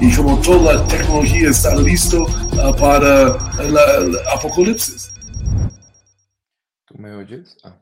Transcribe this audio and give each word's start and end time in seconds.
y 0.00 0.14
como 0.14 0.40
toda 0.40 0.74
la 0.74 0.86
tecnología 0.86 1.50
está 1.50 1.74
listo 1.76 2.22
uh, 2.22 2.76
para 2.78 3.36
el 3.60 4.16
apocalipsis. 4.32 5.12
¿Tú 6.86 6.94
me 6.96 7.12
oyes? 7.14 7.56
Ah. 7.64 7.76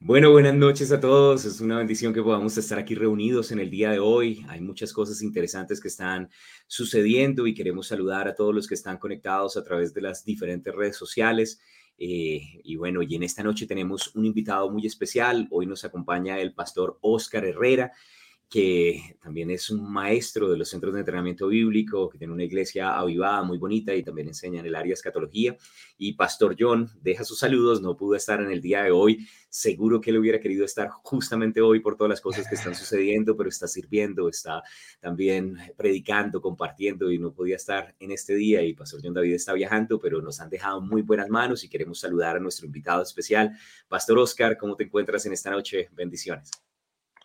Bueno, 0.00 0.32
buenas 0.32 0.54
noches 0.54 0.90
a 0.90 0.98
todos. 0.98 1.44
Es 1.44 1.60
una 1.60 1.78
bendición 1.78 2.12
que 2.12 2.22
podamos 2.22 2.58
estar 2.58 2.78
aquí 2.78 2.96
reunidos 2.96 3.52
en 3.52 3.60
el 3.60 3.70
día 3.70 3.92
de 3.92 4.00
hoy. 4.00 4.44
Hay 4.48 4.60
muchas 4.60 4.92
cosas 4.92 5.22
interesantes 5.22 5.80
que 5.80 5.86
están 5.86 6.28
sucediendo 6.66 7.46
y 7.46 7.54
queremos 7.54 7.86
saludar 7.86 8.26
a 8.26 8.34
todos 8.34 8.52
los 8.52 8.66
que 8.66 8.74
están 8.74 8.98
conectados 8.98 9.56
a 9.56 9.62
través 9.62 9.94
de 9.94 10.00
las 10.00 10.24
diferentes 10.24 10.74
redes 10.74 10.96
sociales. 10.96 11.60
Eh, 11.96 12.60
y 12.64 12.74
bueno, 12.74 13.02
y 13.02 13.14
en 13.14 13.22
esta 13.22 13.44
noche 13.44 13.66
tenemos 13.66 14.12
un 14.16 14.26
invitado 14.26 14.68
muy 14.72 14.84
especial. 14.84 15.46
Hoy 15.52 15.66
nos 15.66 15.84
acompaña 15.84 16.40
el 16.40 16.52
pastor 16.52 16.98
Oscar 17.02 17.44
Herrera 17.44 17.92
que 18.52 19.16
también 19.18 19.50
es 19.50 19.70
un 19.70 19.90
maestro 19.90 20.50
de 20.50 20.58
los 20.58 20.68
centros 20.68 20.92
de 20.92 21.00
entrenamiento 21.00 21.48
bíblico, 21.48 22.10
que 22.10 22.18
tiene 22.18 22.34
una 22.34 22.44
iglesia 22.44 22.98
avivada 22.98 23.42
muy 23.42 23.56
bonita 23.56 23.94
y 23.94 24.02
también 24.02 24.28
enseña 24.28 24.60
en 24.60 24.66
el 24.66 24.74
área 24.74 24.88
de 24.88 24.92
escatología. 24.92 25.56
Y 25.96 26.12
Pastor 26.12 26.54
John 26.58 26.90
deja 27.00 27.24
sus 27.24 27.38
saludos, 27.38 27.80
no 27.80 27.96
pudo 27.96 28.14
estar 28.14 28.42
en 28.42 28.50
el 28.50 28.60
día 28.60 28.82
de 28.82 28.90
hoy. 28.90 29.26
Seguro 29.48 30.02
que 30.02 30.10
él 30.10 30.18
hubiera 30.18 30.38
querido 30.38 30.66
estar 30.66 30.90
justamente 30.90 31.62
hoy 31.62 31.80
por 31.80 31.96
todas 31.96 32.10
las 32.10 32.20
cosas 32.20 32.46
que 32.46 32.56
están 32.56 32.74
sucediendo, 32.74 33.34
pero 33.38 33.48
está 33.48 33.66
sirviendo, 33.66 34.28
está 34.28 34.62
también 35.00 35.56
predicando, 35.74 36.42
compartiendo 36.42 37.10
y 37.10 37.18
no 37.18 37.32
podía 37.32 37.56
estar 37.56 37.94
en 38.00 38.10
este 38.10 38.34
día. 38.34 38.62
Y 38.62 38.74
Pastor 38.74 39.00
John 39.02 39.14
David 39.14 39.32
está 39.32 39.54
viajando, 39.54 39.98
pero 39.98 40.20
nos 40.20 40.42
han 40.42 40.50
dejado 40.50 40.82
muy 40.82 41.00
buenas 41.00 41.30
manos 41.30 41.64
y 41.64 41.70
queremos 41.70 42.00
saludar 42.00 42.36
a 42.36 42.40
nuestro 42.40 42.66
invitado 42.66 43.02
especial. 43.02 43.56
Pastor 43.88 44.18
Oscar, 44.18 44.58
¿cómo 44.58 44.76
te 44.76 44.84
encuentras 44.84 45.24
en 45.24 45.32
esta 45.32 45.50
noche? 45.50 45.88
Bendiciones. 45.92 46.50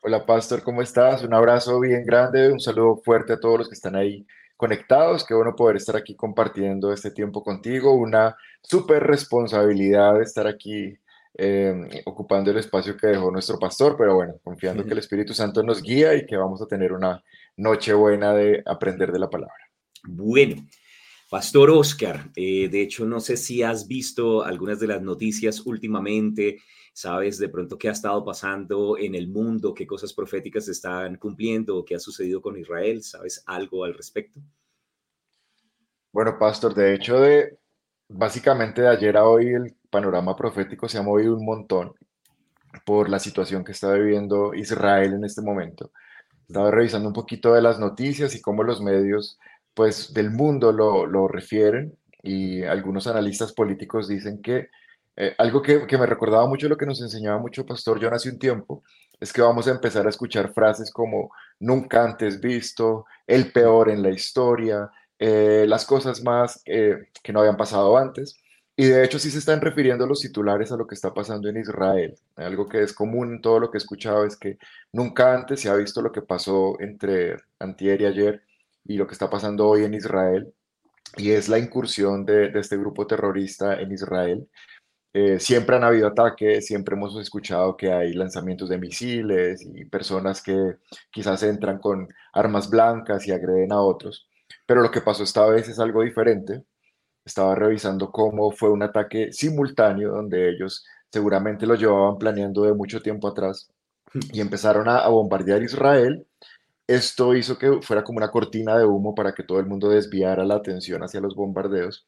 Hola, 0.04 0.26
Pastor, 0.26 0.62
¿cómo 0.62 0.84
estás? 0.84 1.24
Un 1.24 1.34
abrazo 1.34 1.80
bien 1.80 2.04
grande, 2.06 2.52
un 2.52 2.60
saludo 2.60 2.98
fuerte 3.04 3.34
a 3.34 3.40
todos 3.40 3.58
los 3.58 3.68
que 3.68 3.74
están 3.74 3.96
ahí 3.96 4.28
conectados. 4.56 5.26
Qué 5.26 5.34
bueno 5.34 5.56
poder 5.56 5.78
estar 5.78 5.96
aquí 5.96 6.16
compartiendo 6.16 6.94
este 6.94 7.10
tiempo 7.10 7.44
contigo. 7.44 7.94
Una 7.94 8.36
súper 8.62 9.04
responsabilidad 9.04 10.22
estar 10.22 10.46
aquí 10.46 10.96
em, 11.34 11.90
ocupando 12.06 12.52
el 12.52 12.58
espacio 12.58 12.96
que 12.96 13.08
dejó 13.08 13.32
nuestro 13.32 13.58
pastor, 13.58 13.96
pero 13.98 14.14
bueno, 14.16 14.36
confiando 14.44 14.86
que 14.86 14.92
el 14.92 15.00
Espíritu 15.00 15.34
Santo 15.34 15.64
nos 15.64 15.82
guía 15.82 16.14
y 16.14 16.28
que 16.28 16.38
vamos 16.38 16.62
a 16.62 16.68
tener 16.68 16.94
una 16.94 17.24
noche 17.56 17.94
buena 17.94 18.36
de 18.36 18.62
aprender 18.68 19.12
de 19.12 19.20
la 19.20 19.30
palabra. 19.30 19.70
Bueno. 20.04 20.64
Pastor 21.30 21.72
Oscar, 21.72 22.32
eh, 22.38 22.70
de 22.70 22.82
hecho, 22.82 23.06
no 23.06 23.20
sé 23.20 23.36
si 23.36 23.62
has 23.62 23.86
visto 23.86 24.44
algunas 24.44 24.80
de 24.80 24.88
las 24.88 25.02
noticias 25.02 25.60
últimamente 25.66 26.60
¿Sabes 26.98 27.38
de 27.38 27.48
pronto 27.48 27.78
qué 27.78 27.90
ha 27.90 27.92
estado 27.92 28.26
pasando 28.26 28.98
en 28.98 29.14
el 29.14 29.28
mundo? 29.28 29.72
¿Qué 29.72 29.86
cosas 29.86 30.14
proféticas 30.14 30.66
se 30.66 30.72
están 30.72 31.18
cumpliendo? 31.18 31.86
¿Qué 31.86 31.94
ha 31.94 32.00
sucedido 32.00 32.42
con 32.42 32.58
Israel? 32.58 33.04
¿Sabes 33.04 33.44
algo 33.46 33.84
al 33.84 33.94
respecto? 33.94 34.40
Bueno, 36.12 36.40
pastor, 36.40 36.74
de 36.74 36.96
hecho, 36.96 37.20
de 37.20 37.60
básicamente 38.10 38.82
de 38.82 38.88
ayer 38.88 39.16
a 39.16 39.26
hoy 39.26 39.50
el 39.50 39.76
panorama 39.92 40.36
profético 40.36 40.90
se 40.90 40.98
ha 40.98 41.04
movido 41.04 41.36
un 41.36 41.46
montón 41.46 41.94
por 42.84 43.10
la 43.10 43.20
situación 43.20 43.64
que 43.64 43.74
está 43.74 43.94
viviendo 43.94 44.56
Israel 44.56 45.14
en 45.14 45.24
este 45.24 45.44
momento. 45.44 45.92
Estaba 46.48 46.72
revisando 46.72 47.10
un 47.10 47.14
poquito 47.14 47.54
de 47.54 47.62
las 47.62 47.80
noticias 47.80 48.34
y 48.34 48.42
cómo 48.42 48.64
los 48.64 48.82
medios 48.82 49.38
pues, 49.76 50.16
del 50.16 50.32
mundo 50.32 50.72
lo, 50.72 51.06
lo 51.06 51.28
refieren 51.28 51.96
y 52.24 52.64
algunos 52.64 53.06
analistas 53.06 53.54
políticos 53.54 54.08
dicen 54.08 54.42
que 54.42 54.72
eh, 55.20 55.34
algo 55.40 55.64
que, 55.64 55.98
me 55.98 56.06
recordaba 56.06 56.48
mucho 56.48 56.70
lo 56.70 56.78
que 56.78 56.86
nos 56.86 57.02
enseñaba 57.02 57.40
mucho 57.40 57.66
Pastor 57.66 58.00
John 58.00 58.14
hace 58.14 58.30
un 58.30 58.38
tiempo, 58.38 58.84
es 59.20 59.34
que 59.34 59.42
vamos 59.42 59.68
a 59.68 59.72
empezar 59.72 60.06
a 60.06 60.12
escuchar 60.12 60.54
frases 60.54 60.92
como 60.92 61.32
nunca 61.60 62.04
antes 62.04 62.40
visto, 62.40 63.06
el 63.26 63.52
peor 63.52 63.90
en 63.90 64.04
la 64.04 64.12
historia, 64.12 64.92
eh, 65.18 65.66
las 65.68 65.86
cosas 65.86 66.22
más 66.24 66.62
eh, 66.68 67.10
que 67.24 67.34
no 67.34 67.40
habían 67.40 67.58
pasado 67.58 67.98
antes. 67.98 68.38
Y 68.76 68.86
de 68.86 69.04
hecho 69.04 69.18
sí 69.18 69.32
se 69.32 69.40
están 69.40 69.60
refiriendo 69.60 70.06
los 70.06 70.22
titulares 70.22 70.72
a 70.72 70.78
lo 70.78 70.86
que 70.86 70.94
está 70.94 71.12
pasando 71.12 71.50
en 71.50 71.58
Israel. 71.58 72.16
Algo 72.36 72.68
que 72.70 72.84
es 72.84 72.94
común 72.94 73.34
en 73.34 73.42
todo 73.42 73.60
lo 73.60 73.72
que 73.72 73.78
he 73.78 73.80
escuchado 73.80 74.24
es 74.24 74.38
que 74.38 74.60
nunca 74.92 75.34
antes 75.34 75.62
se 75.62 75.70
ha 75.70 75.76
visto 75.76 76.02
lo 76.04 76.12
que 76.12 76.22
pasó 76.22 76.80
entre 76.80 77.38
antier 77.58 78.02
y 78.02 78.06
ayer 78.06 78.44
y 78.86 78.98
lo 78.98 79.08
que 79.08 79.14
está 79.14 79.32
pasando 79.32 79.68
hoy 79.68 79.84
en 79.84 79.96
Israel. 79.96 80.54
Y 81.18 81.32
es 81.32 81.50
la 81.50 81.58
incursión 81.58 82.24
de, 82.26 82.50
de 82.50 82.60
este 82.60 82.78
grupo 82.78 83.08
terrorista 83.08 83.82
en 83.82 83.92
Israel 83.92 84.48
eh, 85.20 85.40
siempre 85.40 85.76
han 85.76 85.84
habido 85.84 86.08
ataques, 86.10 86.68
siempre 86.68 86.96
hemos 86.96 87.18
escuchado 87.20 87.76
que 87.76 87.92
hay 87.92 88.14
lanzamientos 88.14 88.70
de 88.70 88.78
misiles 88.78 89.68
y 89.74 89.84
personas 89.86 90.44
que 90.44 90.76
quizás 91.10 91.42
entran 91.42 91.80
con 91.80 92.08
armas 92.34 92.70
blancas 92.70 93.28
y 93.28 93.32
agreden 93.32 93.72
a 93.74 93.82
otros. 93.82 94.28
Pero 94.68 94.82
lo 94.82 94.92
que 94.92 95.02
pasó 95.02 95.24
esta 95.24 95.48
vez 95.48 95.68
es 95.70 95.80
algo 95.80 96.04
diferente. 96.04 96.64
Estaba 97.26 97.56
revisando 97.56 98.12
cómo 98.12 98.52
fue 98.52 98.70
un 98.72 98.84
ataque 98.84 99.32
simultáneo 99.34 100.12
donde 100.12 100.50
ellos 100.52 100.86
seguramente 101.12 101.66
lo 101.66 101.74
llevaban 101.74 102.20
planeando 102.20 102.62
de 102.64 102.74
mucho 102.74 103.02
tiempo 103.02 103.28
atrás 103.28 103.72
y 104.32 104.40
empezaron 104.40 104.88
a, 104.88 105.00
a 105.00 105.10
bombardear 105.10 105.64
Israel. 105.64 106.28
Esto 106.88 107.36
hizo 107.36 107.58
que 107.58 107.82
fuera 107.82 108.04
como 108.04 108.18
una 108.18 108.30
cortina 108.32 108.78
de 108.78 108.86
humo 108.86 109.16
para 109.16 109.34
que 109.34 109.44
todo 109.44 109.60
el 109.60 109.66
mundo 109.66 109.90
desviara 109.90 110.46
la 110.46 110.56
atención 110.56 111.02
hacia 111.04 111.22
los 111.22 111.36
bombardeos 111.36 112.06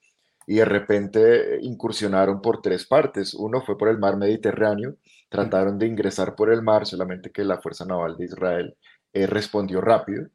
y 0.50 0.56
de 0.56 0.66
repente 0.66 1.60
incursionaron 1.62 2.42
por 2.42 2.60
tres 2.60 2.88
partes. 2.88 3.36
Uno 3.36 3.62
fue 3.62 3.78
por 3.78 3.88
el 3.88 4.00
mar 4.00 4.18
Mediterráneo, 4.18 4.96
trataron 5.30 5.78
de 5.78 5.86
ingresar 5.86 6.34
por 6.34 6.52
el 6.52 6.64
mar, 6.64 6.88
solamente 6.88 7.30
que 7.30 7.44
la 7.44 7.62
Fuerza 7.62 7.86
Naval 7.86 8.18
de 8.18 8.26
Israel 8.26 8.76
eh, 9.14 9.28
respondió 9.28 9.80
rápido, 9.80 10.26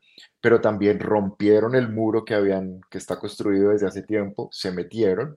pero 0.41 0.61
también 0.61 1.01
rompieron 1.01 1.75
el 1.75 1.89
muro 1.89 2.25
que, 2.25 2.35
habían, 2.35 2.81
que 2.89 2.99
está 2.99 3.19
construido 3.19 3.71
desde 3.71 3.89
hace 3.89 4.03
tiempo, 4.03 4.49
se 4.53 4.71
metieron 4.71 5.37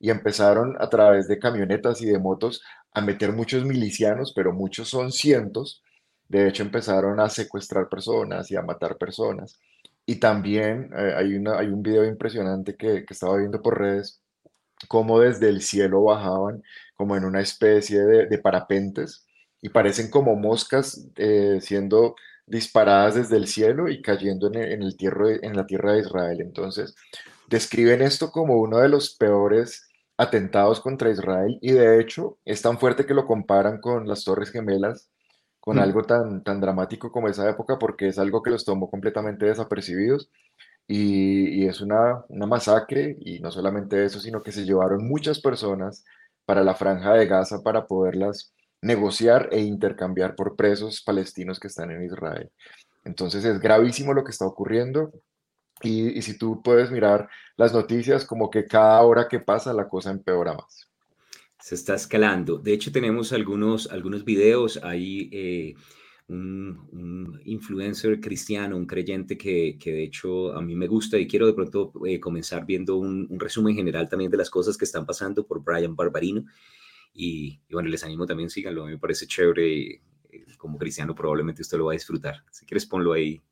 y 0.00 0.10
empezaron 0.10 0.74
a 0.80 0.90
través 0.90 1.28
de 1.28 1.38
camionetas 1.38 2.02
y 2.02 2.06
de 2.06 2.18
motos 2.18 2.64
a 2.94 3.02
meter 3.02 3.30
muchos 3.32 3.64
milicianos, 3.64 4.32
pero 4.34 4.52
muchos 4.52 4.88
son 4.88 5.12
cientos. 5.12 5.84
De 6.26 6.48
hecho, 6.48 6.64
empezaron 6.64 7.20
a 7.20 7.28
secuestrar 7.28 7.88
personas 7.88 8.50
y 8.50 8.56
a 8.56 8.62
matar 8.62 8.96
personas. 8.98 9.60
Y 10.06 10.16
también 10.16 10.90
eh, 10.96 11.14
hay, 11.16 11.34
una, 11.34 11.58
hay 11.58 11.66
un 11.66 11.82
video 11.82 12.04
impresionante 12.04 12.76
que, 12.76 13.04
que, 13.04 13.12
estaba 13.12 13.36
viendo 13.38 13.60
por 13.60 13.78
redes, 13.78 14.22
cómo 14.88 15.20
desde 15.20 15.48
el 15.48 15.62
cielo 15.62 16.04
bajaban 16.04 16.62
como 16.94 17.16
en 17.16 17.24
una 17.24 17.40
especie 17.40 18.00
de, 18.00 18.38
parapentes 18.38 19.26
y 19.60 19.68
parecen 19.68 20.10
como 20.10 20.36
moscas 20.36 21.08
eh, 21.16 21.58
siendo 21.60 22.14
disparadas 22.46 23.16
desde 23.16 23.36
el 23.36 23.48
cielo 23.48 23.88
y 23.88 24.00
cayendo 24.02 24.48
en 24.48 24.54
el, 24.56 24.72
en, 24.72 24.82
el 24.82 24.96
tierra, 24.96 25.26
en 25.42 25.56
la 25.56 25.66
tierra 25.66 25.92
de 25.94 26.00
Israel. 26.00 26.40
Entonces, 26.40 26.94
describen 27.48 28.02
esto 28.02 28.30
como 28.30 28.60
uno 28.60 28.78
de 28.78 28.88
los 28.88 29.14
peores 29.16 29.88
atentados 30.16 30.80
contra 30.80 31.10
Israel 31.10 31.58
y 31.60 31.72
de 31.72 32.00
hecho 32.00 32.38
es 32.44 32.62
tan 32.62 32.78
fuerte 32.78 33.04
que 33.04 33.14
lo 33.14 33.26
comparan 33.26 33.80
con 33.80 34.08
las 34.08 34.24
Torres 34.24 34.50
Gemelas 34.50 35.10
con 35.66 35.78
mm. 35.78 35.80
algo 35.80 36.04
tan, 36.04 36.44
tan 36.44 36.60
dramático 36.60 37.10
como 37.10 37.26
esa 37.28 37.50
época, 37.50 37.76
porque 37.76 38.06
es 38.06 38.20
algo 38.20 38.40
que 38.40 38.50
los 38.50 38.64
tomó 38.64 38.88
completamente 38.88 39.46
desapercibidos 39.46 40.30
y, 40.86 41.62
y 41.64 41.66
es 41.66 41.80
una, 41.80 42.24
una, 42.28 42.46
masacre, 42.46 43.16
y 43.20 43.40
no 43.40 43.50
solamente 43.50 44.04
eso, 44.04 44.20
sino 44.20 44.44
que 44.44 44.52
se 44.52 44.64
llevaron 44.64 45.08
muchas 45.08 45.40
personas 45.40 46.04
para 46.44 46.62
la 46.62 46.76
franja 46.76 47.14
de 47.14 47.26
Gaza 47.26 47.64
para 47.64 47.88
poderlas 47.88 48.54
negociar 48.80 49.48
e 49.50 49.60
intercambiar 49.60 50.36
por 50.36 50.54
presos 50.54 51.02
palestinos 51.02 51.58
que 51.58 51.66
están 51.66 51.90
en 51.90 52.04
Israel. 52.04 52.48
Entonces 53.04 53.44
es 53.44 53.58
gravísimo 53.58 54.14
lo 54.14 54.22
que 54.22 54.30
está 54.30 54.46
ocurriendo. 54.46 55.10
Y, 55.82 56.16
y 56.16 56.22
si 56.22 56.38
tú 56.38 56.62
puedes 56.62 56.92
mirar 56.92 57.28
las 57.56 57.72
noticias, 57.72 58.24
como 58.24 58.50
que 58.50 58.66
cada 58.66 59.02
hora 59.02 59.26
que 59.28 59.40
pasa 59.40 59.72
la 59.72 59.88
cosa 59.88 60.10
empeora 60.12 60.54
más 60.54 60.88
se 61.66 61.74
está 61.74 61.96
escalando. 61.96 62.58
De 62.58 62.72
hecho, 62.72 62.92
tenemos 62.92 63.32
algunos, 63.32 63.88
algunos 63.90 64.24
videos. 64.24 64.78
Hay 64.84 65.28
eh, 65.32 65.74
un, 66.28 67.40
influencer 67.44 68.20
cristiano, 68.20 68.76
un 68.76 68.86
creyente 68.86 69.36
que, 69.36 69.76
que, 69.76 69.90
de 69.90 70.04
hecho 70.04 70.52
a 70.52 70.62
mí 70.62 70.76
me 70.76 70.86
gusta 70.86 71.18
y 71.18 71.26
quiero 71.26 71.44
de 71.44 71.54
pronto 71.54 71.92
eh, 72.06 72.20
comenzar 72.20 72.64
viendo 72.64 72.98
un, 72.98 73.26
resumen 73.40 73.74
general 73.74 74.08
también 74.08 74.30
de 74.30 74.36
las 74.36 74.48
cosas 74.48 74.76
que 74.78 74.84
están 74.84 75.04
pasando 75.06 75.44
por 75.44 75.64
Brian 75.64 75.96
Barbarino. 75.96 76.44
Y, 77.12 77.58
bueno, 77.68 77.88
les 77.88 78.04
animo 78.04 78.26
también, 78.26 78.48
síganlo. 78.48 78.84
A 78.84 78.86
mí 78.86 78.92
me 78.92 78.98
parece 78.98 79.26
chévere. 79.26 79.94
Eh, 79.94 80.02
como 80.58 80.78
cristiano 80.78 81.16
probablemente 81.16 81.62
usted 81.62 81.78
lo 81.78 81.86
va 81.86 81.92
a 81.94 81.94
disfrutar. 81.94 82.44
Si 82.48 82.64
quieres, 82.64 82.86
ponlo 82.86 83.12
ahí 83.12 83.42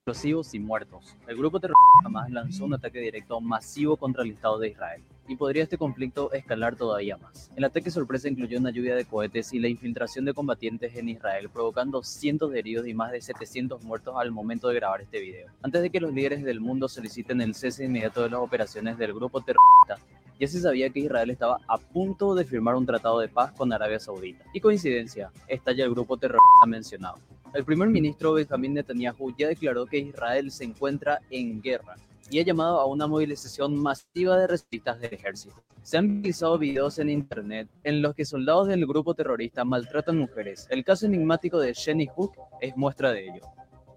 explosivos 0.00 0.52
y 0.52 0.58
muertos. 0.58 1.16
El 1.28 1.36
grupo 1.36 1.60
terrorista 1.60 2.06
Hamas 2.06 2.30
lanzó 2.30 2.64
un 2.64 2.74
ataque 2.74 2.98
directo 2.98 3.40
masivo 3.40 3.96
contra 3.96 4.24
el 4.24 4.30
Estado 4.30 4.58
de 4.58 4.70
Israel 4.70 5.04
y 5.28 5.36
podría 5.36 5.62
este 5.62 5.78
conflicto 5.78 6.32
escalar 6.32 6.74
todavía 6.74 7.16
más. 7.18 7.50
El 7.54 7.64
ataque 7.64 7.90
sorpresa 7.90 8.28
incluyó 8.28 8.58
una 8.58 8.70
lluvia 8.70 8.96
de 8.96 9.04
cohetes 9.04 9.52
y 9.52 9.58
la 9.58 9.68
infiltración 9.68 10.24
de 10.24 10.34
combatientes 10.34 10.96
en 10.96 11.08
Israel, 11.10 11.50
provocando 11.50 12.02
cientos 12.02 12.50
de 12.50 12.58
heridos 12.58 12.88
y 12.88 12.94
más 12.94 13.12
de 13.12 13.20
700 13.20 13.84
muertos 13.84 14.14
al 14.18 14.32
momento 14.32 14.68
de 14.68 14.76
grabar 14.76 15.02
este 15.02 15.20
video. 15.20 15.48
Antes 15.62 15.82
de 15.82 15.90
que 15.90 16.00
los 16.00 16.12
líderes 16.12 16.42
del 16.42 16.60
mundo 16.60 16.88
soliciten 16.88 17.40
el 17.40 17.54
cese 17.54 17.84
inmediato 17.84 18.22
de 18.22 18.30
las 18.30 18.40
operaciones 18.40 18.96
del 18.96 19.12
grupo 19.12 19.40
terrorista, 19.42 19.98
ya 20.40 20.46
se 20.46 20.60
sabía 20.60 20.88
que 20.90 21.00
Israel 21.00 21.30
estaba 21.30 21.58
a 21.66 21.78
punto 21.78 22.34
de 22.34 22.44
firmar 22.44 22.76
un 22.76 22.86
tratado 22.86 23.18
de 23.18 23.28
paz 23.28 23.52
con 23.52 23.72
Arabia 23.72 23.98
Saudita. 23.98 24.44
Y 24.54 24.60
coincidencia, 24.60 25.30
estalla 25.48 25.84
el 25.84 25.90
grupo 25.90 26.16
terrorista 26.16 26.66
mencionado. 26.66 27.16
El 27.54 27.64
primer 27.64 27.88
ministro 27.88 28.34
Benjamin 28.34 28.74
Netanyahu 28.74 29.34
ya 29.36 29.48
declaró 29.48 29.86
que 29.86 29.98
Israel 29.98 30.50
se 30.50 30.64
encuentra 30.64 31.20
en 31.30 31.60
guerra 31.60 31.96
y 32.30 32.38
ha 32.38 32.44
llamado 32.44 32.80
a 32.80 32.86
una 32.86 33.06
movilización 33.06 33.76
masiva 33.76 34.36
de 34.36 34.46
reservistas 34.46 35.00
del 35.00 35.14
ejército. 35.14 35.62
Se 35.82 35.96
han 35.96 36.22
realizado 36.22 36.58
videos 36.58 36.98
en 36.98 37.08
internet 37.08 37.68
en 37.84 38.02
los 38.02 38.14
que 38.14 38.24
soldados 38.24 38.68
del 38.68 38.86
grupo 38.86 39.14
terrorista 39.14 39.64
maltratan 39.64 40.18
mujeres. 40.18 40.66
El 40.70 40.84
caso 40.84 41.06
enigmático 41.06 41.58
de 41.58 41.74
Jenny 41.74 42.06
Hook 42.06 42.32
es 42.60 42.76
muestra 42.76 43.12
de 43.12 43.28
ello. 43.28 43.42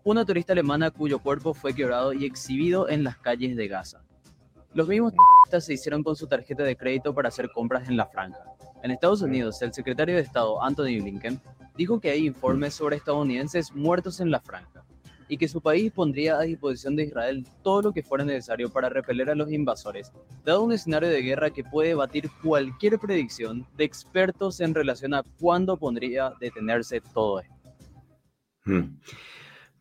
Una 0.03 0.25
turista 0.25 0.53
alemana 0.53 0.91
cuyo 0.91 1.19
cuerpo 1.19 1.53
fue 1.53 1.73
quebrado 1.73 2.13
y 2.13 2.25
exhibido 2.25 2.89
en 2.89 3.03
las 3.03 3.17
calles 3.17 3.55
de 3.55 3.67
Gaza. 3.67 4.03
Los 4.73 4.87
mismos 4.87 5.11
terroristas 5.11 5.65
se 5.65 5.73
hicieron 5.73 6.01
con 6.01 6.15
su 6.15 6.27
tarjeta 6.27 6.63
de 6.63 6.77
crédito 6.77 7.13
para 7.13 7.27
hacer 7.27 7.51
compras 7.51 7.89
en 7.89 7.97
la 7.97 8.05
franja. 8.05 8.39
En 8.83 8.91
Estados 8.91 9.21
Unidos, 9.21 9.61
el 9.61 9.73
secretario 9.73 10.15
de 10.15 10.21
Estado 10.21 10.63
Anthony 10.63 11.01
Blinken 11.01 11.39
dijo 11.75 11.99
que 11.99 12.09
hay 12.09 12.25
informes 12.25 12.73
sobre 12.73 12.95
estadounidenses 12.95 13.73
muertos 13.73 14.21
en 14.21 14.31
la 14.31 14.39
franja 14.39 14.83
y 15.31 15.37
que 15.37 15.47
su 15.47 15.61
país 15.61 15.93
pondría 15.93 16.37
a 16.37 16.41
disposición 16.41 16.97
de 16.97 17.05
Israel 17.05 17.47
todo 17.63 17.83
lo 17.83 17.93
que 17.93 18.03
fuera 18.03 18.25
necesario 18.25 18.69
para 18.69 18.89
repeler 18.89 19.29
a 19.29 19.35
los 19.35 19.49
invasores, 19.49 20.11
dado 20.43 20.61
un 20.61 20.73
escenario 20.73 21.07
de 21.07 21.21
guerra 21.21 21.49
que 21.51 21.63
puede 21.63 21.95
batir 21.95 22.29
cualquier 22.43 22.99
predicción 22.99 23.65
de 23.77 23.85
expertos 23.85 24.59
en 24.59 24.75
relación 24.75 25.13
a 25.13 25.23
cuándo 25.39 25.77
podría 25.77 26.33
detenerse 26.41 26.99
todo 27.13 27.39
esto. 27.39 27.55
Hmm. 28.65 28.99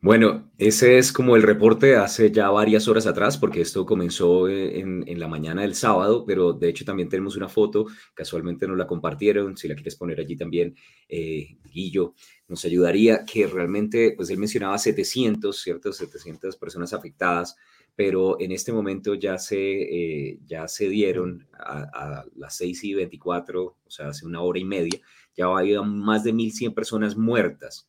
Bueno, 0.03 0.51
ese 0.57 0.97
es 0.97 1.13
como 1.13 1.37
el 1.37 1.43
reporte 1.43 1.97
hace 1.97 2.33
ya 2.33 2.49
varias 2.49 2.89
horas 2.89 3.07
atrás, 3.07 3.37
porque 3.37 3.61
esto 3.61 3.85
comenzó 3.85 4.49
eh, 4.49 4.81
en, 4.81 5.21
la 5.21 5.29
mañana 5.29 5.61
del 5.61 5.75
sábado, 5.75 6.25
pero 6.27 6.55
de 6.55 6.71
hecho 6.71 6.87
también 6.87 7.11
tenemos 7.11 7.37
una 7.37 7.51
foto, 7.51 7.85
casualmente 8.15 8.67
nos 8.67 8.79
la 8.79 8.87
compartieron, 8.87 9.59
si 9.59 9.69
la 9.69 9.75
quieres 9.75 9.97
poner 9.97 10.19
allí 10.19 10.37
también, 10.37 10.75
eh, 11.07 11.59
Guillo, 11.71 12.15
nos 12.49 12.65
ayudaría, 12.65 13.27
que 13.27 13.47
realmente, 13.47 14.15
pues 14.17 14.31
él 14.31 14.39
mencionaba 14.39 14.79
700, 14.79 15.61
¿cierto? 15.61 15.93
700 15.93 16.57
personas 16.57 16.95
afectadas, 16.95 17.57
pero 17.95 18.41
en 18.41 18.53
este 18.53 18.73
momento 18.73 19.15
ya 19.15 19.37
se, 19.37 19.59
eh, 19.59 20.39
ya 20.47 20.67
se 20.67 20.89
dieron 20.89 21.47
a, 21.53 22.21
a 22.21 22.25
las 22.37 22.57
6 22.57 22.85
y 22.85 22.95
24, 22.95 23.65
o 23.65 23.91
sea, 23.91 24.09
hace 24.09 24.25
una 24.25 24.41
hora 24.41 24.59
y 24.59 24.65
media, 24.65 24.99
ya 25.37 25.47
había 25.47 25.83
más 25.83 26.25
de 26.25 26.33
1.100 26.33 26.75
personas 26.75 27.17
muertas 27.17 27.89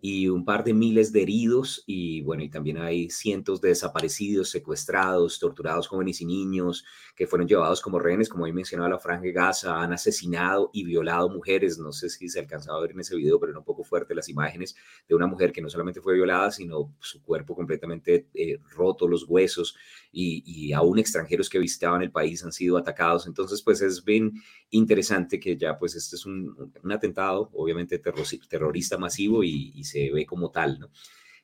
y 0.00 0.28
un 0.28 0.44
par 0.44 0.64
de 0.64 0.74
miles 0.74 1.12
de 1.12 1.22
heridos 1.22 1.82
y 1.86 2.22
bueno, 2.22 2.42
y 2.42 2.50
también 2.50 2.78
hay 2.78 3.10
cientos 3.10 3.60
de 3.60 3.70
desaparecidos, 3.70 4.50
secuestrados, 4.50 5.38
torturados 5.38 5.88
jóvenes 5.88 6.20
y 6.20 6.26
niños 6.26 6.84
que 7.16 7.26
fueron 7.26 7.48
llevados 7.48 7.80
como 7.80 7.98
rehenes, 7.98 8.28
como 8.28 8.44
ahí 8.44 8.52
mencionaba 8.52 8.90
la 8.90 8.98
Franja 8.98 9.22
de 9.22 9.32
Gaza, 9.32 9.82
han 9.82 9.92
asesinado 9.92 10.70
y 10.72 10.84
violado 10.84 11.28
mujeres, 11.28 11.78
no 11.78 11.92
sé 11.92 12.08
si 12.10 12.28
se 12.28 12.40
alcanzaba 12.40 12.78
a 12.78 12.82
ver 12.82 12.92
en 12.92 13.00
ese 13.00 13.16
video, 13.16 13.40
pero 13.40 13.50
era 13.50 13.58
un 13.58 13.64
poco 13.64 13.82
fuerte 13.82 14.14
las 14.14 14.28
imágenes 14.28 14.76
de 15.08 15.14
una 15.14 15.26
mujer 15.26 15.52
que 15.52 15.60
no 15.60 15.68
solamente 15.68 16.00
fue 16.00 16.14
violada, 16.14 16.50
sino 16.50 16.94
su 17.00 17.22
cuerpo 17.22 17.56
completamente 17.56 18.28
eh, 18.34 18.58
roto, 18.70 19.08
los 19.08 19.24
huesos 19.28 19.76
y, 20.12 20.42
y 20.46 20.72
aún 20.72 20.98
extranjeros 20.98 21.48
que 21.48 21.58
visitaban 21.58 22.02
el 22.02 22.12
país 22.12 22.44
han 22.44 22.52
sido 22.52 22.76
atacados, 22.76 23.26
entonces 23.26 23.62
pues 23.62 23.82
es 23.82 24.04
bien 24.04 24.32
interesante 24.70 25.40
que 25.40 25.56
ya 25.56 25.78
pues 25.78 25.94
este 25.94 26.16
es 26.16 26.26
un, 26.26 26.67
un 26.82 26.92
atentado, 26.92 27.50
obviamente 27.54 27.98
terrorista 27.98 28.98
masivo 28.98 29.44
y, 29.44 29.84
se 29.84 30.10
ve 30.10 30.26
como 30.26 30.50
tal, 30.50 30.78
¿no? 30.78 30.90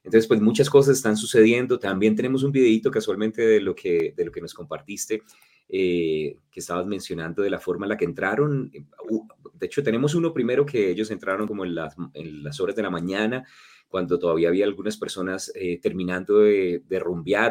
Entonces, 0.05 0.29
pues 0.29 0.41
muchas 0.41 0.69
cosas 0.69 0.99
están 0.99 1.17
sucediendo. 1.17 1.79
También 1.79 2.15
tenemos 2.15 2.43
un 2.43 2.53
videito 2.53 2.91
casualmente 2.91 3.41
de 3.41 3.61
lo 3.61 3.75
que, 3.75 4.12
de 4.15 4.25
lo 4.26 4.31
que 4.31 4.43
nos 4.43 4.53
compartiste, 4.53 5.23
eh, 5.67 6.37
que 6.50 6.61
estabas 6.61 6.87
mencionando 6.87 7.43
de 7.43 7.49
la 7.49 7.59
forma 7.59 7.87
en 7.87 7.91
la 7.91 7.97
que 7.97 8.05
entraron. 8.05 8.71
De 8.71 9.67
hecho, 9.67 9.82
tenemos 9.82 10.15
uno 10.15 10.35
primero 10.35 10.67
que 10.67 10.91
ellos 10.91 11.11
entraron 11.11 11.47
como 11.47 11.65
en 11.65 11.75
las, 11.75 11.97
en 12.12 12.44
las 12.44 12.61
horas 12.61 12.77
de 12.77 12.82
la 12.82 12.91
mañana, 12.91 13.44
cuando 13.88 14.19
todavía 14.19 14.49
había 14.49 14.67
algunas 14.67 14.99
personas 14.99 15.50
eh, 15.55 15.79
terminando 15.81 16.41
de, 16.41 16.82
de, 16.87 17.03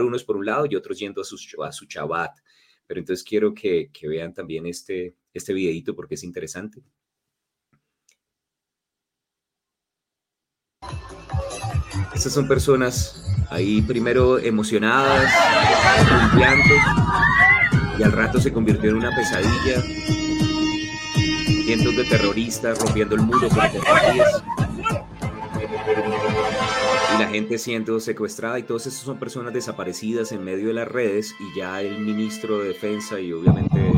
unos 0.01 0.23
por 0.23 0.37
un 0.37 0.45
lado 0.45 0.67
y 0.69 0.75
otros 0.75 0.99
yendo 0.99 1.21
a 1.21 1.23
su, 1.23 1.37
a 1.63 1.71
su 1.71 1.87
chabat. 1.87 2.37
Pero 2.85 2.99
entonces 2.99 3.25
quiero 3.25 3.53
que, 3.53 3.89
que 3.91 4.07
vean 4.07 4.33
también 4.33 4.65
este, 4.65 5.15
este 5.33 5.53
videito 5.53 5.95
porque 5.95 6.15
es 6.15 6.23
interesante. 6.23 6.83
Estas 12.13 12.33
son 12.33 12.47
personas 12.47 13.24
ahí 13.50 13.81
primero 13.81 14.39
emocionadas, 14.39 15.31
y 17.97 18.03
al 18.03 18.12
rato 18.12 18.39
se 18.39 18.51
convirtió 18.51 18.89
en 18.89 18.97
una 18.97 19.15
pesadilla. 19.15 19.81
Cientos 21.65 21.95
de 21.95 22.03
terroristas 22.03 22.80
rompiendo 22.80 23.15
el 23.15 23.21
muro 23.21 23.47
con 23.50 23.57
y 27.15 27.19
la 27.19 27.27
gente 27.27 27.57
siendo 27.57 28.00
secuestrada 28.00 28.57
y 28.59 28.63
todas 28.63 28.88
estas 28.88 29.03
son 29.03 29.18
personas 29.18 29.53
desaparecidas 29.53 30.31
en 30.31 30.44
medio 30.44 30.68
de 30.68 30.74
las 30.74 30.88
redes 30.88 31.36
y 31.39 31.59
ya 31.59 31.81
el 31.81 32.00
ministro 32.00 32.59
de 32.59 32.69
defensa 32.69 33.19
y 33.19 33.31
obviamente 33.33 33.94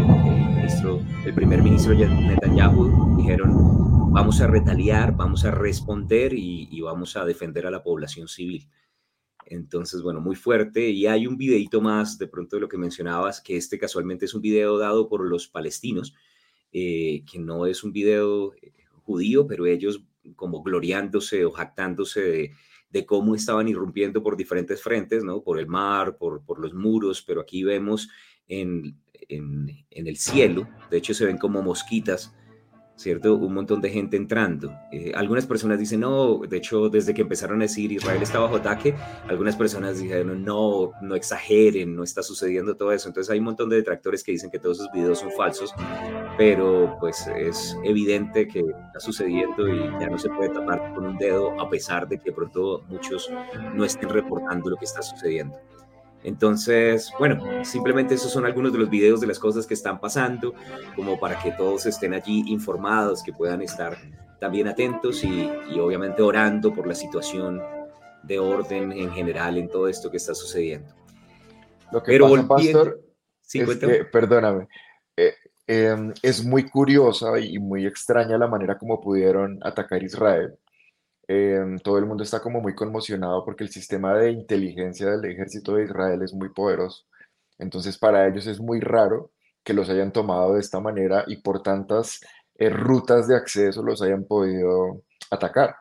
el 1.25 1.33
primer 1.33 1.63
ministro 1.63 1.93
Netanyahu 1.93 3.17
dijeron 3.17 3.94
vamos 4.15 4.39
a 4.39 4.47
retaliar, 4.47 5.13
vamos 5.13 5.43
a 5.43 5.51
responder 5.51 6.31
y, 6.33 6.79
vamos 6.79 7.17
a 7.17 7.25
defender 7.25 7.67
a 7.67 7.69
la 7.69 7.83
población 7.83 8.29
civil. 8.29 8.65
Entonces, 9.45 10.01
bueno, 10.01 10.21
muy 10.21 10.37
fuerte. 10.37 10.89
Y 10.89 11.05
hay 11.05 11.27
un 11.27 11.35
videito 11.35 11.81
más 11.81 12.17
de 12.17 12.27
pronto 12.27 12.55
de 12.55 12.61
lo 12.61 12.69
que 12.69 12.77
mencionabas, 12.77 13.41
que 13.41 13.57
este 13.57 13.77
casualmente 13.77 14.23
es 14.23 14.33
un 14.33 14.41
video 14.41 14.77
dado 14.77 15.09
por 15.09 15.27
los 15.27 15.49
palestinos, 15.49 16.15
eh, 16.71 17.25
que 17.29 17.39
no 17.39 17.65
es 17.65 17.83
un 17.83 17.91
video 17.91 18.53
eh, 18.53 18.71
judío, 19.03 19.47
pero 19.47 19.65
ellos 19.65 20.01
como 20.37 20.63
gloriándose 20.63 21.43
o 21.43 21.51
jactándose 21.51 22.53
de, 22.89 23.05
cómo 23.05 23.35
estaban 23.35 23.67
irrumpiendo 23.67 24.23
por 24.23 24.37
diferentes 24.37 24.81
frentes, 24.81 25.25
¿no? 25.25 25.43
Por 25.43 25.59
el 25.59 25.67
mar, 25.67 26.17
por, 26.17 26.45
por 26.45 26.59
los 26.59 26.73
muros, 26.73 27.21
pero 27.21 27.41
aquí 27.41 27.65
vemos 27.65 28.07
en, 28.47 28.97
en, 29.27 29.85
en 29.91 30.07
el 30.07 30.15
cielo, 30.15 30.69
de 30.89 30.99
hecho 30.99 31.13
se 31.13 31.25
ven 31.25 31.37
como 31.37 31.61
mosquitas 31.61 32.33
¿cierto? 32.95 33.35
Un 33.35 33.53
montón 33.53 33.81
de 33.81 33.89
gente 33.89 34.17
entrando. 34.17 34.73
Eh, 34.91 35.11
algunas 35.15 35.45
personas 35.45 35.79
dicen, 35.79 35.99
no, 36.01 36.39
de 36.39 36.57
hecho, 36.57 36.89
desde 36.89 37.13
que 37.13 37.21
empezaron 37.21 37.59
a 37.59 37.63
decir 37.63 37.91
Israel 37.91 38.21
está 38.21 38.39
bajo 38.39 38.55
ataque, 38.55 38.95
algunas 39.27 39.55
personas 39.55 39.99
dijeron, 39.99 40.43
no, 40.43 40.91
no 41.01 41.15
exageren, 41.15 41.95
no 41.95 42.03
está 42.03 42.23
sucediendo 42.23 42.75
todo 42.75 42.91
eso. 42.91 43.09
Entonces 43.09 43.31
hay 43.31 43.39
un 43.39 43.45
montón 43.45 43.69
de 43.69 43.77
detractores 43.77 44.23
que 44.23 44.31
dicen 44.31 44.49
que 44.49 44.59
todos 44.59 44.79
esos 44.79 44.91
videos 44.93 45.19
son 45.19 45.31
falsos, 45.31 45.73
pero 46.37 46.95
pues 46.99 47.27
es 47.27 47.77
evidente 47.83 48.47
que 48.47 48.59
está 48.59 48.99
sucediendo 48.99 49.67
y 49.67 49.79
ya 49.99 50.07
no 50.09 50.17
se 50.17 50.29
puede 50.29 50.49
tapar 50.49 50.93
con 50.93 51.05
un 51.05 51.17
dedo, 51.17 51.59
a 51.59 51.69
pesar 51.69 52.07
de 52.07 52.19
que 52.19 52.31
pronto 52.31 52.83
muchos 52.87 53.29
no 53.73 53.83
estén 53.83 54.09
reportando 54.09 54.69
lo 54.69 54.77
que 54.77 54.85
está 54.85 55.01
sucediendo. 55.01 55.57
Entonces, 56.25 57.13
bueno, 57.19 57.63
simplemente 57.63 58.15
esos 58.15 58.31
son 58.31 58.47
algunos 58.47 58.73
de 58.73 58.79
los 58.79 58.89
videos 58.89 59.21
de 59.21 59.27
las 59.27 59.37
cosas 59.37 59.67
que 59.67 59.75
están 59.75 59.99
pasando, 59.99 60.55
como 60.95 61.19
para 61.19 61.37
que 61.39 61.51
todos 61.51 61.85
estén 61.85 62.15
allí 62.15 62.43
informados, 62.47 63.21
que 63.21 63.31
puedan 63.31 63.61
estar 63.61 63.95
también 64.39 64.67
atentos 64.67 65.23
y, 65.23 65.47
obviamente 65.79 66.23
orando 66.23 66.73
por 66.73 66.87
la 66.87 66.95
situación 66.95 67.61
de 68.23 68.39
orden 68.39 68.91
en 68.91 69.11
general 69.11 69.59
en 69.59 69.69
todo 69.69 69.87
esto 69.87 70.09
que 70.09 70.17
está 70.17 70.33
sucediendo. 70.33 70.95
Lo 71.91 72.01
que 72.01 72.13
Pero 72.13 72.27
pasa, 72.27 72.47
Pastor, 72.47 73.01
es 73.53 73.77
que, 73.77 74.05
perdóname, 74.05 74.67
eh, 75.15 75.35
em, 75.67 76.11
es 76.23 76.43
muy 76.43 76.67
curiosa 76.67 77.37
y 77.37 77.59
muy 77.59 77.85
extraña 77.85 78.35
la 78.35 78.47
manera 78.47 78.79
como 78.79 78.99
pudieron 78.99 79.59
atacar 79.61 80.01
Israel 80.01 80.57
Em, 81.27 81.79
todo 81.79 81.97
el 81.97 82.05
mundo 82.05 82.23
está 82.23 82.39
como 82.39 82.61
muy 82.61 82.75
conmocionado 82.75 83.43
porque 83.43 83.63
el 83.63 83.71
sistema 83.71 84.13
de 84.13 84.31
inteligencia 84.31 85.09
del 85.09 85.25
ejército 85.31 85.75
de 85.75 85.85
Israel 85.85 86.21
es 86.21 86.33
muy 86.33 86.49
poderoso. 86.49 87.05
Entonces 87.57 87.97
para 87.97 88.27
ellos 88.27 88.47
es 88.47 88.59
muy 88.59 88.79
raro 88.79 89.31
que 89.63 89.73
los 89.73 89.89
hayan 89.89 90.11
tomado 90.13 90.53
de 90.53 90.59
esta 90.61 90.79
manera 90.79 91.23
y 91.27 91.37
por 91.37 91.63
tantas 91.63 92.19
eh, 92.55 92.69
rutas 92.69 93.27
de 93.27 93.35
acceso 93.35 93.81
los 93.83 94.01
hayan 94.01 94.25
podido 94.25 95.03
atacar. 95.31 95.75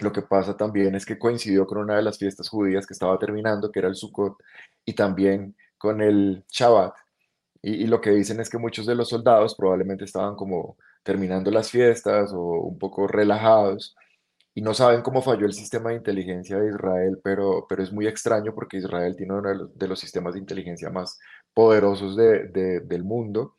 Lo 0.00 0.12
que 0.12 0.22
pasa 0.22 0.56
también 0.56 0.94
es 0.94 1.06
que 1.06 1.18
coincidió 1.18 1.66
con 1.66 1.78
una 1.78 1.96
de 1.96 2.02
las 2.02 2.18
fiestas 2.18 2.48
judías 2.48 2.86
que 2.86 2.94
estaba 2.94 3.18
terminando, 3.18 3.70
que 3.72 3.80
era 3.80 3.88
el 3.88 3.96
Sukkot, 3.96 4.36
y 4.84 4.94
también 4.94 5.56
con 5.78 6.00
el 6.02 6.44
Shabbat. 6.50 6.94
y, 7.62 7.86
lo 7.86 8.00
que 8.00 8.10
dicen 8.10 8.40
es 8.40 8.48
que 8.50 8.58
muchos 8.58 8.86
de 8.86 8.94
los 8.94 9.08
soldados 9.08 9.54
probablemente 9.56 10.04
estaban 10.04 10.36
como 10.36 10.76
terminando 11.02 11.50
las 11.50 11.70
fiestas 11.70 12.32
o 12.32 12.40
un 12.40 12.78
poco 12.78 13.06
relajados 13.08 13.96
y 14.58 14.60
no 14.60 14.74
saben 14.74 15.02
cómo 15.02 15.22
falló 15.22 15.46
el 15.46 15.52
sistema 15.52 15.90
de 15.90 15.98
inteligencia 15.98 16.58
de 16.58 16.70
Israel, 16.70 17.20
pero, 17.22 17.64
pero 17.68 17.80
es 17.80 17.92
muy 17.92 18.08
extraño 18.08 18.52
porque 18.56 18.78
Israel 18.78 19.14
tiene 19.16 19.34
uno 19.34 19.68
de 19.72 19.86
los, 19.86 20.00
sistemas 20.00 20.34
de 20.34 20.40
inteligencia 20.40 20.90
más 20.90 21.16
poderosos 21.54 22.16
del 22.16 23.04
mundo 23.04 23.54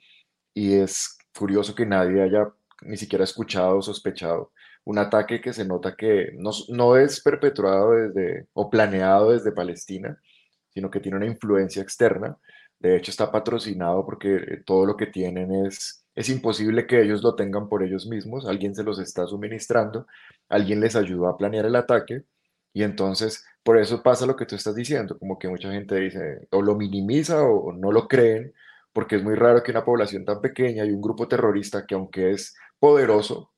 y 0.54 0.74
es 0.74 1.18
curioso 1.34 1.74
que 1.74 1.86
nadie 1.86 2.22
haya 2.22 2.52
ni 2.82 2.98
siquiera 2.98 3.24
escuchado 3.24 3.78
o 3.78 3.82
sospechado 3.82 4.52
un 4.84 4.98
ataque 4.98 5.40
que 5.40 5.54
se 5.54 5.64
nota 5.64 5.96
que 5.96 6.34
no, 6.38 6.52
no 6.68 6.98
es 6.98 7.22
perpetuado 7.22 7.92
desde 7.92 8.48
o 8.52 8.70
planeado 8.70 9.32
desde 9.32 9.54
Palestina, 9.54 10.20
sino 10.74 10.92
que 10.92 11.00
tiene 11.00 11.16
una 11.16 11.28
influencia 11.28 11.82
externa. 11.82 12.38
De 12.78 12.98
hecho, 12.98 13.12
está 13.12 13.32
patrocinado 13.32 14.06
porque 14.06 14.36
eh, 14.36 14.64
todo 14.66 14.86
lo 14.86 14.98
que 14.98 15.06
tienen 15.06 15.66
es, 15.66 16.04
es 16.14 16.28
imposible 16.28 16.86
que 16.86 17.02
ellos 17.02 17.24
lo 17.24 17.36
tengan 17.36 17.70
por 17.70 17.84
ellos 17.84 18.06
mismos. 18.06 18.46
Alguien 18.46 18.76
se 18.76 18.84
los 18.84 19.00
está 19.00 19.26
suministrando, 19.28 20.06
alguien 20.50 20.82
les 20.82 20.96
ayudó 20.96 21.28
a 21.28 21.38
planear 21.38 21.66
el 21.66 21.76
ataque. 21.76 22.24
Y 22.74 22.84
entonces, 22.84 23.46
por 23.64 23.78
eso 23.78 24.04
pasa 24.04 24.26
lo 24.26 24.36
que 24.36 24.46
tú 24.46 24.56
estás 24.56 24.76
diciendo, 24.76 25.18
como 25.20 25.40
que 25.40 25.48
mucha 25.50 25.72
gente 25.72 25.96
dice, 25.96 26.48
o 26.52 26.62
lo 26.62 26.76
minimiza 26.76 27.44
o 27.44 27.74
no 27.74 27.92
lo 27.92 28.08
creen, 28.08 28.54
porque 28.94 29.16
es 29.18 29.24
muy 29.24 29.36
raro 29.36 29.64
que 29.64 29.72
una 29.72 29.86
población 29.86 30.26
tan 30.26 30.42
pequeña 30.42 30.86
y 30.86 30.92
un 30.92 31.02
grupo 31.02 31.28
terrorista 31.28 31.86
que 31.86 31.96
aunque 31.96 32.32
es 32.32 32.56
poderoso, 32.80 33.52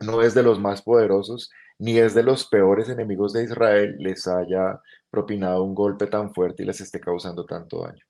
no 0.00 0.22
es 0.22 0.34
de 0.34 0.42
los 0.42 0.60
más 0.60 0.82
poderosos, 0.82 1.50
ni 1.78 1.98
es 1.98 2.14
de 2.14 2.22
los 2.24 2.46
peores 2.48 2.88
enemigos 2.88 3.32
de 3.32 3.44
Israel, 3.44 3.96
les 3.98 4.26
haya 4.28 4.80
propinado 5.10 5.62
un 5.64 5.74
golpe 5.74 6.06
tan 6.06 6.34
fuerte 6.34 6.62
y 6.62 6.66
les 6.66 6.80
esté 6.80 7.00
causando 7.00 7.44
tanto 7.46 7.82
daño. 7.82 8.04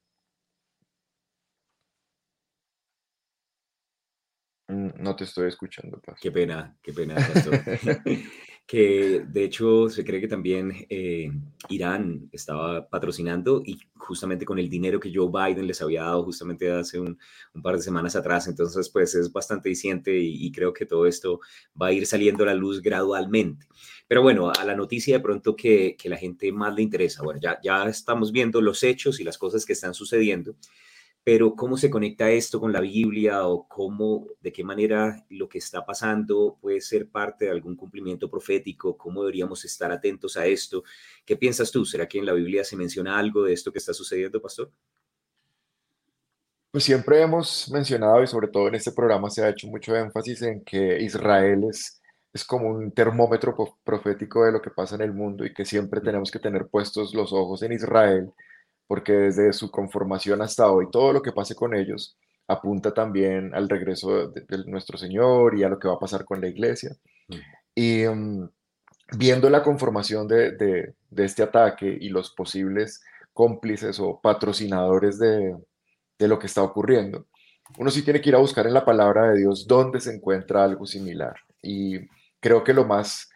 Mm, 4.68 4.87
no 4.98 5.16
te 5.16 5.24
estoy 5.24 5.48
escuchando, 5.48 6.00
Qué 6.20 6.30
pena, 6.32 6.76
qué 6.82 6.92
pena, 6.92 7.16
que 8.66 9.24
de 9.26 9.44
hecho 9.44 9.88
se 9.88 10.04
cree 10.04 10.20
que 10.20 10.28
también 10.28 10.72
eh, 10.90 11.30
Irán 11.70 12.28
estaba 12.32 12.86
patrocinando 12.86 13.62
y 13.64 13.78
justamente 13.94 14.44
con 14.44 14.58
el 14.58 14.68
dinero 14.68 15.00
que 15.00 15.10
Joe 15.14 15.30
Biden 15.32 15.66
les 15.66 15.80
había 15.80 16.02
dado 16.02 16.24
justamente 16.24 16.70
hace 16.70 17.00
un, 17.00 17.18
par 17.62 17.76
de 17.76 17.82
semanas 17.82 18.14
atrás. 18.14 18.46
Entonces, 18.46 18.90
pues 18.90 19.14
es 19.14 19.32
bastante 19.32 19.70
diciente 19.70 20.14
y, 20.18 20.52
creo 20.52 20.74
que 20.74 20.84
todo 20.84 21.06
esto 21.06 21.40
va 21.80 21.86
a 21.86 21.92
ir 21.92 22.06
saliendo 22.06 22.42
a 22.42 22.48
la 22.48 22.54
luz 22.54 22.82
gradualmente. 22.82 23.66
Pero 24.06 24.20
bueno, 24.20 24.50
a 24.50 24.64
la 24.64 24.74
noticia 24.74 25.16
de 25.16 25.22
pronto 25.22 25.56
que, 25.56 25.96
que 25.96 26.08
la 26.08 26.16
gente 26.16 26.52
más 26.52 26.74
le 26.74 26.82
interesa. 26.82 27.22
Bueno, 27.22 27.40
ya, 27.40 27.58
ya 27.62 27.84
estamos 27.84 28.32
viendo 28.32 28.60
los 28.60 28.82
hechos 28.82 29.18
y 29.20 29.24
las 29.24 29.38
cosas 29.38 29.64
que 29.64 29.72
están 29.72 29.94
sucediendo 29.94 30.56
pero 31.24 31.54
cómo 31.54 31.76
se 31.76 31.90
conecta 31.90 32.30
esto 32.30 32.58
con 32.58 32.72
la 32.72 32.80
Biblia 32.80 33.46
o 33.46 33.68
cómo, 33.68 34.28
de 34.40 34.52
qué 34.52 34.64
manera 34.64 35.26
lo 35.28 35.48
que 35.48 35.58
está 35.58 35.84
pasando 35.84 36.56
puede 36.60 36.80
ser 36.80 37.10
parte 37.10 37.44
de 37.44 37.50
algún 37.50 37.76
cumplimiento 37.76 38.30
profético, 38.30 38.96
cómo 38.96 39.22
deberíamos 39.22 39.64
estar 39.64 39.92
atentos 39.92 40.36
a 40.36 40.46
esto. 40.46 40.84
¿Qué 41.26 41.36
piensas 41.36 41.70
tú? 41.70 41.84
¿Será 41.84 42.08
que 42.08 42.18
en 42.18 42.26
la 42.26 42.32
Biblia 42.32 42.64
se 42.64 42.76
menciona 42.76 43.18
algo 43.18 43.44
de 43.44 43.52
esto 43.52 43.70
que 43.70 43.78
está 43.78 43.92
sucediendo, 43.92 44.40
pastor? 44.40 44.70
Pues 46.70 46.84
siempre 46.84 47.20
hemos 47.20 47.70
mencionado 47.70 48.22
y 48.22 48.26
sobre 48.26 48.48
todo 48.48 48.68
en 48.68 48.74
este 48.76 48.92
programa 48.92 49.30
se 49.30 49.42
ha 49.42 49.48
hecho 49.48 49.66
mucho 49.68 49.96
énfasis 49.96 50.42
en 50.42 50.62
que 50.64 51.02
Israel 51.02 51.64
es, 51.70 52.00
es 52.32 52.44
como 52.44 52.68
un 52.68 52.92
termómetro 52.92 53.54
profético 53.84 54.44
de 54.44 54.52
lo 54.52 54.62
que 54.62 54.70
pasa 54.70 54.94
en 54.94 55.02
el 55.02 55.12
mundo 55.12 55.44
y 55.44 55.52
que 55.52 55.64
siempre 55.64 56.00
tenemos 56.00 56.30
que 56.30 56.38
tener 56.38 56.68
puestos 56.68 57.14
los 57.14 57.32
ojos 57.32 57.62
en 57.62 57.72
Israel 57.72 58.32
porque 58.88 59.12
desde 59.12 59.52
su 59.52 59.70
conformación 59.70 60.42
hasta 60.42 60.72
hoy, 60.72 60.90
todo 60.90 61.12
lo 61.12 61.22
que 61.22 61.32
pase 61.32 61.54
con 61.54 61.74
ellos 61.74 62.16
apunta 62.48 62.92
también 62.92 63.54
al 63.54 63.68
regreso 63.68 64.28
de, 64.28 64.44
nuestro 64.66 64.96
Señor 64.96 65.56
y 65.56 65.62
a 65.62 65.68
lo 65.68 65.78
que 65.78 65.86
va 65.86 65.94
a 65.94 66.00
pasar 66.00 66.24
con 66.24 66.40
la 66.40 66.48
iglesia. 66.48 66.96
Mm. 67.28 67.34
Y 67.74 68.04
mm, 68.08 68.48
viendo 69.18 69.50
la 69.50 69.62
conformación 69.62 70.26
de, 70.26 70.52
de, 70.52 71.24
este 71.24 71.42
ataque 71.42 71.86
y 72.00 72.08
los 72.08 72.30
posibles 72.30 73.02
cómplices 73.32 74.00
o 74.00 74.18
patrocinadores 74.20 75.18
de, 75.18 75.56
lo 76.18 76.38
que 76.38 76.46
está 76.46 76.62
ocurriendo, 76.62 77.26
uno 77.78 77.90
sí 77.90 78.02
tiene 78.02 78.20
que 78.20 78.30
ir 78.30 78.34
a 78.34 78.40
buscar 78.40 78.66
en 78.66 78.74
la 78.74 78.84
palabra 78.84 79.30
de 79.30 79.38
Dios 79.38 79.66
dónde 79.66 80.00
se 80.00 80.14
encuentra 80.14 80.64
algo 80.64 80.86
similar. 80.86 81.34
Y 81.62 81.98
creo 82.40 82.64
que 82.64 82.72
lo 82.72 82.86
más, 82.86 83.30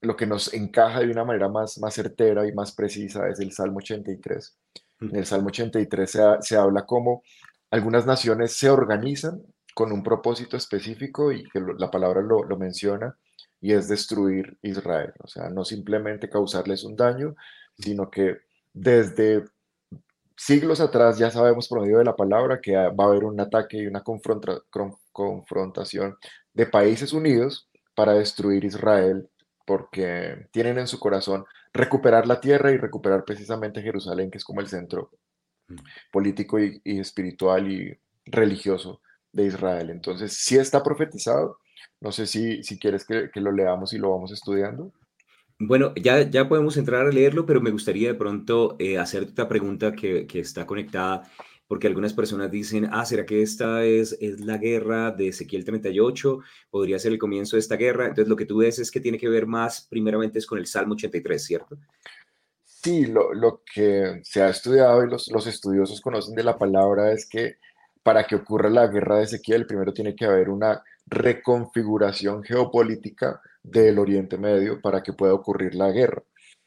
lo 0.00 0.16
que 0.16 0.26
nos 0.26 0.52
encaja 0.54 1.00
de 1.00 1.10
una 1.10 1.24
manera 1.24 1.48
más, 1.48 1.78
más 1.78 1.94
certera 1.94 2.48
y 2.48 2.52
más 2.52 2.72
precisa 2.72 3.28
es 3.28 3.38
el 3.40 3.52
Salmo 3.52 3.78
83, 3.78 4.58
en 5.00 5.16
el 5.16 5.26
Salmo 5.26 5.48
83 5.48 6.18
se, 6.40 6.56
habla 6.56 6.86
como 6.86 7.22
algunas 7.70 8.06
naciones 8.06 8.56
se 8.56 8.70
organizan 8.70 9.42
con 9.74 9.92
un 9.92 10.02
propósito 10.02 10.56
específico 10.56 11.32
y 11.32 11.44
que 11.50 11.60
la 11.78 11.90
palabra 11.90 12.22
lo, 12.22 12.44
menciona 12.56 13.16
y 13.60 13.72
es 13.72 13.88
destruir 13.88 14.56
Israel. 14.62 15.12
O 15.20 15.26
sea, 15.26 15.48
no 15.48 15.64
simplemente 15.64 16.28
causarles 16.30 16.84
un 16.84 16.94
daño, 16.96 17.34
sino 17.76 18.10
que 18.10 18.36
desde 18.72 19.44
siglos 20.36 20.80
atrás 20.80 21.18
ya 21.18 21.30
sabemos 21.30 21.68
por 21.68 21.80
medio 21.80 21.98
de 21.98 22.04
la 22.04 22.16
palabra 22.16 22.60
que 22.60 22.74
va 22.76 23.04
a 23.04 23.06
haber 23.08 23.24
un 23.24 23.40
ataque 23.40 23.78
y 23.78 23.86
una 23.86 24.02
confrontación 25.12 26.16
de 26.52 26.66
países 26.66 27.12
unidos 27.12 27.68
para 27.94 28.12
destruir 28.14 28.64
Israel 28.64 29.28
porque 29.64 30.48
tienen 30.52 30.78
en 30.78 30.86
su 30.86 30.98
corazón 30.98 31.44
recuperar 31.72 32.26
la 32.26 32.40
tierra 32.40 32.70
y 32.70 32.76
recuperar 32.76 33.24
precisamente 33.24 33.82
Jerusalén, 33.82 34.30
que 34.30 34.38
es 34.38 34.44
como 34.44 34.60
el 34.60 34.68
centro 34.68 35.10
mm. 35.68 35.74
político 36.12 36.58
y, 36.60 36.80
espiritual 36.84 37.70
y 37.70 37.98
religioso 38.26 39.00
de 39.32 39.46
Israel. 39.46 39.90
Entonces, 39.90 40.34
sí 40.34 40.56
está 40.56 40.82
profetizado. 40.82 41.58
No 42.00 42.12
sé 42.12 42.26
si, 42.26 42.62
si 42.62 42.78
quieres 42.78 43.04
que, 43.04 43.30
lo 43.34 43.52
leamos 43.52 43.92
y 43.92 43.98
lo 43.98 44.10
vamos 44.10 44.32
estudiando. 44.32 44.92
Bueno, 45.58 45.92
ya, 45.96 46.22
ya 46.28 46.48
podemos 46.48 46.76
entrar 46.76 47.06
a 47.06 47.10
leerlo, 47.10 47.46
pero 47.46 47.60
me 47.60 47.70
gustaría 47.70 48.08
de 48.08 48.18
pronto 48.18 48.76
eh, 48.78 48.98
hacerte 48.98 49.30
esta 49.30 49.48
pregunta 49.48 49.92
que, 49.92 50.26
que 50.26 50.40
está 50.40 50.66
conectada 50.66 51.22
porque 51.66 51.86
algunas 51.86 52.12
personas 52.12 52.50
dicen, 52.50 52.88
ah, 52.92 53.04
¿será 53.06 53.24
que 53.24 53.42
esta 53.42 53.84
es, 53.84 54.16
es 54.20 54.40
la 54.40 54.58
guerra 54.58 55.10
de 55.10 55.28
Ezequiel 55.28 55.64
38? 55.64 56.40
Podría 56.70 56.98
ser 56.98 57.12
el 57.12 57.18
comienzo 57.18 57.56
de 57.56 57.60
esta 57.60 57.76
guerra. 57.76 58.06
Entonces, 58.06 58.28
lo 58.28 58.36
que 58.36 58.46
tú 58.46 58.58
ves 58.58 58.78
es 58.78 58.90
que 58.90 59.00
tiene 59.00 59.18
que 59.18 59.28
ver 59.28 59.46
más, 59.46 59.86
primeramente, 59.88 60.38
es 60.38 60.46
con 60.46 60.58
el 60.58 60.66
Salmo 60.66 60.94
83, 60.94 61.42
¿cierto? 61.42 61.78
Sí, 62.64 63.06
lo, 63.06 63.32
lo 63.32 63.62
que 63.64 64.20
se 64.24 64.42
ha 64.42 64.50
estudiado 64.50 65.04
y 65.04 65.10
los, 65.10 65.30
los 65.30 65.46
estudiosos 65.46 66.00
conocen 66.00 66.34
de 66.34 66.44
la 66.44 66.58
palabra 66.58 67.12
es 67.12 67.26
que 67.26 67.56
para 68.02 68.24
que 68.24 68.36
ocurra 68.36 68.68
la 68.68 68.86
guerra 68.86 69.16
de 69.16 69.24
Ezequiel, 69.24 69.66
primero 69.66 69.92
tiene 69.92 70.14
que 70.14 70.26
haber 70.26 70.50
una 70.50 70.82
reconfiguración 71.06 72.42
geopolítica 72.42 73.40
del 73.62 73.98
Oriente 73.98 74.36
Medio 74.36 74.80
para 74.80 75.02
que 75.02 75.14
pueda 75.14 75.32
ocurrir 75.32 75.74
la 75.74 75.90
guerra. 75.90 76.22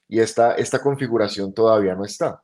Y 0.10 0.20
esta, 0.20 0.56
esta 0.56 0.80
configuración 0.80 1.54
todavía 1.54 1.94
no 1.94 2.04
está. 2.04 2.42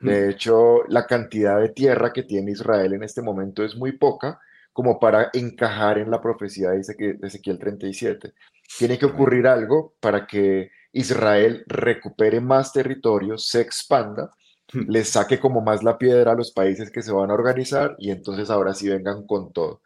De 0.00 0.30
hecho, 0.30 0.84
la 0.88 1.06
cantidad 1.06 1.58
de 1.60 1.70
tierra 1.70 2.12
que 2.12 2.22
tiene 2.22 2.52
Israel 2.52 2.92
en 2.92 3.02
este 3.02 3.22
momento 3.22 3.64
es 3.64 3.76
muy 3.76 3.92
poca 3.92 4.38
como 4.72 5.00
para 5.00 5.30
encajar 5.32 5.98
en 5.98 6.10
la 6.10 6.20
profecía 6.20 6.70
de 6.70 6.80
Ezequiel 6.80 7.58
37. 7.58 8.34
Tiene 8.78 8.98
que 8.98 9.06
ocurrir 9.06 9.46
algo 9.46 9.94
para 10.00 10.26
que 10.26 10.70
Israel 10.92 11.64
recupere 11.66 12.40
más 12.40 12.72
territorio, 12.72 13.38
se 13.38 13.60
expanda, 13.62 14.30
le 14.72 15.04
saque 15.04 15.38
como 15.40 15.60
más 15.62 15.82
la 15.82 15.96
piedra 15.96 16.32
a 16.32 16.34
los 16.34 16.52
países 16.52 16.90
que 16.90 17.02
se 17.02 17.12
van 17.12 17.30
a 17.30 17.34
organizar 17.34 17.96
y 17.98 18.10
entonces 18.10 18.50
ahora 18.50 18.74
sí 18.74 18.88
vengan 18.88 19.26
con 19.26 19.52
todo. 19.52 19.80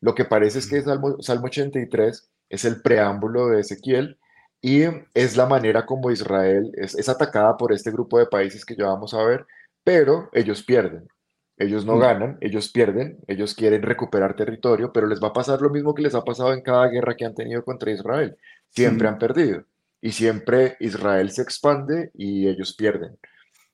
Lo 0.00 0.14
que 0.14 0.24
parece 0.24 0.58
es 0.58 0.66
que 0.66 0.82
Salmo, 0.82 1.22
Salmo 1.22 1.46
83 1.46 2.30
es 2.48 2.64
el 2.64 2.82
preámbulo 2.82 3.48
de 3.48 3.60
Ezequiel 3.60 4.18
y 4.64 4.84
es 5.12 5.36
la 5.36 5.44
manera 5.44 5.84
como 5.84 6.10
Israel 6.10 6.72
es, 6.72 7.06
atacada 7.06 7.54
por 7.54 7.70
este 7.70 7.90
grupo 7.90 8.18
de 8.18 8.24
países 8.24 8.64
que 8.64 8.74
ya 8.74 8.86
vamos 8.86 9.12
a 9.12 9.22
ver, 9.22 9.44
pero 9.84 10.30
ellos 10.32 10.62
pierden. 10.62 11.06
Ellos 11.58 11.84
no 11.84 11.96
mm. 11.96 12.00
ganan, 12.00 12.38
ellos 12.40 12.70
pierden, 12.72 13.18
ellos 13.26 13.54
quieren 13.54 13.82
recuperar 13.82 14.34
territorio, 14.34 14.90
pero 14.90 15.06
les 15.06 15.22
va 15.22 15.28
a 15.28 15.32
pasar 15.34 15.60
lo 15.60 15.68
mismo 15.68 15.94
que 15.94 16.00
les 16.00 16.14
ha 16.14 16.24
pasado 16.24 16.54
en 16.54 16.62
cada 16.62 16.88
guerra 16.88 17.14
que 17.14 17.26
han 17.26 17.34
tenido 17.34 17.62
contra 17.62 17.90
Israel. 17.90 18.38
Siempre 18.70 19.06
han 19.06 19.18
perdido 19.18 19.64
y 20.00 20.12
siempre 20.12 20.78
Israel 20.80 21.30
se 21.30 21.42
expande 21.42 22.10
y 22.14 22.48
ellos 22.48 22.74
pierden. 22.74 23.18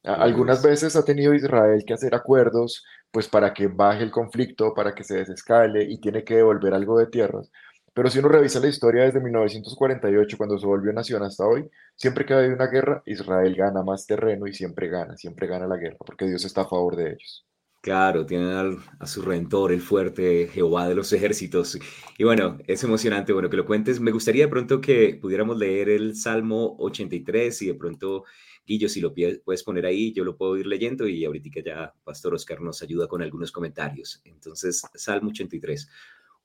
Algunas 0.02 0.61
veces 0.61 0.97
ha 0.97 1.04
tenido 1.04 1.35
Israel 1.35 1.85
que 1.87 1.94
hacer 1.94 2.16
acuerdos 2.16 2.85
pues 3.12 3.28
para 3.28 3.54
que 3.54 3.68
baje 3.68 4.02
el 4.02 4.11
conflicto, 4.11 4.75
para 4.75 4.92
que 4.92 5.04
se 5.04 5.18
desescale 5.18 5.85
y 5.85 6.00
tiene 6.00 6.25
que 6.25 6.35
devolver 6.35 6.75
algo 6.75 6.99
de 6.99 7.06
tierras, 7.06 7.49
pero 7.92 8.09
si 8.09 8.18
uno 8.18 8.28
revisa 8.28 8.61
la 8.61 8.68
historia 8.68 9.04
desde 9.04 9.20
1948, 9.20 10.37
cuando 10.37 10.59
se 10.59 10.66
volvió 10.66 10.92
nación 10.92 11.23
hasta 11.23 11.44
hoy, 11.44 11.68
siempre 11.97 12.25
que 12.25 12.35
hay 12.35 12.49
una 12.49 12.66
guerra, 12.66 13.02
Israel 13.06 13.54
gana 13.54 13.82
más 13.82 14.06
terreno 14.06 14.47
y 14.47 14.54
siempre 14.54 14.88
gana, 14.88 15.16
siempre 15.16 15.47
gana 15.47 15.66
la 15.66 15.76
guerra, 15.76 15.99
porque 16.04 16.26
Dios 16.26 16.44
está 16.44 16.62
a 16.62 16.68
favor 16.68 16.97
de 16.97 17.11
ellos. 17.12 17.47
Claro, 17.82 18.26
tienen 18.26 18.78
a 18.99 19.06
su 19.06 19.23
redentor, 19.23 19.73
el 19.73 19.80
fuerte 19.80 20.49
Jehová 20.49 20.87
de 20.87 20.94
los 20.94 21.14
ejércitos. 21.14 21.78
Y 22.18 22.25
bueno, 22.25 22.59
es 22.66 22.85
emocionante, 22.85 23.32
bueno, 23.32 23.49
que 23.49 23.56
lo 23.56 23.64
cuentes. 23.64 24.00
Me 24.00 24.11
gustaría 24.11 24.44
de 24.44 24.50
pronto 24.50 24.82
que 24.82 25.18
pudiéramos 25.20 25.56
leer 25.56 25.88
el 25.88 26.14
Salmo 26.14 26.76
83 26.78 27.62
y 27.62 27.66
de 27.68 27.75
pronto, 27.75 28.25
Guillo, 28.66 28.87
si 28.87 29.00
lo 29.00 29.14
puedes 29.14 29.62
poner 29.62 29.87
ahí, 29.87 30.12
yo 30.12 30.25
lo 30.25 30.37
puedo 30.37 30.59
ir 30.59 30.66
leyendo 30.66 31.09
y 31.09 31.25
ahorita 31.25 31.61
ya 31.64 31.94
Pastor 32.04 32.35
Oscar 32.35 32.61
nos 32.61 32.82
ayuda 32.82 33.09
con 33.09 33.23
algunos 33.23 33.50
comentarios. 33.50 34.20
Entonces, 34.25 34.82
Salmo 34.94 35.30
83. 35.30 35.88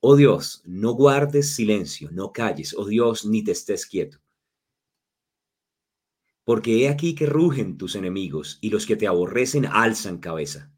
Oh 0.00 0.16
Dios, 0.16 0.62
no 0.64 0.92
guardes 0.92 1.54
silencio, 1.54 2.10
no 2.12 2.32
calles, 2.32 2.74
oh 2.76 2.86
Dios, 2.86 3.24
ni 3.24 3.42
te 3.42 3.52
estés 3.52 3.86
quieto. 3.86 4.18
porque 6.46 6.84
he 6.84 6.88
aquí 6.88 7.16
que 7.16 7.26
rugen 7.26 7.76
tus 7.76 7.96
enemigos 7.96 8.58
y 8.60 8.70
los 8.70 8.86
que 8.86 8.94
te 8.94 9.08
aborrecen 9.08 9.66
alzan 9.66 10.18
cabeza. 10.18 10.72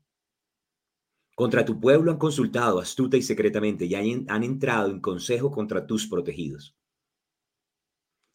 Contra 1.36 1.66
tu 1.66 1.78
pueblo 1.78 2.10
han 2.10 2.16
consultado 2.16 2.80
astuta 2.80 3.18
y 3.18 3.22
secretamente 3.22 3.84
y 3.84 3.94
han, 3.94 4.42
entrado 4.42 4.90
en 4.90 5.00
consejo 5.00 5.50
contra 5.50 5.86
tus 5.86 6.06
protegidos. 6.06 6.74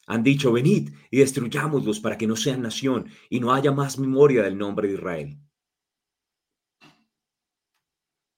Han 0.06 0.22
dicho, 0.22 0.52
venid 0.52 0.90
y 1.10 1.18
destruyámoslos 1.18 1.98
para 1.98 2.16
que 2.16 2.28
no 2.28 2.36
sean 2.36 2.62
nación 2.62 3.08
y 3.28 3.40
no 3.40 3.52
haya 3.52 3.72
más 3.72 3.98
memoria 3.98 4.44
del 4.44 4.56
nombre 4.56 4.86
de 4.86 4.94
Israel. 4.94 5.38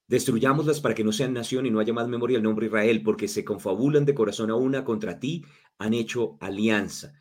Destruyámoslas 0.09 0.81
para 0.81 0.95
que 0.95 1.05
no 1.05 1.13
sean 1.13 1.33
nación 1.33 1.67
y 1.67 1.71
no 1.71 1.81
haya 1.81 1.93
más 1.93 2.09
memoria 2.09 2.37
del 2.37 2.45
nombre 2.45 2.67
Israel, 2.67 3.03
porque 3.03 3.29
se 3.29 3.45
confabulan 3.45 4.05
de 4.05 4.15
corazón 4.15 4.51
a 4.51 4.55
una 4.55 4.85
contra 4.85 5.19
ti, 5.19 5.45
han 5.79 5.95
hecho 5.95 6.37
alianza. 6.41 7.15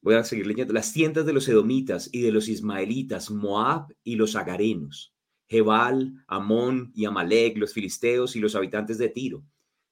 Voy 0.00 0.14
a 0.14 0.24
seguir 0.24 0.46
leyendo. 0.46 0.72
Las 0.72 0.92
tiendas 0.92 1.26
de 1.26 1.32
los 1.32 1.48
edomitas 1.48 2.08
y 2.12 2.22
de 2.22 2.32
los 2.32 2.48
ismaelitas, 2.48 3.30
Moab 3.30 3.94
y 4.02 4.16
los 4.16 4.36
agarenos, 4.36 5.14
Jebal, 5.46 6.24
Amón 6.26 6.92
y 6.94 7.04
Amalek, 7.04 7.58
los 7.58 7.72
filisteos 7.72 8.36
y 8.36 8.40
los 8.40 8.54
habitantes 8.54 8.98
de 8.98 9.08
Tiro 9.08 9.44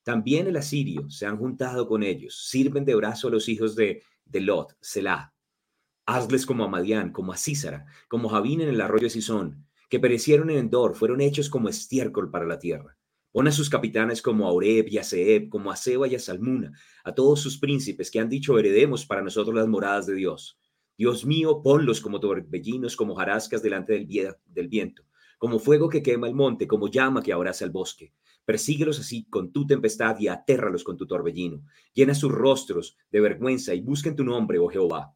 también 0.02 0.48
el 0.48 0.56
asirio 0.56 1.08
se 1.10 1.26
han 1.26 1.36
juntado 1.36 1.86
con 1.86 2.02
ellos, 2.02 2.48
sirven 2.48 2.84
de 2.84 2.94
brazo 2.94 3.28
a 3.28 3.30
los 3.30 3.48
hijos 3.48 3.76
de, 3.76 4.02
de 4.24 4.40
Lot, 4.40 4.76
Selah. 4.80 5.32
Hazles 6.06 6.44
como 6.44 6.64
a 6.64 6.68
Madián, 6.68 7.12
como 7.12 7.32
a 7.32 7.36
Císara, 7.36 7.86
como 8.08 8.28
Javín 8.28 8.60
en 8.60 8.68
el 8.68 8.80
arroyo 8.80 9.04
de 9.04 9.10
Sison, 9.10 9.64
que 9.92 10.00
perecieron 10.00 10.48
en 10.48 10.56
Endor, 10.56 10.94
fueron 10.94 11.20
hechos 11.20 11.50
como 11.50 11.68
estiércol 11.68 12.30
para 12.30 12.46
la 12.46 12.58
tierra. 12.58 12.96
Pon 13.30 13.46
a 13.46 13.52
sus 13.52 13.68
capitanes 13.68 14.22
como 14.22 14.48
a 14.48 14.50
Oreb 14.50 14.88
y 14.88 14.96
a 14.96 15.02
como 15.50 15.70
a 15.70 15.76
Seba 15.76 16.08
y 16.08 16.14
a 16.14 16.18
a 17.04 17.14
todos 17.14 17.40
sus 17.40 17.58
príncipes 17.58 18.10
que 18.10 18.18
han 18.18 18.30
dicho 18.30 18.58
heredemos 18.58 19.04
para 19.04 19.20
nosotros 19.20 19.54
las 19.54 19.68
moradas 19.68 20.06
de 20.06 20.14
Dios. 20.14 20.58
Dios 20.96 21.26
mío, 21.26 21.60
ponlos 21.62 22.00
como 22.00 22.20
torbellinos, 22.20 22.96
como 22.96 23.14
jarascas 23.14 23.62
delante 23.62 23.92
del, 23.92 24.34
del 24.46 24.68
viento, 24.68 25.02
como 25.36 25.58
fuego 25.58 25.90
que 25.90 26.02
quema 26.02 26.26
el 26.26 26.34
monte, 26.34 26.66
como 26.66 26.88
llama 26.88 27.22
que 27.22 27.34
abraza 27.34 27.66
el 27.66 27.70
bosque. 27.70 28.14
Persíguelos 28.46 28.98
así 28.98 29.26
con 29.28 29.52
tu 29.52 29.66
tempestad 29.66 30.18
y 30.18 30.28
atérralos 30.28 30.84
con 30.84 30.96
tu 30.96 31.06
torbellino. 31.06 31.66
Llena 31.92 32.14
sus 32.14 32.32
rostros 32.32 32.96
de 33.10 33.20
vergüenza 33.20 33.74
y 33.74 33.82
busquen 33.82 34.16
tu 34.16 34.24
nombre, 34.24 34.58
oh 34.58 34.68
Jehová. 34.68 35.14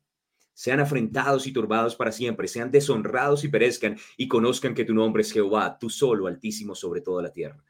Sean 0.56 0.80
afrentados 0.80 1.46
y 1.46 1.52
turbados 1.52 1.94
para 1.96 2.10
siempre, 2.10 2.48
sean 2.48 2.70
deshonrados 2.70 3.44
y 3.44 3.48
perezcan 3.48 3.98
y 4.16 4.26
conozcan 4.26 4.75
que 4.75 4.86
tu 4.86 4.94
nombre 4.94 5.20
es 5.20 5.30
Jehová, 5.30 5.76
tú 5.78 5.90
solo, 5.90 6.26
altísimo 6.26 6.75
sobre 6.75 7.02
toda 7.02 7.22
la 7.22 7.30
tierra. 7.30 7.62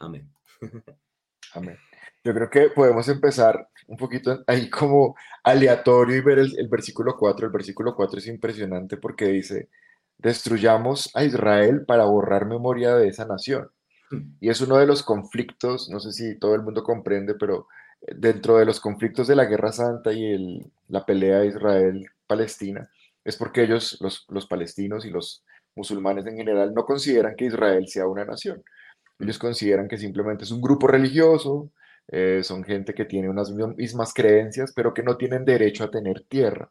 Amén. 0.00 0.28
Amén. 1.54 1.78
Yo 2.24 2.34
creo 2.34 2.50
que 2.50 2.70
podemos 2.70 3.06
empezar 3.08 3.68
un 3.86 3.96
poquito 3.96 4.42
ahí 4.48 4.68
como 4.68 5.14
aleatorio 5.44 6.16
y 6.16 6.20
ver 6.20 6.40
el, 6.40 6.58
el, 6.58 6.66
versículo 6.66 7.16
4. 7.16 7.46
El 7.46 7.52
versículo 7.52 7.94
4 7.94 8.18
es 8.18 8.26
impresionante 8.26 8.96
porque 8.96 9.26
dice, 9.26 9.68
destruyamos 10.18 11.14
a 11.14 11.22
Israel 11.22 11.84
para 11.86 12.06
borrar 12.06 12.46
memoria 12.46 12.96
de 12.96 13.06
esa 13.06 13.24
nación. 13.24 13.70
Y 14.40 14.50
es 14.50 14.60
uno 14.60 14.78
de 14.78 14.86
los 14.86 15.04
conflictos, 15.04 15.88
no 15.88 16.00
sé 16.00 16.12
si 16.12 16.38
todo 16.40 16.56
el 16.56 16.62
mundo 16.62 16.82
comprende, 16.82 17.34
pero 17.34 17.68
eh, 18.02 18.14
dentro 18.16 18.58
de 18.58 18.66
los 18.66 18.80
conflictos 18.80 19.28
de 19.28 19.36
la 19.36 19.46
Guerra 19.46 19.72
Santa 19.72 20.12
y 20.12 20.26
el, 20.26 20.72
la 20.88 21.06
pelea 21.06 21.44
Israel-Palestina, 22.34 22.90
es 23.24 23.36
porque 23.36 23.62
ellos, 23.62 23.98
los, 24.00 24.26
los 24.28 24.46
palestinos 24.46 25.04
y 25.04 25.10
los 25.10 25.44
musulmanes 25.74 26.26
en 26.26 26.36
general, 26.36 26.74
no 26.74 26.84
consideran 26.84 27.34
que 27.36 27.46
Israel 27.46 27.86
sea 27.88 28.06
una 28.06 28.24
nación. 28.24 28.62
Ellos 29.18 29.38
consideran 29.38 29.88
que 29.88 29.98
simplemente 29.98 30.44
es 30.44 30.50
un 30.50 30.60
grupo 30.60 30.86
religioso, 30.86 31.70
eh, 32.08 32.40
son 32.42 32.64
gente 32.64 32.94
que 32.94 33.04
tiene 33.04 33.28
unas 33.28 33.50
mismas 33.50 34.12
creencias, 34.12 34.72
pero 34.74 34.92
que 34.92 35.02
no 35.02 35.16
tienen 35.16 35.44
derecho 35.44 35.84
a 35.84 35.90
tener 35.90 36.24
tierra. 36.28 36.70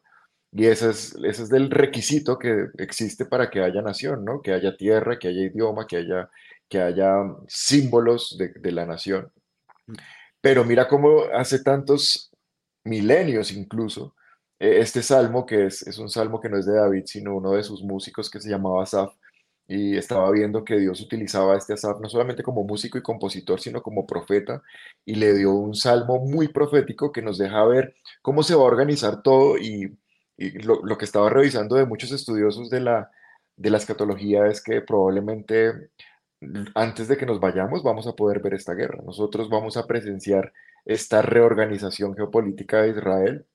Y 0.52 0.66
ese 0.66 0.90
es, 0.90 1.16
ese 1.24 1.44
es 1.44 1.52
el 1.52 1.70
requisito 1.70 2.38
que 2.38 2.66
existe 2.76 3.24
para 3.24 3.48
que 3.48 3.60
haya 3.60 3.80
nación, 3.80 4.24
¿no? 4.24 4.42
Que 4.42 4.52
haya 4.52 4.76
tierra, 4.76 5.18
que 5.18 5.28
haya 5.28 5.42
idioma, 5.44 5.86
que 5.86 5.96
haya 5.96 6.28
que 6.72 6.80
haya 6.80 7.12
símbolos 7.48 8.38
de, 8.38 8.72
la 8.72 8.86
nación. 8.86 9.30
Mm. 9.86 9.92
Pero 10.40 10.64
mira 10.64 10.88
cómo 10.88 11.24
hace 11.34 11.62
tantos 11.62 12.30
milenios 12.82 13.52
incluso, 13.52 14.16
este 14.80 15.02
salmo, 15.02 15.46
que 15.46 15.66
es, 15.66 15.86
es, 15.86 15.98
un 15.98 16.08
salmo 16.08 16.40
que 16.40 16.48
no 16.48 16.58
es 16.58 16.66
de 16.66 16.74
David, 16.74 17.04
sino 17.06 17.36
uno 17.36 17.52
de 17.52 17.62
sus 17.64 17.82
músicos 17.82 18.30
que 18.30 18.40
se 18.40 18.50
llamaba 18.50 18.82
Asaf, 18.82 19.12
y 19.68 19.96
estaba 19.96 20.30
viendo 20.30 20.64
que 20.64 20.78
Dios 20.78 21.00
utilizaba 21.00 21.54
a 21.54 21.58
este 21.58 21.74
Asaf 21.74 22.00
no 22.00 22.08
solamente 22.08 22.42
como 22.42 22.64
músico 22.64 22.98
y 22.98 23.02
compositor, 23.02 23.60
sino 23.60 23.82
como 23.82 24.06
profeta, 24.06 24.62
y 25.04 25.16
le 25.16 25.34
dio 25.34 25.52
un 25.54 25.74
salmo 25.74 26.20
muy 26.20 26.48
profético 26.48 27.12
que 27.12 27.22
nos 27.22 27.38
deja 27.38 27.64
ver 27.64 27.94
cómo 28.22 28.42
se 28.42 28.54
va 28.54 28.62
a 28.62 28.66
organizar 28.66 29.22
todo, 29.22 29.58
y, 29.58 29.96
lo, 30.64 30.82
lo, 30.84 30.98
que 30.98 31.04
estaba 31.04 31.30
revisando 31.30 31.76
de 31.76 31.86
muchos 31.86 32.12
estudiosos 32.12 32.70
de 32.70 32.80
la, 32.80 33.10
de 33.56 33.70
la 33.70 33.78
escatología 33.78 34.46
es 34.46 34.62
que 34.62 34.80
probablemente 34.80 35.90
antes 36.74 37.08
de 37.08 37.16
que 37.16 37.26
nos 37.26 37.40
vayamos 37.40 37.82
vamos 37.82 38.06
a 38.06 38.14
poder 38.14 38.40
ver 38.40 38.54
esta 38.54 38.74
guerra. 38.74 39.02
Nosotros 39.04 39.48
vamos 39.48 39.76
a 39.76 39.86
presenciar 39.86 40.52
esta 40.84 41.22
reorganización 41.22 42.14
geopolítica 42.16 42.82
de 42.82 42.90
Israel. 42.90 43.46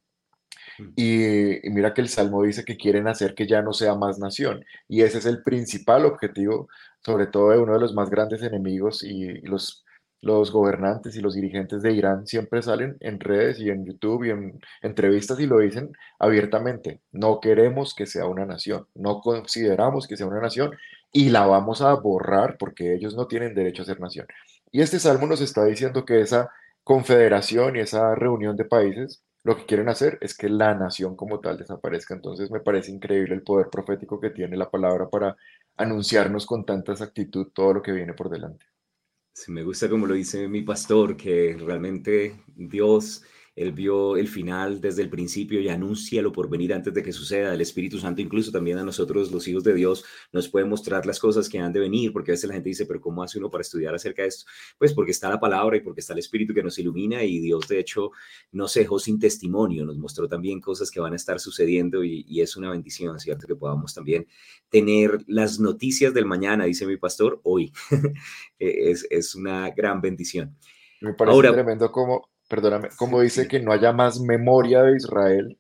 Y, 0.96 1.60
mira 1.70 1.94
que 1.94 2.02
el 2.02 2.10
Salmo 2.10 2.44
dice 2.44 2.64
que 2.64 2.78
quieren 2.78 3.08
hacer 3.08 3.36
que 3.36 3.48
ya 3.48 3.62
no 3.62 3.74
sea 3.74 3.96
más 3.96 4.20
nación. 4.20 4.64
Y 4.88 5.02
ese 5.02 5.20
es 5.20 5.26
el 5.26 5.44
principal 5.44 6.06
objetivo, 6.06 6.68
sobre 7.06 7.28
todo 7.28 7.52
de 7.52 7.60
uno 7.60 7.74
de 7.74 7.80
los 7.80 7.94
más 7.94 8.10
grandes 8.10 8.42
enemigos 8.44 9.04
y 9.04 9.42
los, 9.42 9.86
los 10.22 10.52
gobernantes 10.52 11.16
y 11.16 11.22
los 11.22 11.36
dirigentes 11.36 11.82
de 11.82 11.94
Irán 11.94 12.28
siempre 12.28 12.62
salen 12.62 12.98
en 13.00 13.20
redes 13.20 13.60
y 13.60 13.70
en 13.70 13.86
YouTube 13.86 14.26
y 14.26 14.30
en 14.32 14.60
entrevistas 14.82 15.40
y 15.40 15.48
lo 15.48 15.60
dicen 15.60 15.92
abiertamente. 16.20 17.02
No 17.12 17.40
queremos 17.40 17.94
que 17.96 18.06
sea 18.06 18.26
una 18.26 18.46
nación, 18.46 18.88
no 18.96 19.22
consideramos 19.22 20.08
que 20.08 20.18
sea 20.18 20.28
una 20.28 20.42
nación 20.42 20.72
y 21.12 21.30
la 21.30 21.46
vamos 21.46 21.82
a 21.82 21.94
borrar 21.94 22.58
porque 22.58 22.94
ellos 22.94 23.16
no 23.16 23.28
tienen 23.28 23.56
derecho 23.56 23.84
a 23.84 23.86
ser 23.86 24.00
nación. 24.00 24.28
Y 24.72 24.82
este 24.82 25.00
salmo 25.00 25.28
nos 25.28 25.42
está 25.42 25.66
diciendo 25.66 26.06
que 26.06 26.22
esa 26.22 26.50
confederación 26.84 27.76
y 27.76 27.80
esa 27.80 28.16
reunión 28.16 28.56
de 28.56 28.66
países 28.66 29.24
lo 29.48 29.56
que 29.56 29.66
quieren 29.66 29.88
hacer 29.88 30.18
es 30.20 30.36
que 30.36 30.50
la 30.50 30.76
nación 30.76 31.16
como 31.16 31.40
tal 31.40 31.58
desaparezca. 31.58 32.14
Entonces 32.14 32.52
me 32.52 32.60
parece 32.60 32.92
increíble 32.92 33.34
el 33.34 33.44
poder 33.44 33.70
profético 33.70 34.20
que 34.20 34.32
tiene 34.32 34.58
la 34.58 34.70
palabra 34.70 35.10
para 35.10 35.38
anunciarnos 35.78 36.46
con 36.46 36.66
tanta 36.66 36.92
exactitud 36.92 37.48
todo 37.54 37.76
lo 37.76 37.82
que 37.82 37.94
viene 37.94 38.14
por 38.14 38.30
delante. 38.30 38.66
Sí, 39.32 39.54
me 39.54 39.64
gusta 39.64 39.88
como 39.88 40.06
lo 40.06 40.16
dice 40.16 40.50
mi 40.50 40.64
pastor, 40.64 41.16
que 41.16 41.56
realmente 41.58 42.44
Dios 42.58 43.24
él 43.58 43.72
vio 43.72 44.18
el 44.18 44.28
final 44.28 44.80
desde 44.80 45.02
el 45.02 45.10
principio 45.10 45.60
y 45.60 45.68
anúncialo 45.68 46.32
por 46.32 46.48
venir 46.48 46.76
antes 46.76 46.94
de 46.94 47.02
que 47.02 47.12
suceda. 47.12 47.56
El 47.56 47.62
Espíritu 47.62 47.98
Santo 47.98 48.22
incluso 48.22 48.52
también 48.52 48.78
a 48.78 48.84
nosotros, 48.84 49.32
los 49.32 49.48
hijos 49.48 49.64
de 49.64 49.74
Dios, 49.74 50.06
nos 50.32 50.48
puede 50.48 50.66
mostrar 50.66 51.08
las 51.08 51.20
cosas 51.20 51.50
que 51.50 51.58
han 51.58 51.74
de 51.74 51.80
venir, 51.80 52.14
porque 52.14 52.30
a 52.30 52.34
veces 52.34 52.48
la 52.48 52.54
gente 52.54 52.70
dice, 52.70 52.86
pero 52.86 53.02
¿cómo 53.02 53.24
hace 53.24 53.40
uno 53.40 53.50
para 53.50 53.64
estudiar 53.64 53.96
acerca 53.96 54.22
de 54.22 54.28
esto? 54.28 54.46
Pues 54.78 54.94
porque 54.94 55.10
está 55.10 55.28
la 55.28 55.40
palabra 55.40 55.76
y 55.76 55.82
porque 55.82 56.02
está 56.02 56.14
el 56.14 56.20
Espíritu 56.20 56.54
que 56.54 56.62
nos 56.62 56.78
ilumina 56.78 57.24
y 57.24 57.40
Dios 57.40 57.68
de 57.68 57.80
hecho 57.80 58.12
nos 58.52 58.76
dejó 58.76 59.00
sin 59.00 59.18
testimonio, 59.18 59.86
nos 59.86 59.98
mostró 59.98 60.28
también 60.28 60.62
cosas 60.62 60.92
que 60.92 61.00
van 61.00 61.14
a 61.14 61.16
estar 61.16 61.40
sucediendo 61.40 62.04
y, 62.04 62.26
y 62.28 62.42
es 62.42 62.56
una 62.58 62.70
bendición, 62.70 63.20
¿cierto? 63.20 63.48
Que 63.48 63.56
podamos 63.56 63.92
también 63.92 64.28
tener 64.70 65.24
las 65.26 65.60
noticias 65.60 66.14
del 66.14 66.26
mañana, 66.26 66.66
dice 66.66 66.86
mi 66.86 66.98
pastor, 66.98 67.42
hoy. 67.44 67.74
es, 68.60 69.08
es 69.10 69.34
una 69.34 69.72
gran 69.72 70.00
bendición. 70.00 70.56
Me 71.02 71.14
parece 71.14 71.34
Ahora, 71.34 71.54
tremendo 71.54 71.92
como 71.92 72.30
perdóname, 72.48 72.90
como 72.98 73.22
dice 73.22 73.48
que 73.48 73.60
no 73.60 73.72
haya 73.72 73.92
más 73.94 74.20
memoria 74.20 74.84
de 74.84 74.98
Israel, 74.98 75.58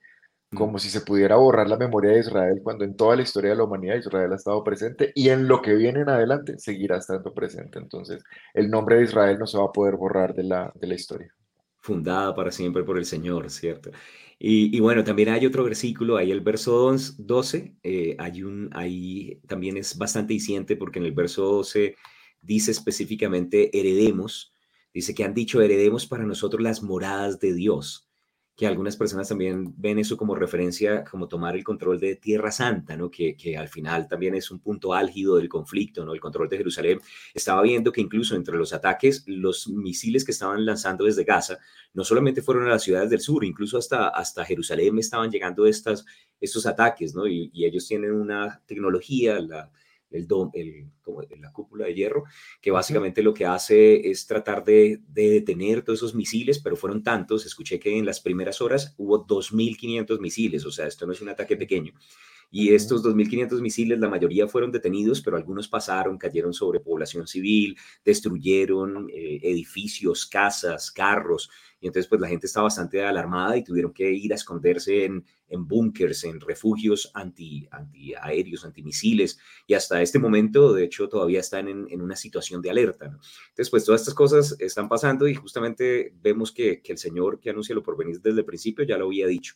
mm. 0.52 0.58
como 0.58 0.80
si 0.80 0.90
se 0.90 1.02
pudiera 1.02 1.36
borrar 1.36 1.70
la 1.70 1.78
memoria 1.78 2.12
de 2.12 2.20
Israel 2.20 2.62
cuando 2.64 2.86
en 2.86 2.96
toda 2.96 3.16
la 3.16 3.24
historia 3.24 3.52
de 3.52 3.58
la 3.58 3.64
humanidad 3.64 3.98
Israel 3.98 4.32
ha 4.34 4.36
estado 4.36 4.64
presente 4.64 5.12
y 5.16 5.30
en 5.30 5.48
lo 5.48 5.62
que 5.62 5.76
viene 5.76 6.02
en 6.02 6.10
adelante 6.10 6.60
seguirá 6.60 6.98
estando 6.98 7.34
presente. 7.34 7.80
Entonces, 7.80 8.24
el 8.54 8.70
nombre 8.70 8.98
de 8.98 9.04
Israel 9.04 9.38
no 9.40 9.48
se 9.48 9.58
va 9.58 9.66
a 9.66 9.72
poder 9.72 9.96
borrar 9.96 10.34
de 10.34 10.44
la, 10.44 10.72
de 10.76 10.88
la 10.88 10.96
historia. 10.96 11.34
Fundada 11.80 12.36
para 12.36 12.52
siempre 12.52 12.84
por 12.84 12.98
el 12.98 13.06
Señor, 13.06 13.50
¿cierto? 13.50 13.92
Y, 14.40 14.80
bueno, 14.80 15.04
también 15.04 15.30
hay 15.30 15.46
otro 15.48 15.64
versículo, 15.64 16.16
ahí 16.16 16.30
el 16.32 16.42
verso 16.42 16.96
12, 17.18 17.76
eh, 17.82 18.16
hay 18.20 18.44
un, 18.44 18.70
ahí 18.74 19.40
también 19.48 19.78
es 19.78 19.98
bastante 19.98 20.34
diciente 20.34 20.76
porque 20.76 21.00
en 21.00 21.06
el 21.06 21.14
verso 21.14 21.44
12 21.44 21.96
dice 22.42 22.70
específicamente 22.70 23.76
heredemos 23.78 24.54
Dice 24.98 25.14
que 25.14 25.24
han 25.24 25.36
dicho, 25.36 25.62
heredemos 25.62 26.08
para 26.08 26.24
nosotros 26.24 26.60
las 26.60 26.82
moradas 26.82 27.40
de 27.40 27.54
Dios, 27.54 28.10
que 28.56 28.66
algunas 28.66 28.98
personas 28.98 29.30
también 29.30 29.76
ven 29.78 30.00
eso 30.00 30.18
como 30.18 30.34
referencia, 30.34 31.04
como 31.04 31.28
tomar 31.28 31.56
el 31.56 31.64
control 31.64 32.00
de 32.00 32.16
Tierra 32.16 32.52
Santa, 32.52 32.98
¿no? 32.98 33.12
Que, 33.12 33.38
que 33.38 33.56
al 33.58 33.68
final 33.68 34.08
también 34.08 34.34
es 34.34 34.50
un 34.50 34.58
punto 34.58 34.96
álgido 34.96 35.36
del 35.36 35.50
conflicto, 35.50 36.04
¿no? 36.04 36.16
El 36.16 36.20
control 36.20 36.50
de 36.50 36.58
Jerusalén. 36.58 37.00
Estaba 37.32 37.62
viendo 37.62 37.92
que 37.92 38.02
incluso 38.02 38.36
entre 38.36 38.58
los 38.58 38.74
ataques, 38.74 39.24
los 39.28 39.68
misiles 39.68 40.26
que 40.26 40.32
estaban 40.32 40.66
lanzando 40.66 41.06
desde 41.06 41.24
Gaza, 41.24 41.60
no 41.94 42.04
solamente 42.04 42.42
fueron 42.42 42.66
a 42.66 42.70
las 42.70 42.82
ciudades 42.82 43.12
del 43.12 43.20
sur, 43.20 43.46
incluso 43.46 43.78
hasta, 43.78 44.08
hasta 44.08 44.46
Jerusalén 44.46 44.98
estaban 44.98 45.30
llegando 45.30 45.68
estas, 45.68 46.06
estos 46.42 46.66
ataques, 46.66 47.14
¿no? 47.14 47.28
Y, 47.28 47.52
y 47.54 47.66
ellos 47.66 47.88
tienen 47.88 48.14
una 48.14 48.64
tecnología, 48.66 49.40
la 49.42 49.72
el, 50.12 50.28
dom, 50.28 50.52
el, 50.54 50.86
como 51.02 51.22
la 51.22 51.52
cúpula 51.52 51.86
de 51.86 51.94
hierro, 51.94 52.24
que 52.62 52.72
básicamente 52.72 53.22
lo 53.22 53.34
que 53.34 53.46
hace 53.46 54.10
es 54.10 54.28
tratar 54.28 54.64
de, 54.64 55.02
de, 55.08 55.30
detener 55.30 55.84
todos 55.84 56.00
esos 56.00 56.16
misiles, 56.16 56.60
pero 56.60 56.76
fueron 56.76 57.04
tantos, 57.04 57.46
escuché 57.46 57.80
que 57.80 57.98
en 57.98 58.06
las 58.06 58.20
primeras 58.20 58.62
horas 58.62 58.94
hubo 58.98 59.26
2.500 59.26 60.20
misiles, 60.20 60.66
o 60.66 60.72
sea, 60.72 60.88
esto 60.88 61.06
no 61.06 61.14
es 61.14 61.22
un 61.22 61.30
ataque 61.30 61.58
pequeño. 61.58 61.94
Y 62.50 62.74
estos 62.74 63.04
2.500 63.04 63.60
misiles, 63.62 64.00
la 64.00 64.08
mayoría 64.08 64.48
fueron 64.48 64.72
detenidos, 64.72 65.22
pero 65.22 65.36
algunos 65.36 65.68
pasaron, 65.68 66.18
cayeron 66.18 66.54
sobre 66.54 66.80
población 66.80 67.28
civil, 67.28 67.78
destruyeron 68.06 69.10
eh, 69.10 69.40
edificios, 69.44 70.26
casas, 70.26 70.92
carros. 70.92 71.50
Y 71.80 71.88
entonces, 71.88 72.08
pues 72.08 72.20
la 72.20 72.28
gente 72.28 72.48
estaba 72.48 72.66
bastante 72.66 73.04
alarmada 73.04 73.56
y 73.56 73.64
tuvieron 73.64 73.94
que 73.94 74.12
ir 74.12 74.32
a 74.32 74.36
esconderse 74.36 75.06
en, 75.06 75.24
en 75.48 75.68
búnkers, 75.68 76.24
en 76.24 76.40
refugios 76.40 77.12
anti, 77.14 77.68
antiaéreos, 77.72 78.66
antimisiles. 78.66 79.38
Y 79.68 79.76
hasta 79.76 80.02
este 80.02 80.18
momento, 80.18 80.74
de 80.74 80.86
hecho, 80.86 81.08
todavía 81.08 81.40
están 81.40 81.68
en, 81.68 81.88
en 81.90 82.02
una 82.02 82.16
situación 82.16 82.62
de 82.62 82.72
alerta. 82.72 83.08
¿no? 83.08 83.20
Entonces, 83.50 83.70
pues 83.70 83.86
todas 83.86 84.02
estas 84.02 84.16
cosas 84.16 84.56
están 84.60 84.90
pasando 84.90 85.28
y 85.28 85.36
justamente 85.36 86.14
vemos 86.22 86.52
que, 86.52 86.82
que 86.82 86.92
el 86.92 86.98
Señor 86.98 87.40
que 87.40 87.52
anuncia 87.52 87.76
lo 87.76 87.84
por 87.84 87.98
venir 87.98 88.20
desde 88.22 88.40
el 88.40 88.46
principio 88.46 88.84
ya 88.84 88.98
lo 88.98 89.06
había 89.06 89.28
dicho. 89.28 89.56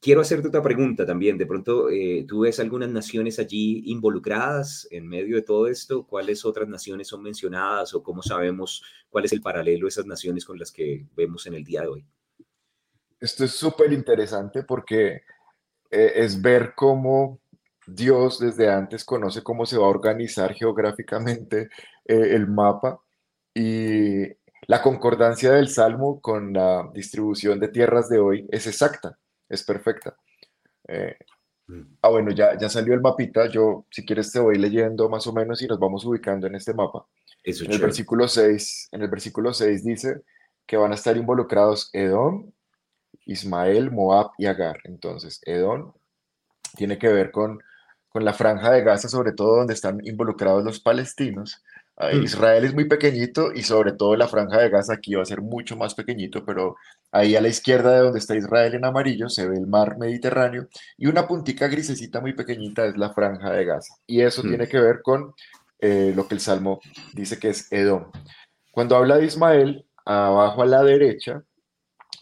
Quiero 0.00 0.22
hacerte 0.22 0.48
otra 0.48 0.62
pregunta 0.62 1.06
también. 1.06 1.38
De 1.38 1.46
pronto, 1.46 1.88
eh, 1.88 2.24
¿tú 2.26 2.40
ves 2.40 2.58
algunas 2.58 2.88
naciones 2.88 3.38
allí 3.38 3.82
involucradas 3.86 4.88
en 4.90 5.06
medio 5.06 5.36
de 5.36 5.42
todo 5.42 5.68
esto? 5.68 6.04
¿Cuáles 6.04 6.44
otras 6.44 6.68
naciones 6.68 7.06
son 7.06 7.22
mencionadas 7.22 7.94
o 7.94 8.02
cómo 8.02 8.22
sabemos 8.22 8.82
cuál 9.08 9.26
es 9.26 9.32
el 9.32 9.40
paralelo 9.40 9.84
de 9.84 9.90
esas 9.90 10.06
naciones 10.06 10.44
con 10.44 10.58
las 10.58 10.72
que 10.72 11.06
vemos 11.14 11.46
en 11.46 11.54
el 11.54 11.64
día 11.64 11.82
de 11.82 11.88
hoy? 11.88 12.06
Esto 13.20 13.44
es 13.44 13.52
súper 13.52 13.92
interesante 13.92 14.64
porque 14.64 15.22
eh, 15.90 16.12
es 16.16 16.42
ver 16.42 16.72
cómo 16.74 17.40
Dios 17.86 18.40
desde 18.40 18.68
antes 18.68 19.04
conoce 19.04 19.42
cómo 19.42 19.64
se 19.64 19.78
va 19.78 19.86
a 19.86 19.90
organizar 19.90 20.54
geográficamente 20.54 21.68
eh, 22.04 22.34
el 22.34 22.48
mapa 22.48 23.00
y 23.54 24.26
la 24.66 24.82
concordancia 24.82 25.52
del 25.52 25.68
Salmo 25.68 26.20
con 26.20 26.52
la 26.52 26.90
distribución 26.92 27.60
de 27.60 27.68
tierras 27.68 28.08
de 28.08 28.18
hoy 28.18 28.46
es 28.50 28.66
exacta 28.66 29.16
es 29.48 29.62
perfecta. 29.62 30.16
Eh, 30.86 31.16
mm. 31.66 31.82
ah, 32.02 32.08
bueno, 32.08 32.30
ya, 32.30 32.56
ya 32.58 32.68
salió 32.68 32.94
el 32.94 33.00
mapita. 33.00 33.48
Yo, 33.48 33.86
si 33.90 34.04
quieres, 34.04 34.32
te 34.32 34.40
voy 34.40 34.58
leyendo 34.58 35.08
más 35.08 35.26
o 35.26 35.32
menos 35.32 35.62
y 35.62 35.66
nos 35.66 35.78
vamos 35.78 36.04
ubicando 36.04 36.46
en 36.46 36.54
este 36.54 36.74
mapa. 36.74 37.06
en, 37.44 37.72
el 37.72 37.80
versículo 37.80 38.28
6, 38.28 38.88
en 38.92 39.02
el 39.02 39.08
versículo 39.08 39.52
6 39.52 39.84
dice 39.84 40.22
que 40.66 40.76
van 40.76 40.92
a 40.92 40.96
estar 40.96 41.16
involucrados 41.16 41.88
Edom, 41.94 42.52
Ismael, 43.24 43.90
Moab 43.90 44.32
y 44.38 44.46
Agar. 44.46 44.78
Entonces, 44.84 45.40
Edom 45.44 45.92
tiene 46.76 46.98
que 46.98 47.08
ver 47.08 47.30
con, 47.30 47.62
con 48.08 48.24
la 48.24 48.34
franja 48.34 48.70
de 48.72 48.82
Gaza, 48.82 49.08
sobre 49.08 49.32
todo 49.32 49.56
donde 49.56 49.74
están 49.74 49.98
involucrados 50.04 50.62
los 50.64 50.80
palestinos. 50.80 51.62
Mm. 51.98 52.22
Israel 52.22 52.64
es 52.64 52.74
muy 52.74 52.84
pequeñito 52.84 53.52
y 53.52 53.62
sobre 53.62 53.92
todo 53.92 54.14
la 54.16 54.28
franja 54.28 54.60
de 54.60 54.68
Gaza 54.68 54.94
aquí 54.94 55.14
va 55.14 55.22
a 55.22 55.26
ser 55.26 55.40
mucho 55.40 55.76
más 55.76 55.94
pequeñito, 55.94 56.44
pero 56.44 56.76
ahí 57.10 57.34
a 57.34 57.40
la 57.40 57.48
izquierda 57.48 57.92
de 57.92 58.00
donde 58.00 58.20
está 58.20 58.36
Israel 58.36 58.74
en 58.74 58.84
amarillo 58.84 59.28
se 59.28 59.48
ve 59.48 59.56
el 59.56 59.66
mar 59.66 59.98
Mediterráneo 59.98 60.68
y 60.96 61.08
una 61.08 61.26
puntica 61.26 61.66
grisecita 61.66 62.20
muy 62.20 62.34
pequeñita 62.34 62.86
es 62.86 62.96
la 62.96 63.10
franja 63.12 63.50
de 63.50 63.64
Gaza. 63.64 63.94
Y 64.06 64.20
eso 64.20 64.42
tiene 64.42 64.64
mm. 64.64 64.68
que 64.68 64.80
ver 64.80 65.02
con 65.02 65.34
eh, 65.80 66.12
lo 66.14 66.28
que 66.28 66.34
el 66.34 66.40
Salmo 66.40 66.80
dice 67.14 67.38
que 67.38 67.48
es 67.50 67.70
Edom. 67.72 68.10
Cuando 68.70 68.96
habla 68.96 69.16
de 69.16 69.26
Ismael, 69.26 69.84
abajo 70.04 70.62
a 70.62 70.66
la 70.66 70.84
derecha 70.84 71.42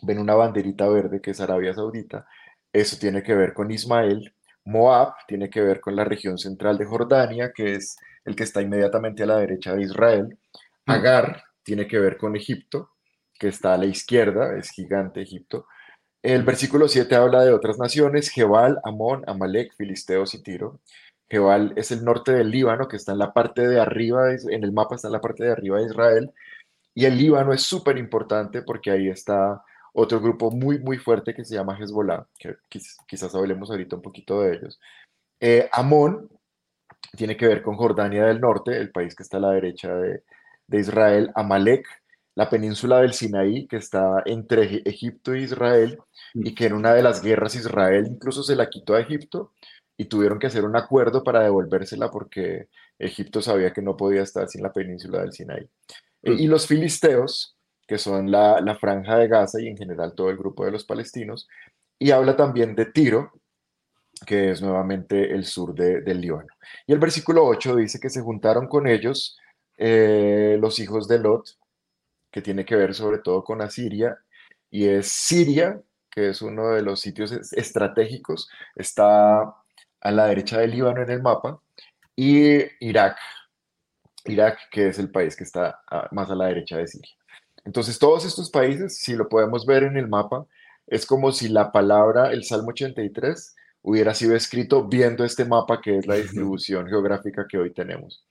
ven 0.03 0.19
una 0.19 0.35
banderita 0.35 0.89
verde 0.89 1.21
que 1.21 1.33
es 1.33 1.41
Arabia 1.41 1.75
Saudita. 1.75 2.27
Eso 2.73 2.97
tiene 2.99 3.23
que 3.23 3.35
ver 3.35 3.53
con 3.53 3.71
Ismael. 3.71 4.35
Moab 4.65 5.15
tiene 5.29 5.51
que 5.51 5.61
ver 5.61 5.81
con 5.81 5.95
la 5.95 6.05
región 6.05 6.39
central 6.39 6.79
de 6.79 6.87
Jordania, 6.87 7.53
que 7.55 7.75
es 7.75 7.97
el 8.27 8.37
que 8.37 8.45
está 8.45 8.61
inmediatamente 8.61 9.23
a 9.23 9.27
la 9.27 9.39
derecha 9.39 9.75
de 9.75 9.83
Israel. 9.83 10.39
Mm. 10.85 10.91
Agar 10.91 11.45
tiene 11.63 11.87
que 11.87 11.99
ver 11.99 12.19
con 12.19 12.37
Egipto, 12.37 12.91
que 13.39 13.49
está 13.49 13.75
a 13.75 13.79
la 13.79 13.87
izquierda, 13.87 14.57
es 14.59 14.71
gigante 14.71 15.23
Egipto. 15.23 15.67
El 16.23 16.43
versículo 16.43 16.89
7 16.89 17.15
habla 17.15 17.45
de 17.45 17.53
otras 17.53 17.79
naciones, 17.79 18.31
Jebal, 18.31 18.79
Amón, 18.85 19.23
Amalek, 19.27 19.75
Filisteos 19.77 20.35
y 20.35 20.43
Tiro. 20.43 20.81
Jebal 21.29 21.73
es 21.77 21.91
el 21.93 22.05
norte 22.05 22.33
del 22.33 22.51
Líbano, 22.51 22.89
que 22.89 22.97
está 22.97 23.13
en 23.13 23.19
la 23.19 23.33
parte 23.33 23.67
de 23.67 23.81
arriba, 23.81 24.33
en 24.33 24.65
el 24.65 24.73
mapa 24.73 24.97
está 24.97 25.09
en 25.09 25.13
la 25.13 25.21
parte 25.21 25.45
de 25.45 25.53
arriba 25.53 25.79
de 25.79 25.87
Israel. 25.87 26.33
Y 26.95 27.05
el 27.05 27.17
Líbano 27.17 27.53
es 27.53 27.63
súper 27.63 27.99
importante 27.99 28.63
porque 28.63 28.91
ahí 28.91 29.09
está 29.09 29.63
otro 29.93 30.21
grupo 30.21 30.51
muy, 30.51 30.79
muy 30.79 30.99
fuerte 30.99 31.35
que 31.35 31.45
se 31.45 31.55
llama 31.55 31.79
Hezbollah, 31.79 32.27
que 32.39 32.57
quizás 33.07 33.35
hablemos 33.35 33.71
ahorita 33.71 33.97
un 33.97 34.03
poquito 34.03 34.41
de 34.43 34.57
ellos. 34.57 34.81
Eh, 35.41 35.69
Amón 35.73 36.29
tiene 37.17 37.37
que 37.37 37.47
ver 37.47 37.63
con 37.63 37.77
Jordania 37.77 38.27
del 38.27 38.41
Norte, 38.41 38.77
el 38.77 38.91
país 38.91 39.15
que 39.15 39.23
está 39.23 39.37
a 39.39 39.41
la 39.41 39.53
derecha 39.53 39.95
de, 39.95 40.23
Israel, 40.73 41.31
Amalek, 41.35 41.87
la 42.35 42.51
península 42.51 43.01
del 43.01 43.13
Sinaí, 43.13 43.67
que 43.67 43.77
está 43.77 44.23
entre 44.27 44.83
Egipto 44.85 45.33
e 45.33 45.41
Israel, 45.41 45.99
y 46.35 46.55
que 46.55 46.67
en 46.67 46.75
una 46.75 46.93
de 46.93 47.03
las 47.03 47.23
guerras 47.23 47.55
Israel 47.55 48.07
incluso 48.09 48.43
se 48.43 48.57
la 48.57 48.69
quitó 48.69 48.95
a 48.95 49.01
Egipto 49.01 49.53
y 49.97 50.07
tuvieron 50.07 50.39
que 50.39 50.49
hacer 50.49 50.65
un 50.65 50.77
acuerdo 50.77 51.25
para 51.25 51.43
devolvérsela 51.43 52.11
porque 52.11 52.69
Egipto 52.99 53.41
sabía 53.41 53.73
que 53.73 53.81
no 53.81 53.97
podía 53.97 54.23
estar 54.23 54.49
sin 54.49 54.63
la 54.63 54.73
península 54.73 55.21
del 55.21 55.33
Sinaí. 55.33 55.67
E, 56.23 56.33
y 56.33 56.47
los 56.47 56.67
filisteos, 56.67 57.57
que 57.87 57.99
son 57.99 58.31
la, 58.31 58.61
la, 58.61 58.77
franja 58.77 59.17
de 59.17 59.29
Gaza 59.29 59.61
y 59.61 59.69
en 59.69 59.77
general 59.77 60.15
todo 60.15 60.29
el 60.29 60.37
grupo 60.37 60.65
de 60.65 60.73
los 60.73 60.85
palestinos, 60.85 61.49
y 61.99 62.11
habla 62.11 62.37
también 62.37 62.75
de 62.75 62.87
Tiro, 62.87 63.33
que 64.25 64.51
es 64.51 64.63
nuevamente 64.63 65.33
el 65.35 65.45
sur 65.45 65.75
del 65.75 66.21
Líbano. 66.21 66.49
Y 66.87 66.93
el 66.93 66.99
versículo 66.99 67.45
8 67.45 67.77
dice 67.77 68.01
que 68.01 68.11
se 68.11 68.23
juntaron 68.23 68.67
con 68.69 68.87
ellos 68.87 69.39
eh, 69.77 70.57
los 70.61 70.79
hijos 70.79 71.07
de 71.09 71.19
Lot, 71.19 71.59
que 72.31 72.43
tiene 72.43 72.65
que 72.65 72.77
ver 72.77 72.95
sobre 72.95 73.19
todo 73.19 73.45
con 73.45 73.61
Asiria, 73.61 74.19
y 74.71 74.87
es 74.87 75.09
Siria, 75.09 75.81
que 76.11 76.31
es 76.31 76.43
uno 76.43 76.71
de 76.71 76.83
los 76.83 77.01
sitios 77.01 77.33
estratégicos, 77.53 78.49
está 78.75 79.55
a 80.01 80.11
la 80.11 80.27
derecha 80.27 80.59
del 80.59 80.71
Líbano 80.71 81.03
en 81.03 81.11
el 81.11 81.23
mapa, 81.23 81.61
y 82.15 82.63
Irak, 82.81 83.19
Irak, 84.25 84.59
que 84.71 84.89
es 84.89 84.99
el 84.99 85.11
país 85.11 85.37
que 85.37 85.45
está 85.45 85.81
más 86.13 86.31
a 86.31 86.35
la 86.35 86.47
derecha 86.47 86.79
de 86.79 86.87
Siria. 86.87 87.13
Entonces, 87.65 87.99
todos 87.99 88.25
estos 88.25 88.51
países, 88.51 88.99
si 88.99 89.15
lo 89.15 89.29
podemos 89.29 89.67
ver 89.67 89.83
en 89.83 89.97
el 89.97 90.09
mapa, 90.09 90.47
es 90.87 91.05
como 91.05 91.33
si 91.33 91.49
la 91.49 91.73
palabra, 91.73 92.33
el 92.33 92.45
Salmo 92.45 92.69
83, 92.71 93.55
hubiera 93.87 94.15
sido 94.15 94.35
escrito 94.35 94.89
viendo 94.89 95.25
este 95.25 95.45
mapa 95.45 95.81
que 95.81 95.99
es 95.99 96.07
la 96.09 96.17
distribución 96.17 96.89
geográfica 96.89 97.47
que 97.49 97.57
hoy 97.57 97.73
tenemos. 97.73 98.27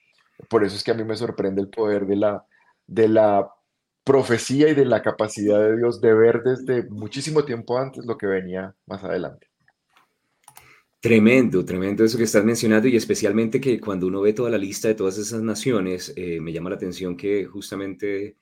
Por 0.50 0.66
eso 0.66 0.76
es 0.76 0.84
que 0.84 0.92
a 0.92 0.94
mí 0.94 1.06
me 1.06 1.16
sorprende 1.16 1.62
el 1.62 1.70
poder 1.70 2.06
de 2.06 2.18
la, 2.18 2.46
de 2.86 3.08
la 3.08 3.50
profecía 4.04 4.68
y 4.68 4.76
de 4.76 4.84
la 4.84 5.02
capacidad 5.02 5.62
de 5.62 5.78
Dios 5.78 6.02
de 6.02 6.14
ver 6.14 6.44
desde 6.44 6.84
muchísimo 6.90 7.46
tiempo 7.46 7.78
antes 7.78 8.06
lo 8.06 8.18
que 8.18 8.28
venía 8.28 8.76
más 8.86 9.02
adelante. 9.06 9.48
Tremendo, 11.00 11.64
tremendo 11.64 12.04
eso 12.04 12.18
que 12.18 12.26
estás 12.26 12.44
mencionando 12.44 12.90
y 12.90 12.98
especialmente 12.98 13.62
que 13.62 13.80
cuando 13.80 14.08
uno 14.08 14.22
ve 14.22 14.34
toda 14.34 14.50
la 14.50 14.58
lista 14.58 14.90
de 14.90 14.96
todas 14.96 15.18
esas 15.18 15.42
naciones, 15.42 16.12
eh, 16.18 16.42
me 16.42 16.52
llama 16.52 16.70
la 16.70 16.76
atención 16.76 17.16
que 17.16 17.46
justamente 17.46 18.36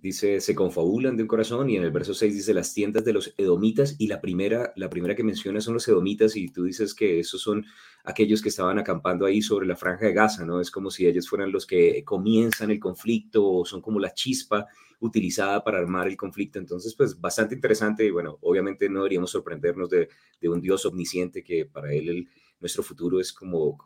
dice, 0.00 0.40
se 0.40 0.54
confabulan 0.54 1.16
de 1.16 1.24
un 1.24 1.28
corazón 1.28 1.68
y 1.68 1.76
en 1.76 1.84
el 1.84 1.90
verso 1.90 2.14
6 2.14 2.34
dice 2.34 2.54
las 2.54 2.72
tiendas 2.72 3.04
de 3.04 3.12
los 3.12 3.34
edomitas 3.36 3.96
y 3.98 4.06
la 4.06 4.20
primera, 4.20 4.72
la 4.76 4.88
primera 4.88 5.14
que 5.14 5.24
menciona 5.24 5.60
son 5.60 5.74
los 5.74 5.86
edomitas 5.88 6.36
y 6.36 6.48
tú 6.48 6.64
dices 6.64 6.94
que 6.94 7.20
esos 7.20 7.42
son 7.42 7.66
aquellos 8.04 8.40
que 8.40 8.48
estaban 8.48 8.78
acampando 8.78 9.26
ahí 9.26 9.42
sobre 9.42 9.66
la 9.66 9.76
franja 9.76 10.06
de 10.06 10.14
Gaza, 10.14 10.44
¿no? 10.44 10.60
Es 10.60 10.70
como 10.70 10.90
si 10.90 11.06
ellos 11.06 11.28
fueran 11.28 11.52
los 11.52 11.66
que 11.66 12.02
comienzan 12.04 12.70
el 12.70 12.80
conflicto 12.80 13.46
o 13.46 13.64
son 13.64 13.82
como 13.82 14.00
la 14.00 14.14
chispa 14.14 14.66
utilizada 15.00 15.62
para 15.62 15.78
armar 15.78 16.08
el 16.08 16.16
conflicto. 16.16 16.58
Entonces, 16.58 16.94
pues 16.94 17.20
bastante 17.20 17.54
interesante 17.54 18.04
y 18.04 18.10
bueno, 18.10 18.38
obviamente 18.42 18.88
no 18.88 19.00
deberíamos 19.00 19.30
sorprendernos 19.30 19.90
de, 19.90 20.08
de 20.40 20.48
un 20.48 20.60
Dios 20.60 20.84
omnisciente 20.86 21.42
que 21.42 21.66
para 21.66 21.92
él 21.92 22.28
nuestro 22.58 22.82
futuro 22.82 23.20
es 23.20 23.32
como 23.32 23.78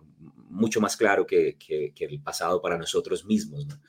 mucho 0.49 0.81
más 0.81 0.97
claro 0.97 1.27
que, 1.27 1.57
que, 1.57 1.93
que 1.95 2.05
el 2.05 2.21
pasado 2.21 2.61
para 2.61 2.79
nosotros 2.79 3.25
mismos, 3.25 3.67
¿no? 3.67 3.81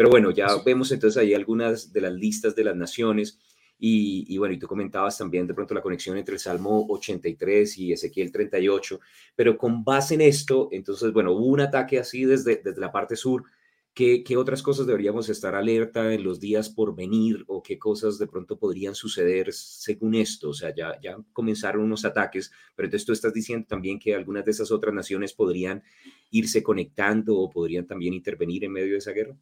Pero 0.00 0.08
bueno, 0.08 0.30
ya 0.30 0.46
vemos 0.64 0.90
entonces 0.92 1.20
ahí 1.20 1.34
algunas 1.34 1.92
de 1.92 2.00
las 2.00 2.14
listas 2.14 2.56
de 2.56 2.64
las 2.64 2.74
naciones. 2.74 3.38
Y, 3.78 4.38
bueno, 4.38 4.54
y 4.54 4.58
tú 4.58 4.66
comentabas 4.66 5.18
también 5.18 5.46
de 5.46 5.52
pronto 5.52 5.74
la 5.74 5.82
conexión 5.82 6.16
entre 6.16 6.36
el 6.36 6.40
Salmo 6.40 6.86
83 6.88 7.76
y 7.76 7.92
Ezequiel 7.92 8.32
38, 8.32 8.98
pero 9.36 9.58
con 9.58 9.84
base 9.84 10.14
en 10.14 10.22
esto, 10.22 10.70
entonces, 10.72 11.12
bueno, 11.12 11.32
hubo 11.32 11.44
un 11.44 11.60
ataque 11.60 11.98
así 11.98 12.24
desde, 12.24 12.62
desde 12.64 12.80
la 12.80 12.90
parte 12.90 13.14
sur. 13.14 13.44
¿Qué, 13.92 14.24
¿Qué 14.24 14.38
otras 14.38 14.62
cosas 14.62 14.86
deberíamos 14.86 15.28
estar 15.28 15.54
alerta 15.54 16.14
en 16.14 16.24
los 16.24 16.40
días 16.40 16.70
por 16.70 16.96
venir 16.96 17.44
o 17.46 17.62
qué 17.62 17.78
cosas 17.78 18.18
de 18.18 18.26
pronto 18.26 18.58
podrían 18.58 18.94
suceder 18.94 19.52
según 19.52 20.14
esto? 20.14 20.48
O 20.48 20.54
sea, 20.54 20.74
ya, 20.74 20.98
ya 21.02 21.18
comenzaron 21.34 21.82
unos 21.82 22.06
ataques, 22.06 22.50
pero 22.74 22.86
entonces 22.86 23.04
tú 23.04 23.12
estás 23.12 23.34
diciendo 23.34 23.66
también 23.68 23.98
que 23.98 24.14
algunas 24.14 24.46
de 24.46 24.52
esas 24.52 24.70
otras 24.70 24.94
naciones 24.94 25.34
podrían 25.34 25.82
irse 26.30 26.62
conectando 26.62 27.36
o 27.36 27.50
podrían 27.50 27.86
también 27.86 28.14
intervenir 28.14 28.64
en 28.64 28.72
medio 28.72 28.92
de 28.92 28.98
esa 28.98 29.12
guerra. 29.12 29.36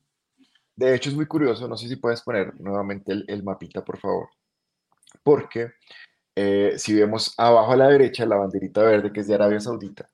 De 0.78 0.94
hecho, 0.94 1.10
es 1.10 1.16
muy 1.16 1.26
curioso, 1.26 1.66
no 1.66 1.76
sé 1.76 1.88
si 1.88 1.96
puedes 1.96 2.22
poner 2.22 2.58
nuevamente 2.60 3.12
el, 3.26 3.42
mapita, 3.42 3.84
por 3.84 3.98
favor, 3.98 4.28
porque 5.22 5.72
eh, 6.36 6.74
si 6.76 6.94
vemos 6.94 7.34
abajo 7.36 7.72
a 7.72 7.76
la 7.76 7.88
derecha 7.88 8.24
la 8.24 8.36
banderita 8.36 8.82
verde 8.82 9.12
que 9.12 9.20
es 9.20 9.26
de 9.26 9.34
Arabia 9.34 9.58
Saudita, 9.58 10.08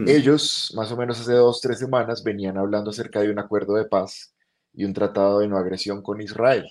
Hmm. 0.00 0.08
Ellos, 0.08 0.72
más 0.74 0.90
o 0.92 0.96
menos 0.96 1.20
hace 1.20 1.34
dos, 1.34 1.60
tres 1.60 1.78
semanas, 1.78 2.22
venían 2.22 2.56
hablando 2.56 2.90
acerca 2.90 3.20
de 3.20 3.30
un 3.30 3.38
acuerdo 3.38 3.74
de 3.74 3.84
paz 3.84 4.34
y 4.72 4.84
un 4.84 4.94
tratado 4.94 5.40
de 5.40 5.48
no 5.48 5.58
agresión 5.58 6.02
con 6.02 6.20
Israel. 6.20 6.66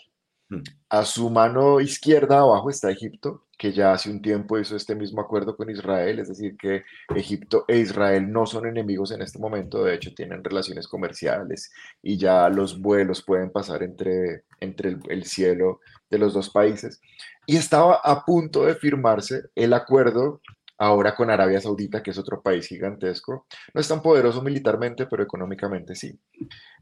Hmm. 0.50 0.64
A 0.90 1.06
su 1.06 1.30
mano 1.30 1.80
izquierda 1.80 2.40
abajo 2.40 2.70
está 2.70 2.90
Egipto, 2.90 3.46
que 3.60 3.74
ya 3.74 3.92
hace 3.92 4.10
un 4.10 4.22
tiempo 4.22 4.58
hizo 4.58 4.78
este 4.78 4.96
mismo 4.96 5.20
acuerdo 5.20 5.58
con 5.58 5.70
Israel, 5.70 6.20
es 6.20 6.30
decir, 6.30 6.56
que 6.56 6.86
Egipto 7.14 7.66
e 7.68 7.80
Israel 7.80 8.32
no 8.32 8.46
son 8.46 8.66
enemigos 8.66 9.12
en 9.12 9.22
este 9.22 9.38
momento, 9.38 9.84
de 9.84 9.96
hecho 9.96 10.14
tienen 10.14 10.42
relaciones 10.42 10.88
comerciales 10.88 11.70
y 12.02 12.18
ya 12.18 12.48
los 12.48 12.80
vuelos 12.80 13.22
pueden 13.22 13.52
pasar 13.52 13.84
entre, 13.84 14.46
entre 14.62 14.98
el, 15.10 15.26
cielo 15.26 15.82
de 16.10 16.18
los 16.20 16.34
dos 16.34 16.50
países. 16.50 17.02
Y 17.46 17.58
estaba 17.58 17.96
a 18.02 18.24
punto 18.24 18.64
de 18.64 18.76
firmarse 18.76 19.50
el 19.56 19.74
acuerdo 19.74 20.40
ahora 20.78 21.14
con 21.14 21.30
Arabia 21.30 21.60
Saudita, 21.60 22.02
que 22.02 22.12
es 22.12 22.18
otro 22.18 22.42
país 22.42 22.66
gigantesco. 22.66 23.46
No 23.74 23.82
es 23.82 23.90
tan 23.90 24.02
poderoso 24.02 24.42
militarmente, 24.42 25.06
pero 25.06 25.22
económicamente 25.22 25.96
sí. 25.96 26.18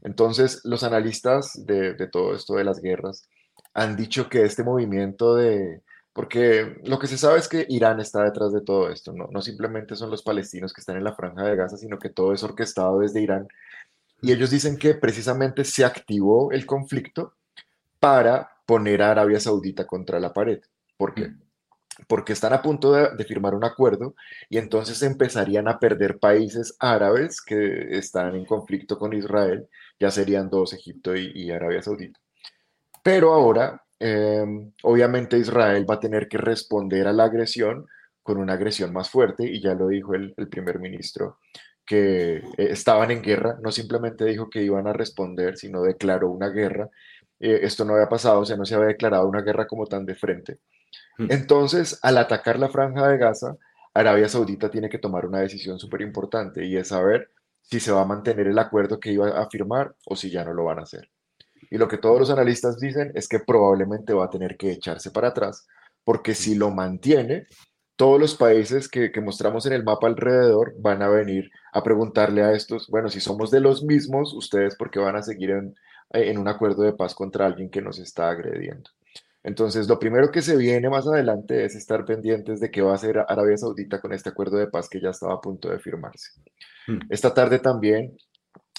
Entonces, 0.02 0.60
los 0.62 0.84
analistas 0.84 1.66
de, 1.66 1.94
de 1.94 2.06
todo 2.06 2.36
esto 2.36 2.54
de 2.54 2.62
las 2.62 2.80
guerras 2.80 3.28
han 3.74 3.96
dicho 3.96 4.28
que 4.28 4.44
este 4.44 4.62
movimiento 4.62 5.34
de, 5.34 5.82
porque 6.18 6.80
lo 6.82 6.98
que 6.98 7.06
se 7.06 7.16
sabe 7.16 7.38
es 7.38 7.46
que 7.46 7.64
Irán 7.68 8.00
está 8.00 8.24
detrás 8.24 8.52
de 8.52 8.60
todo 8.60 8.90
esto, 8.90 9.12
no, 9.12 9.28
no 9.30 9.40
simplemente 9.40 9.94
son 9.94 10.10
los 10.10 10.24
palestinos 10.24 10.72
que 10.72 10.80
están 10.80 10.96
en 10.96 11.04
la 11.04 11.14
franja 11.14 11.44
de 11.44 11.54
Gaza, 11.54 11.76
sino 11.76 11.96
que 11.96 12.08
todo 12.08 12.32
es 12.32 12.42
orquestado 12.42 12.98
desde 12.98 13.20
Irán. 13.20 13.46
Y 14.20 14.32
ellos 14.32 14.50
dicen 14.50 14.78
que 14.78 14.94
precisamente 14.94 15.64
se 15.64 15.84
activó 15.84 16.50
el 16.50 16.66
conflicto 16.66 17.34
para 18.00 18.50
poner 18.66 19.00
a 19.00 19.12
Arabia 19.12 19.38
Saudita 19.38 19.86
contra 19.86 20.18
la 20.18 20.32
pared. 20.32 20.60
¿Por 20.96 21.14
qué? 21.14 21.28
Mm. 21.28 21.40
Porque 22.08 22.32
están 22.32 22.52
a 22.52 22.62
punto 22.62 22.94
de, 22.94 23.24
firmar 23.24 23.54
un 23.54 23.62
acuerdo 23.62 24.16
y 24.48 24.58
entonces 24.58 25.00
empezarían 25.04 25.68
a 25.68 25.78
perder 25.78 26.18
países 26.18 26.74
árabes 26.80 27.40
que 27.40 27.96
están 27.96 28.34
en 28.34 28.44
conflicto 28.44 28.98
con 28.98 29.12
Israel, 29.12 29.68
ya 30.00 30.10
serían 30.10 30.50
dos, 30.50 30.72
Egipto 30.72 31.14
y 31.14 31.48
Arabia 31.52 31.80
Saudita. 31.80 32.18
Pero 33.04 33.32
ahora 33.32 33.84
Em, 34.00 34.72
obviamente 34.82 35.38
Israel 35.38 35.84
va 35.88 35.94
a 35.94 36.00
tener 36.00 36.28
que 36.28 36.38
responder 36.38 37.08
a 37.08 37.12
la 37.12 37.24
agresión 37.24 37.86
con 38.22 38.38
una 38.38 38.54
agresión 38.54 38.92
más 38.92 39.10
fuerte, 39.10 39.44
y 39.44 39.60
ya 39.60 39.74
lo 39.74 39.88
dijo 39.88 40.14
el, 40.14 40.34
primer 40.50 40.78
ministro, 40.78 41.38
que 41.86 42.36
eh, 42.36 42.42
estaban 42.58 43.10
en 43.10 43.22
guerra, 43.22 43.58
no 43.62 43.72
simplemente 43.72 44.26
dijo 44.26 44.50
que 44.50 44.62
iban 44.62 44.86
a 44.86 44.92
responder, 44.92 45.56
sino 45.56 45.82
declaró 45.82 46.30
una 46.30 46.50
guerra. 46.50 46.90
Eh, 47.40 47.60
esto 47.62 47.84
no 47.84 47.94
había 47.94 48.08
pasado, 48.08 48.40
o 48.40 48.44
sea, 48.44 48.56
no 48.56 48.66
se 48.66 48.74
había 48.74 48.88
declarado 48.88 49.26
una 49.26 49.40
guerra 49.42 49.66
como 49.66 49.86
tan 49.86 50.04
de 50.04 50.14
frente. 50.14 50.58
Hmm. 51.16 51.28
Entonces, 51.30 51.98
al 52.02 52.18
atacar 52.18 52.58
la 52.58 52.68
franja 52.68 53.08
de 53.08 53.18
Gaza, 53.18 53.56
Arabia 53.94 54.28
Saudita 54.28 54.70
tiene 54.70 54.88
que 54.88 54.98
tomar 54.98 55.26
una 55.26 55.40
decisión 55.40 55.78
súper 55.78 56.02
importante 56.02 56.64
y 56.64 56.76
es 56.76 56.88
saber 56.88 57.30
si 57.62 57.80
se 57.80 57.92
va 57.92 58.02
a 58.02 58.06
mantener 58.06 58.46
el 58.48 58.58
acuerdo 58.58 59.00
que 59.00 59.12
iba 59.12 59.28
a 59.40 59.48
firmar 59.48 59.94
o 60.06 60.16
si 60.16 60.30
ya 60.30 60.44
no 60.44 60.52
lo 60.54 60.64
van 60.64 60.80
a 60.80 60.82
hacer. 60.82 61.10
Y 61.70 61.78
lo 61.78 61.88
que 61.88 61.98
todos 61.98 62.18
los 62.18 62.30
analistas 62.30 62.78
dicen 62.78 63.12
es 63.14 63.28
que 63.28 63.40
probablemente 63.40 64.12
va 64.12 64.26
a 64.26 64.30
tener 64.30 64.56
que 64.56 64.72
echarse 64.72 65.10
para 65.10 65.28
atrás, 65.28 65.66
porque 66.04 66.34
si 66.34 66.54
lo 66.54 66.70
mantiene, 66.70 67.46
todos 67.96 68.20
los 68.20 68.36
países 68.36 68.88
que, 68.88 69.10
mostramos 69.20 69.66
en 69.66 69.72
el 69.72 69.84
mapa 69.84 70.06
alrededor 70.06 70.74
van 70.78 71.02
a 71.02 71.08
venir 71.08 71.50
a 71.72 71.82
preguntarle 71.82 72.42
a 72.42 72.52
estos, 72.52 72.86
bueno, 72.88 73.08
si 73.08 73.20
somos 73.20 73.50
de 73.50 73.60
los 73.60 73.82
mismos, 73.82 74.32
ustedes 74.34 74.76
por 74.76 74.90
qué 74.90 75.00
van 75.00 75.16
a 75.16 75.22
seguir 75.22 75.50
en, 75.50 75.74
en 76.10 76.38
un 76.38 76.46
acuerdo 76.46 76.84
de 76.84 76.92
paz 76.92 77.14
contra 77.14 77.46
alguien 77.46 77.70
que 77.70 77.82
nos 77.82 77.98
está 77.98 78.30
agrediendo. 78.30 78.88
Entonces, 79.42 79.88
lo 79.88 79.98
primero 79.98 80.30
que 80.30 80.42
se 80.42 80.56
viene 80.56 80.88
más 80.88 81.06
adelante 81.06 81.64
es 81.64 81.74
estar 81.74 82.04
pendientes 82.04 82.60
de 82.60 82.70
qué 82.70 82.82
va 82.82 82.92
a 82.92 82.96
hacer 82.96 83.18
Arabia 83.18 83.56
Saudita 83.56 84.00
con 84.00 84.12
este 84.12 84.28
acuerdo 84.28 84.58
de 84.58 84.66
paz 84.66 84.88
que 84.88 85.00
ya 85.00 85.10
estaba 85.10 85.34
a 85.34 85.40
punto 85.40 85.68
de 85.68 85.78
firmarse. 85.78 86.30
Hmm. 86.86 86.98
Esta 87.08 87.32
tarde 87.32 87.58
también 87.58 88.16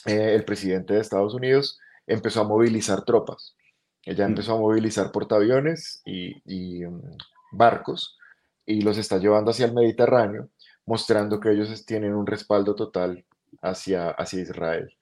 eh, 0.06 0.34
el 0.36 0.45
presidente 0.45 0.93
de 0.93 1.02
Estados 1.02 1.34
Unidos 1.34 1.80
empezó 2.10 2.41
a 2.41 2.48
movilizar 2.48 3.06
tropas. 3.06 3.56
Ella 4.04 4.26
mm. 4.26 4.30
empezó 4.32 4.56
a 4.56 4.60
movilizar 4.60 5.12
portaaviones 5.12 6.02
y, 6.06 6.84
mm, 6.86 7.17
barcos 7.52 8.17
y 8.65 8.82
los 8.82 8.98
está 8.98 9.17
llevando 9.17 9.52
hacia 9.52 9.67
el 9.67 9.74
Mediterráneo, 9.74 10.50
mostrando 10.86 11.39
que 11.39 11.52
ellos 11.52 11.86
tienen 11.86 12.13
un 12.13 12.28
respaldo 12.28 12.76
total 12.76 13.26
hacia, 13.62 14.10
hacia 14.10 14.41
Israel. 14.41 14.93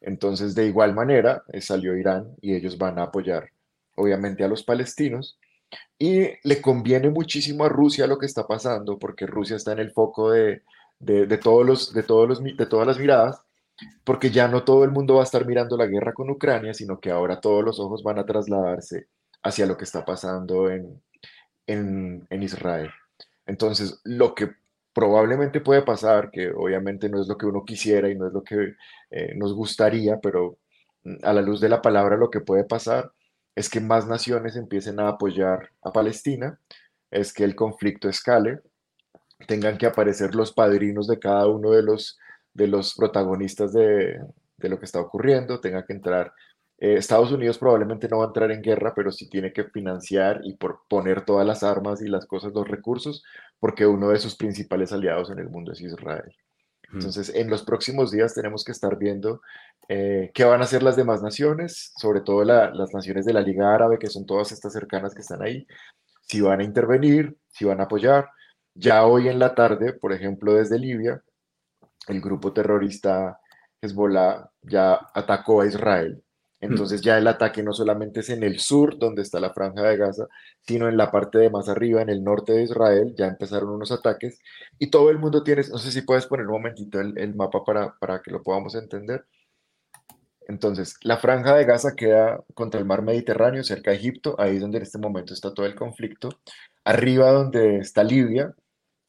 Entonces, 0.00 0.54
de 0.54 0.66
igual 0.66 0.94
manera, 0.94 1.42
eh, 1.52 1.60
salió 1.60 1.96
Irán 1.96 2.34
y 2.40 2.54
ellos 2.54 2.78
van 2.78 2.98
a 2.98 3.04
apoyar, 3.04 3.50
obviamente, 3.96 4.44
a 4.44 4.48
los 4.48 4.62
palestinos. 4.62 5.38
Y 5.98 6.28
le 6.44 6.62
conviene 6.62 7.10
muchísimo 7.10 7.64
a 7.64 7.68
Rusia 7.68 8.06
lo 8.06 8.18
que 8.18 8.26
está 8.26 8.46
pasando, 8.46 8.98
porque 8.98 9.26
Rusia 9.26 9.56
está 9.56 9.72
en 9.72 9.80
el 9.80 9.92
foco 9.92 10.30
de, 10.30 10.62
todos 11.42 11.66
los, 11.66 11.92
de, 11.92 12.02
todos 12.02 12.28
los, 12.28 12.42
de 12.42 12.66
todas 12.66 12.86
las 12.86 12.98
miradas, 12.98 13.40
porque 14.04 14.30
ya 14.30 14.48
no 14.48 14.64
todo 14.64 14.84
el 14.84 14.90
mundo 14.90 15.16
va 15.16 15.20
a 15.20 15.24
estar 15.24 15.46
mirando 15.46 15.76
la 15.76 15.86
guerra 15.86 16.12
con 16.12 16.30
Ucrania, 16.30 16.74
sino 16.74 17.00
que 17.00 17.10
ahora 17.10 17.40
todos 17.40 17.64
los 17.64 17.78
ojos 17.80 18.02
van 18.02 18.18
a 18.18 18.26
trasladarse 18.26 19.08
hacia 19.42 19.66
lo 19.66 19.76
que 19.76 19.84
está 19.84 20.04
pasando 20.04 20.70
en, 20.70 21.02
en, 21.66 22.42
Israel. 22.42 22.90
Entonces, 23.46 24.00
lo 24.04 24.34
que 24.34 24.50
probablemente 24.92 25.60
puede 25.60 25.82
pasar, 25.82 26.30
que 26.30 26.50
obviamente 26.50 27.08
no 27.08 27.20
es 27.20 27.28
lo 27.28 27.36
que 27.36 27.46
uno 27.46 27.64
quisiera 27.64 28.08
y 28.10 28.16
no 28.16 28.26
es 28.26 28.32
lo 28.32 28.42
que 28.42 28.74
eh, 29.10 29.34
nos 29.36 29.54
gustaría, 29.54 30.18
pero 30.20 30.58
mm, 31.04 31.16
a 31.22 31.32
la 31.32 31.42
luz 31.42 31.60
de 31.60 31.68
la 31.68 31.82
palabra 31.82 32.16
lo 32.16 32.30
que 32.30 32.40
puede 32.40 32.64
pasar 32.64 33.12
es 33.54 33.68
que 33.70 33.80
más 33.80 34.06
naciones 34.06 34.56
empiecen 34.56 35.00
a 35.00 35.08
apoyar 35.08 35.70
a 35.82 35.92
Palestina, 35.92 36.60
es 37.10 37.32
que 37.32 37.44
el 37.44 37.54
conflicto 37.54 38.08
escale, 38.08 38.60
tengan 39.46 39.78
que 39.78 39.86
aparecer 39.86 40.34
los 40.34 40.52
padrinos 40.52 41.06
de 41.06 41.18
cada 41.18 41.46
uno 41.46 41.70
de 41.70 41.82
los 41.82 42.18
de 42.56 42.66
los 42.66 42.94
protagonistas 42.94 43.72
de, 43.72 44.18
lo 44.58 44.78
que 44.78 44.84
está 44.86 45.00
ocurriendo, 45.00 45.60
tenga 45.60 45.84
que 45.84 45.92
entrar. 45.92 46.32
Eh, 46.78 46.94
Estados 46.94 47.30
Unidos 47.30 47.58
probablemente 47.58 48.08
no 48.08 48.18
va 48.18 48.24
a 48.24 48.28
entrar 48.28 48.50
en 48.50 48.62
guerra, 48.62 48.92
pero 48.94 49.12
sí 49.12 49.28
tiene 49.28 49.52
que 49.52 49.64
financiar 49.64 50.40
y 50.44 50.54
por 50.56 50.80
poner 50.88 51.24
todas 51.24 51.46
las 51.46 51.62
armas 51.62 52.02
y 52.02 52.08
las 52.08 52.26
cosas, 52.26 52.52
los 52.52 52.66
recursos, 52.66 53.22
porque 53.60 53.86
uno 53.86 54.10
de 54.10 54.18
sus 54.18 54.36
principales 54.36 54.92
aliados 54.92 55.30
en 55.30 55.38
el 55.38 55.48
mundo 55.48 55.72
es 55.72 55.80
Israel. 55.80 56.34
Entonces, 56.92 57.34
en 57.34 57.50
los 57.50 57.64
próximos 57.64 58.12
días 58.12 58.32
tenemos 58.32 58.64
que 58.64 58.72
estar 58.72 58.96
viendo 58.96 59.40
eh, 59.88 60.30
qué 60.32 60.44
van 60.44 60.60
a 60.60 60.64
hacer 60.64 60.82
las 60.82 60.96
demás 60.96 61.20
naciones, 61.20 61.92
sobre 61.96 62.20
todo 62.20 62.44
las 62.44 62.94
naciones 62.94 63.24
de 63.24 63.32
la 63.32 63.40
Liga 63.40 63.74
Árabe, 63.74 63.98
que 63.98 64.06
son 64.06 64.24
todas 64.24 64.52
estas 64.52 64.72
cercanas 64.72 65.12
que 65.12 65.22
están 65.22 65.42
ahí, 65.42 65.66
si 66.22 66.40
van 66.40 66.60
a 66.60 66.64
intervenir, 66.64 67.36
si 67.50 67.64
van 67.64 67.80
a 67.80 67.84
apoyar. 67.84 68.28
Ya 68.74 69.04
hoy 69.04 69.28
en 69.28 69.38
la 69.38 69.54
tarde, 69.54 69.94
por 69.94 70.12
ejemplo, 70.12 70.54
desde 70.54 70.78
Libia, 70.78 71.22
el 72.06 72.20
grupo 72.20 72.52
terrorista 72.52 73.40
Hezbollah 73.80 74.50
ya 74.62 74.94
atacó 75.14 75.60
a 75.60 75.66
Israel. 75.66 76.22
Entonces 76.58 77.02
ya 77.02 77.18
el 77.18 77.26
ataque 77.26 77.62
no 77.62 77.72
solamente 77.72 78.20
es 78.20 78.30
en 78.30 78.42
el 78.42 78.58
sur, 78.60 78.98
donde 78.98 79.22
está 79.22 79.38
la 79.40 79.52
franja 79.52 79.82
de 79.82 79.96
Gaza, 79.96 80.26
sino 80.62 80.88
en 80.88 80.96
la 80.96 81.10
parte 81.10 81.38
de 81.38 81.50
más 81.50 81.68
arriba, 81.68 82.00
en 82.00 82.08
el 82.08 82.24
norte 82.24 82.52
de 82.52 82.62
Israel, 82.62 83.14
ya 83.16 83.26
empezaron 83.26 83.70
unos 83.70 83.92
ataques 83.92 84.40
y 84.78 84.88
todo 84.90 85.10
el 85.10 85.18
mundo 85.18 85.42
tiene, 85.42 85.62
no 85.70 85.78
sé 85.78 85.92
si 85.92 86.02
puedes 86.02 86.26
poner 86.26 86.46
un 86.46 86.52
momentito 86.52 87.00
el, 87.00 87.34
mapa 87.34 87.62
para, 87.64 87.94
para 87.98 88.22
que 88.22 88.30
lo 88.30 88.42
podamos 88.42 88.74
entender. 88.74 89.26
Entonces, 90.48 90.96
la 91.02 91.18
franja 91.18 91.56
de 91.56 91.64
Gaza 91.64 91.94
queda 91.96 92.42
contra 92.54 92.80
el 92.80 92.86
mar 92.86 93.02
Mediterráneo, 93.02 93.64
cerca 93.64 93.90
de 93.90 93.98
Egipto, 93.98 94.36
ahí 94.38 94.56
es 94.56 94.62
donde 94.62 94.78
en 94.78 94.84
este 94.84 94.98
momento 94.98 95.34
está 95.34 95.52
todo 95.52 95.66
el 95.66 95.74
conflicto. 95.74 96.30
Arriba 96.84 97.32
donde 97.32 97.78
está 97.78 98.04
Libia, 98.04 98.54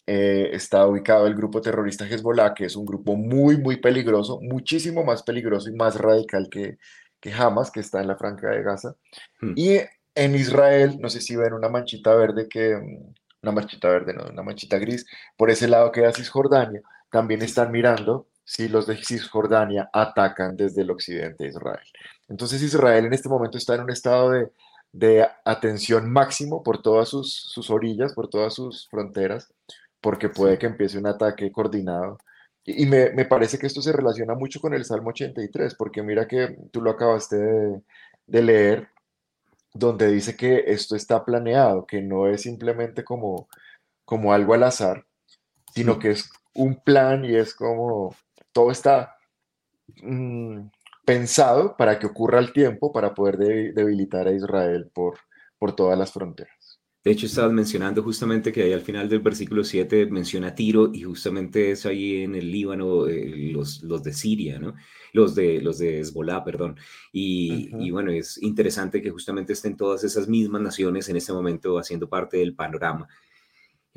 eh, 0.09 0.51
está 0.53 0.87
ubicado 0.87 1.27
el 1.27 1.35
grupo 1.35 1.59
terrorista 1.59 2.07
Hezbollah, 2.07 2.53
que 2.53 2.65
es 2.65 2.77
un 2.77 2.85
grupo 2.85 3.17
muy, 3.17 3.57
muy 3.57 3.75
peligroso, 3.75 4.39
muchísimo 4.41 5.03
más 5.03 5.21
peligroso 5.21 5.69
y 5.69 5.73
más 5.73 5.97
radical 5.97 6.47
que, 6.49 6.77
que 7.19 7.33
Hamas, 7.33 7.69
que 7.71 7.81
está 7.81 7.99
en 7.99 8.07
la 8.07 8.15
franja 8.15 8.47
de 8.47 8.63
Gaza. 8.63 8.95
Hmm. 9.41 9.51
Y 9.57 9.79
en 10.15 10.35
Israel, 10.35 10.97
no 11.01 11.09
sé 11.09 11.19
si 11.19 11.35
ven 11.35 11.53
una 11.53 11.67
manchita 11.67 12.15
verde 12.15 12.47
que, 12.47 12.75
una 13.43 13.51
manchita 13.51 13.89
verde, 13.89 14.13
no, 14.13 14.23
una 14.31 14.43
manchita 14.43 14.77
gris, 14.77 15.05
por 15.35 15.49
ese 15.49 15.67
lado 15.67 15.91
queda 15.91 16.13
Cisjordania, 16.13 16.81
también 17.11 17.41
están 17.41 17.71
mirando 17.71 18.27
si 18.45 18.69
los 18.69 18.87
de 18.87 18.95
Cisjordania 19.03 19.89
atacan 19.91 20.55
desde 20.55 20.83
el 20.83 20.91
occidente 20.91 21.43
de 21.43 21.49
Israel. 21.49 21.85
Entonces 22.29 22.61
Israel 22.61 23.05
en 23.05 23.13
este 23.13 23.27
momento 23.27 23.57
está 23.57 23.75
en 23.75 23.81
un 23.81 23.91
estado 23.91 24.31
de, 24.31 24.51
de 24.93 25.27
atención 25.43 26.09
máximo 26.09 26.63
por 26.63 26.81
todas 26.81 27.09
sus, 27.09 27.33
sus 27.33 27.69
orillas, 27.69 28.13
por 28.13 28.29
todas 28.29 28.53
sus 28.53 28.87
fronteras, 28.89 29.53
porque 30.07 30.29
puede 30.29 30.57
que 30.57 30.67
empiece 30.67 30.97
un 30.97 31.05
ataque 31.05 31.51
coordinado. 31.51 32.17
Y, 32.63 32.85
me, 32.85 33.09
me, 33.09 33.25
parece 33.25 33.59
que 33.59 33.67
esto 33.67 33.81
se 33.81 33.91
relaciona 33.91 34.35
mucho 34.35 34.61
con 34.61 34.73
el 34.73 34.85
Salmo 34.85 35.09
83, 35.09 35.75
porque 35.75 36.01
mira 36.01 36.25
que 36.25 36.57
tú 36.71 36.81
lo 36.81 36.91
acabaste 36.91 37.35
de, 37.35 37.81
de 38.25 38.41
leer, 38.41 38.87
donde 39.73 40.09
dice 40.09 40.37
que 40.37 40.63
esto 40.67 40.95
está 40.95 41.25
planeado, 41.25 41.85
que 41.85 42.01
no 42.01 42.25
es 42.29 42.43
simplemente 42.43 43.03
como, 43.03 43.49
como 44.05 44.31
algo 44.31 44.53
al 44.53 44.63
azar, 44.63 45.05
sino 45.75 45.99
que 45.99 46.11
es 46.11 46.29
un 46.53 46.81
plan 46.81 47.25
y 47.25 47.35
es 47.35 47.53
como 47.53 48.15
todo 48.53 48.71
está 48.71 49.17
mm, 50.03 50.69
pensado 51.05 51.75
para 51.75 51.99
que 51.99 52.07
ocurra 52.07 52.39
al 52.39 52.53
tiempo 52.53 52.93
para 52.93 53.13
poder 53.13 53.37
debilitar 53.73 54.25
a 54.25 54.31
Israel 54.31 54.89
por, 54.93 55.19
por 55.59 55.75
todas 55.75 55.99
las 55.99 56.13
fronteras. 56.13 56.56
De 57.07 57.13
hecho, 57.13 57.25
estabas 57.25 57.53
mencionando 57.53 58.03
justamente 58.03 58.51
que 58.51 58.63
ahí 58.63 58.73
al 58.73 58.81
final 58.81 59.07
del 59.07 59.21
versículo 59.21 59.63
7 59.63 60.07
menciona 60.07 60.53
Tiro 60.53 60.91
y 60.93 61.03
justamente 61.03 61.71
es 61.71 61.85
ahí 61.85 62.23
en 62.23 62.35
el 62.35 62.51
Líbano 62.51 63.07
eh, 63.07 63.49
los, 63.53 63.81
los 63.81 64.03
de 64.03 64.11
Siria, 64.11 64.59
¿no? 64.59 64.75
Los 65.13 65.33
de, 65.33 65.61
los 65.61 65.77
de 65.77 66.01
Hezbollah, 66.01 66.43
perdón. 66.43 66.75
Y, 67.13 67.69
y, 67.79 67.91
bueno, 67.91 68.11
es 68.11 68.37
interesante 68.43 69.01
que 69.01 69.09
justamente 69.09 69.53
estén 69.53 69.77
todas 69.77 70.03
esas 70.03 70.27
mismas 70.27 70.61
naciones 70.61 71.07
en 71.07 71.15
este 71.15 71.31
momento 71.31 71.79
haciendo 71.79 72.09
parte 72.09 72.39
del 72.39 72.55
panorama. 72.55 73.07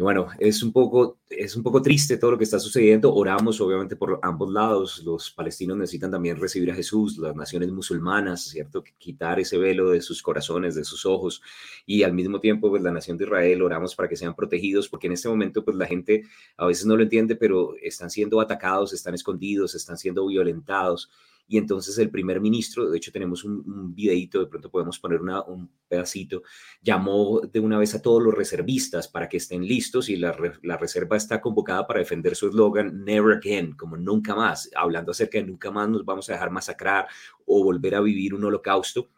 Y 0.01 0.03
bueno, 0.03 0.29
es 0.39 0.63
un, 0.63 0.73
poco, 0.73 1.19
es 1.29 1.55
un 1.57 1.63
poco 1.63 1.83
triste 1.83 2.17
todo 2.17 2.31
lo 2.31 2.39
que 2.39 2.45
está 2.45 2.59
sucediendo. 2.59 3.13
Oramos 3.13 3.61
obviamente 3.61 3.97
por 3.97 4.19
ambos 4.23 4.51
lados. 4.51 5.03
Los 5.05 5.31
palestinos 5.31 5.77
necesitan 5.77 6.11
también 6.11 6.41
recibir 6.41 6.71
a 6.71 6.75
Jesús, 6.75 7.19
las 7.19 7.37
naciones 7.37 7.71
musulmanas, 7.71 8.45
¿cierto? 8.45 8.83
Quitar 8.97 9.41
ese 9.41 9.59
velo 9.59 9.91
de 9.91 10.01
sus 10.01 10.23
corazones, 10.23 10.75
de 10.75 10.85
sus 10.85 11.05
ojos. 11.05 11.43
Y 11.85 12.03
al 12.03 12.15
mismo 12.15 12.41
tiempo, 12.41 12.71
pues 12.71 12.83
la 12.83 12.91
nación 12.91 13.19
de 13.19 13.25
Israel, 13.25 13.61
oramos 13.61 13.95
para 13.95 14.09
que 14.09 14.17
sean 14.17 14.35
protegidos, 14.35 14.89
porque 14.89 15.07
en 15.07 15.13
este 15.13 15.29
momento, 15.29 15.63
pues 15.63 15.77
la 15.77 15.85
gente 15.85 16.23
a 16.57 16.65
veces 16.65 16.87
no 16.87 16.97
lo 16.97 17.03
entiende, 17.03 17.37
pero 17.37 17.75
están 17.83 18.09
siendo 18.09 18.41
atacados, 18.41 18.95
están 18.95 19.13
escondidos, 19.13 19.75
están 19.75 19.99
siendo 19.99 20.27
violentados 20.27 21.11
y 21.53 21.59
entonces 21.59 21.99
el 21.99 22.11
primer 22.11 22.41
ministro, 22.41 22.89
de 22.89 22.97
hecho 22.97 23.11
tenemos 23.11 23.43
un, 23.43 23.65
un 23.67 23.93
videito, 23.93 24.39
de 24.39 24.47
pronto 24.47 24.71
podemos 24.71 25.01
poner 25.01 25.21
un 25.21 25.69
pedacito, 25.89 26.45
llamó 26.81 27.41
de 27.41 27.59
una 27.59 27.77
vez 27.77 27.93
a 27.97 28.01
todos 28.01 28.23
los 28.23 28.33
reservistas 28.33 29.09
para 29.09 29.29
que 29.29 29.39
estén 29.39 29.67
listos 29.67 30.09
y 30.09 30.15
la, 30.15 30.31
reserva 30.31 31.17
está 31.17 31.41
convocada 31.41 31.89
para 31.89 31.99
defender 31.99 32.37
su 32.37 32.47
eslogan 32.47 33.05
Never 33.05 33.39
Again, 33.39 33.73
como 33.73 33.97
nunca 33.97 34.37
más, 34.37 34.71
hablando 34.77 35.11
acerca 35.11 35.39
de 35.39 35.45
nunca 35.45 35.73
más 35.73 35.89
nos 35.89 36.05
vamos 36.05 36.31
a 36.31 36.35
dejar 36.35 36.53
masacrar 36.53 37.09
o 37.45 37.65
volver 37.65 37.97
a 37.97 38.01
vivir 38.01 38.33
un 38.33 38.45
holocausto 38.45 39.11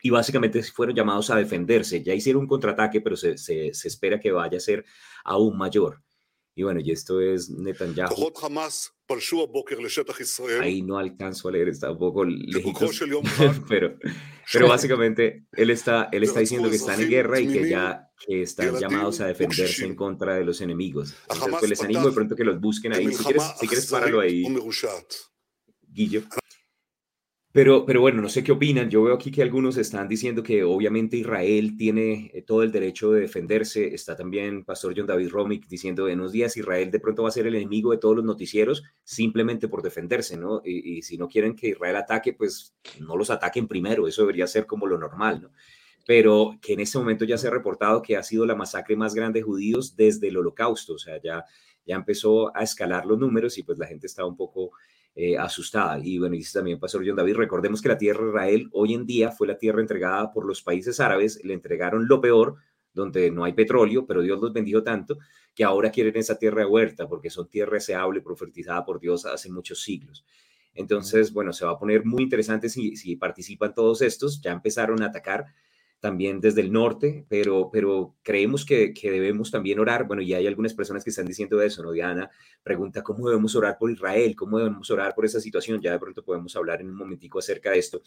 y 0.00 0.10
básicamente 0.10 0.62
fueron 0.62 0.94
llamados 0.94 1.30
a 1.30 1.36
defenderse. 1.36 2.00
Ya 2.00 2.14
hicieron 2.14 2.42
un 2.42 2.48
contraataque, 2.48 3.00
pero 3.00 3.16
se, 3.16 3.36
se, 3.36 3.74
se, 3.74 3.88
espera 3.88 4.20
que 4.20 4.30
vaya 4.30 4.58
a 4.58 4.60
ser 4.60 4.84
aún 5.24 5.58
mayor. 5.58 6.00
Y 6.54 6.62
bueno, 6.62 6.78
y 6.80 6.92
esto 6.92 7.20
es 7.20 7.50
Netanyahu. 7.50 8.14
Ahí 10.62 10.82
no 10.82 10.98
alcanzo 10.98 11.48
a 11.48 11.52
leer, 11.52 11.68
está 11.68 11.90
un 11.90 11.98
poco 11.98 12.24
lejitos, 12.24 13.00
pero, 13.68 13.96
pero 14.52 14.68
básicamente 14.68 15.46
él 15.52 15.70
está, 15.70 16.08
él 16.12 16.22
está 16.24 16.40
diciendo 16.40 16.68
que 16.70 16.76
están 16.76 17.00
en 17.00 17.08
guerra 17.08 17.40
y 17.40 17.48
que 17.48 17.68
ya 17.68 18.08
están 18.28 18.78
llamados 18.78 19.20
a 19.20 19.26
defenderse 19.26 19.84
en 19.84 19.94
contra 19.94 20.34
de 20.36 20.44
los 20.44 20.60
enemigos. 20.60 21.14
Entonces, 21.22 21.56
pues 21.58 21.70
les 21.70 21.82
animo 21.82 22.06
de 22.06 22.12
pronto 22.12 22.36
que 22.36 22.44
los 22.44 22.60
busquen 22.60 22.94
ahí. 22.94 23.12
Si 23.12 23.24
quieres, 23.24 23.42
si 23.60 23.66
quieres 23.66 23.86
páralo 23.86 24.20
ahí, 24.20 24.44
Guillo. 25.88 26.22
Pero, 27.52 27.84
pero 27.84 28.00
bueno, 28.00 28.22
no 28.22 28.30
sé 28.30 28.42
qué 28.42 28.50
opinan. 28.50 28.88
Yo 28.88 29.02
veo 29.02 29.14
aquí 29.14 29.30
que 29.30 29.42
algunos 29.42 29.76
están 29.76 30.08
diciendo 30.08 30.42
que 30.42 30.64
obviamente 30.64 31.18
Israel 31.18 31.76
tiene 31.76 32.30
eh, 32.32 32.40
todo 32.40 32.62
el 32.62 32.72
derecho 32.72 33.12
de 33.12 33.20
defenderse. 33.20 33.94
Está 33.94 34.16
también 34.16 34.64
Pastor 34.64 34.94
John 34.96 35.06
David 35.06 35.28
Romick 35.28 35.68
diciendo 35.68 36.08
en 36.08 36.20
unos 36.20 36.32
días 36.32 36.56
Israel 36.56 36.90
de 36.90 36.98
pronto 36.98 37.24
va 37.24 37.28
a 37.28 37.32
ser 37.32 37.46
el 37.46 37.54
enemigo 37.54 37.90
de 37.90 37.98
todos 37.98 38.16
los 38.16 38.24
noticieros 38.24 38.82
simplemente 39.04 39.68
por 39.68 39.82
defenderse, 39.82 40.38
¿no? 40.38 40.62
Y, 40.64 41.02
si 41.02 41.18
no 41.18 41.28
quieren 41.28 41.54
que 41.54 41.68
Israel 41.68 41.96
ataque, 41.96 42.32
pues 42.32 42.74
no 43.00 43.18
los 43.18 43.28
ataquen 43.28 43.68
primero. 43.68 44.08
Eso 44.08 44.22
debería 44.22 44.46
ser 44.46 44.64
como 44.64 44.86
lo 44.86 44.96
normal, 44.96 45.42
¿no? 45.42 45.50
Pero 46.06 46.58
que 46.62 46.72
en 46.72 46.80
este 46.80 46.96
momento 46.96 47.26
ya 47.26 47.36
se 47.36 47.48
ha 47.48 47.50
reportado 47.50 48.00
que 48.00 48.16
ha 48.16 48.22
sido 48.22 48.46
la 48.46 48.54
masacre 48.54 48.96
más 48.96 49.14
grande 49.14 49.40
de 49.40 49.44
judíos 49.44 49.94
desde 49.94 50.28
el 50.28 50.38
holocausto. 50.38 50.94
O 50.94 50.98
sea, 50.98 51.20
ya, 51.22 51.44
ya 51.84 51.96
empezó 51.96 52.56
a 52.56 52.62
escalar 52.62 53.04
los 53.04 53.18
números 53.18 53.58
y 53.58 53.62
pues 53.62 53.78
la 53.78 53.86
gente 53.86 54.06
está 54.06 54.24
un 54.24 54.36
poco 54.36 54.70
eh, 55.14 55.36
asustada. 55.36 55.98
Y 56.02 56.18
bueno, 56.18 56.34
dice 56.34 56.58
también 56.58 56.80
Pastor 56.80 57.02
John 57.06 57.16
David, 57.16 57.36
recordemos 57.36 57.82
que 57.82 57.88
la 57.88 57.98
tierra 57.98 58.22
de 58.22 58.28
Israel 58.30 58.68
hoy 58.72 58.94
en 58.94 59.06
día 59.06 59.30
fue 59.30 59.46
la 59.46 59.58
tierra 59.58 59.80
entregada 59.80 60.32
por 60.32 60.46
los 60.46 60.62
países 60.62 61.00
árabes, 61.00 61.40
le 61.44 61.54
entregaron 61.54 62.08
lo 62.08 62.20
peor, 62.20 62.56
donde 62.94 63.30
no 63.30 63.44
hay 63.44 63.52
petróleo, 63.52 64.06
pero 64.06 64.22
Dios 64.22 64.40
los 64.40 64.52
bendijo 64.52 64.82
tanto 64.82 65.18
que 65.54 65.64
ahora 65.64 65.90
quieren 65.90 66.16
esa 66.16 66.38
tierra 66.38 66.62
de 66.62 66.66
huerta, 66.66 67.08
porque 67.08 67.30
son 67.30 67.48
tierra 67.48 67.74
deseable, 67.74 68.20
profetizada 68.20 68.84
por 68.84 69.00
Dios 69.00 69.26
hace 69.26 69.50
muchos 69.50 69.82
siglos. 69.82 70.24
Entonces, 70.74 71.32
bueno, 71.32 71.52
se 71.52 71.64
va 71.64 71.72
a 71.72 71.78
poner 71.78 72.04
muy 72.04 72.22
interesante 72.22 72.68
si, 72.68 72.96
si 72.96 73.16
participan 73.16 73.74
todos 73.74 74.00
estos. 74.00 74.40
Ya 74.40 74.52
empezaron 74.52 75.02
a 75.02 75.06
atacar 75.06 75.46
también 76.02 76.40
desde 76.40 76.62
el 76.62 76.72
norte, 76.72 77.24
pero, 77.28 77.70
pero 77.72 78.16
creemos 78.24 78.64
que, 78.64 78.92
que, 78.92 79.08
debemos 79.08 79.52
también 79.52 79.78
orar. 79.78 80.04
Bueno, 80.04 80.20
y 80.20 80.34
hay 80.34 80.48
algunas 80.48 80.74
personas 80.74 81.04
que 81.04 81.10
están 81.10 81.26
diciendo 81.26 81.62
eso, 81.62 81.80
¿no? 81.80 81.92
Diana 81.92 82.28
pregunta 82.60 83.04
cómo 83.04 83.28
debemos 83.28 83.54
orar 83.54 83.78
por 83.78 83.88
Israel, 83.88 84.34
cómo 84.34 84.58
debemos 84.58 84.90
orar 84.90 85.14
por 85.14 85.24
esa 85.24 85.38
situación. 85.40 85.80
Ya 85.80 85.92
de 85.92 86.00
pronto 86.00 86.24
podemos 86.24 86.56
hablar 86.56 86.80
en 86.80 86.88
un 86.88 86.96
momentico 86.96 87.38
acerca 87.38 87.70
de 87.70 87.78
esto, 87.78 88.02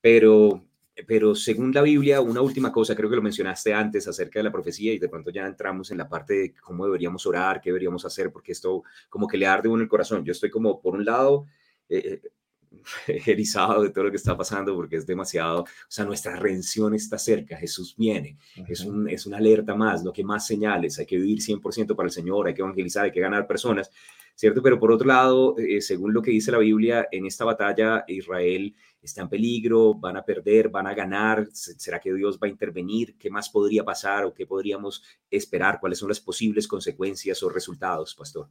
pero, 0.00 0.64
pero 1.08 1.34
según 1.34 1.72
la 1.72 1.82
Biblia, 1.82 2.20
una 2.20 2.40
última 2.40 2.70
cosa, 2.70 2.94
creo 2.94 3.10
que 3.10 3.16
lo 3.16 3.22
mencionaste 3.22 3.74
antes 3.74 4.06
acerca 4.06 4.38
de 4.38 4.44
la 4.44 4.52
profecía 4.52 4.92
y 4.92 5.00
de 5.00 5.08
pronto 5.08 5.32
ya 5.32 5.44
entramos 5.44 5.90
en 5.90 5.98
la 5.98 6.08
parte 6.08 6.34
de 6.34 6.54
cómo 6.54 6.84
deberíamos 6.84 7.26
orar, 7.26 7.60
qué 7.60 7.70
deberíamos 7.70 8.04
hacer, 8.04 8.30
porque 8.30 8.52
esto 8.52 8.84
como 9.08 9.26
que 9.26 9.36
le 9.36 9.48
arde 9.48 9.68
uno 9.68 9.82
el 9.82 9.88
corazón. 9.88 10.24
Yo 10.24 10.30
estoy 10.30 10.50
como, 10.50 10.80
por 10.80 10.94
un 10.94 11.04
lado, 11.04 11.46
eh, 11.88 12.20
erizado 13.06 13.82
de 13.82 13.90
todo 13.90 14.04
lo 14.04 14.10
que 14.10 14.16
está 14.16 14.36
pasando 14.36 14.74
porque 14.74 14.96
es 14.96 15.06
demasiado, 15.06 15.62
o 15.62 15.66
sea, 15.88 16.04
nuestra 16.04 16.36
redención 16.36 16.94
está 16.94 17.18
cerca, 17.18 17.56
Jesús 17.56 17.94
viene, 17.96 18.38
es, 18.68 18.80
un, 18.84 19.08
es 19.08 19.26
una 19.26 19.38
alerta 19.38 19.74
más, 19.74 20.04
lo 20.04 20.12
que 20.12 20.24
más 20.24 20.46
señales, 20.46 20.98
hay 20.98 21.06
que 21.06 21.16
vivir 21.16 21.40
100% 21.40 21.94
para 21.94 22.06
el 22.06 22.12
Señor, 22.12 22.46
hay 22.46 22.54
que 22.54 22.62
evangelizar, 22.62 23.04
hay 23.04 23.12
que 23.12 23.20
ganar 23.20 23.46
personas, 23.46 23.90
¿cierto? 24.34 24.62
Pero 24.62 24.78
por 24.78 24.92
otro 24.92 25.06
lado, 25.06 25.56
eh, 25.58 25.80
según 25.80 26.14
lo 26.14 26.22
que 26.22 26.30
dice 26.30 26.52
la 26.52 26.58
Biblia, 26.58 27.08
en 27.10 27.26
esta 27.26 27.44
batalla 27.44 28.04
Israel 28.06 28.74
está 29.02 29.22
en 29.22 29.28
peligro, 29.28 29.94
van 29.94 30.16
a 30.16 30.24
perder, 30.24 30.68
van 30.68 30.86
a 30.86 30.94
ganar, 30.94 31.48
¿será 31.52 31.98
que 31.98 32.12
Dios 32.12 32.38
va 32.42 32.46
a 32.46 32.50
intervenir? 32.50 33.16
¿Qué 33.18 33.30
más 33.30 33.48
podría 33.48 33.84
pasar 33.84 34.24
o 34.24 34.34
qué 34.34 34.46
podríamos 34.46 35.02
esperar? 35.30 35.78
¿Cuáles 35.80 35.98
son 35.98 36.08
las 36.08 36.20
posibles 36.20 36.68
consecuencias 36.68 37.42
o 37.42 37.48
resultados, 37.48 38.14
pastor? 38.14 38.48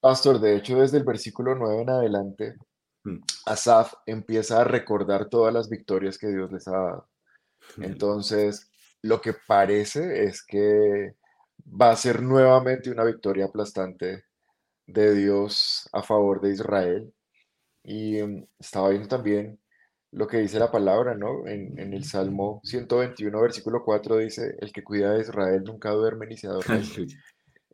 Pastor, 0.00 0.40
de 0.40 0.56
hecho, 0.56 0.80
desde 0.80 0.98
el 0.98 1.04
versículo 1.04 1.54
9 1.54 1.82
en 1.82 1.90
adelante, 1.90 2.54
mm. 3.04 3.18
Asaf 3.46 3.94
empieza 4.06 4.60
a 4.60 4.64
recordar 4.64 5.28
todas 5.28 5.52
las 5.52 5.68
victorias 5.68 6.18
que 6.18 6.28
Dios 6.28 6.52
les 6.52 6.68
ha 6.68 6.72
dado. 6.72 7.08
Entonces, 7.78 8.70
lo 9.02 9.20
que 9.20 9.34
parece 9.46 10.24
es 10.24 10.44
que 10.44 11.14
va 11.68 11.90
a 11.90 11.96
ser 11.96 12.22
nuevamente 12.22 12.90
una 12.90 13.04
victoria 13.04 13.46
aplastante 13.46 14.24
de 14.86 15.14
Dios 15.14 15.88
a 15.92 16.02
favor 16.02 16.40
de 16.40 16.52
Israel. 16.52 17.12
Y 17.82 18.20
um, 18.20 18.46
estaba 18.58 18.90
viendo 18.90 19.08
también 19.08 19.60
lo 20.12 20.26
que 20.26 20.38
dice 20.38 20.58
la 20.58 20.70
palabra, 20.70 21.14
¿no? 21.14 21.46
En, 21.46 21.78
en, 21.78 21.92
el 21.92 22.04
Salmo 22.04 22.60
121, 22.64 23.40
versículo 23.40 23.84
4 23.84 24.18
dice, 24.18 24.56
el 24.60 24.72
que 24.72 24.82
cuida 24.82 25.12
de 25.12 25.20
Israel 25.20 25.62
nunca 25.64 25.90
duerme 25.90 26.26
ni 26.26 26.36
se 26.36 26.46
adormece. 26.46 27.06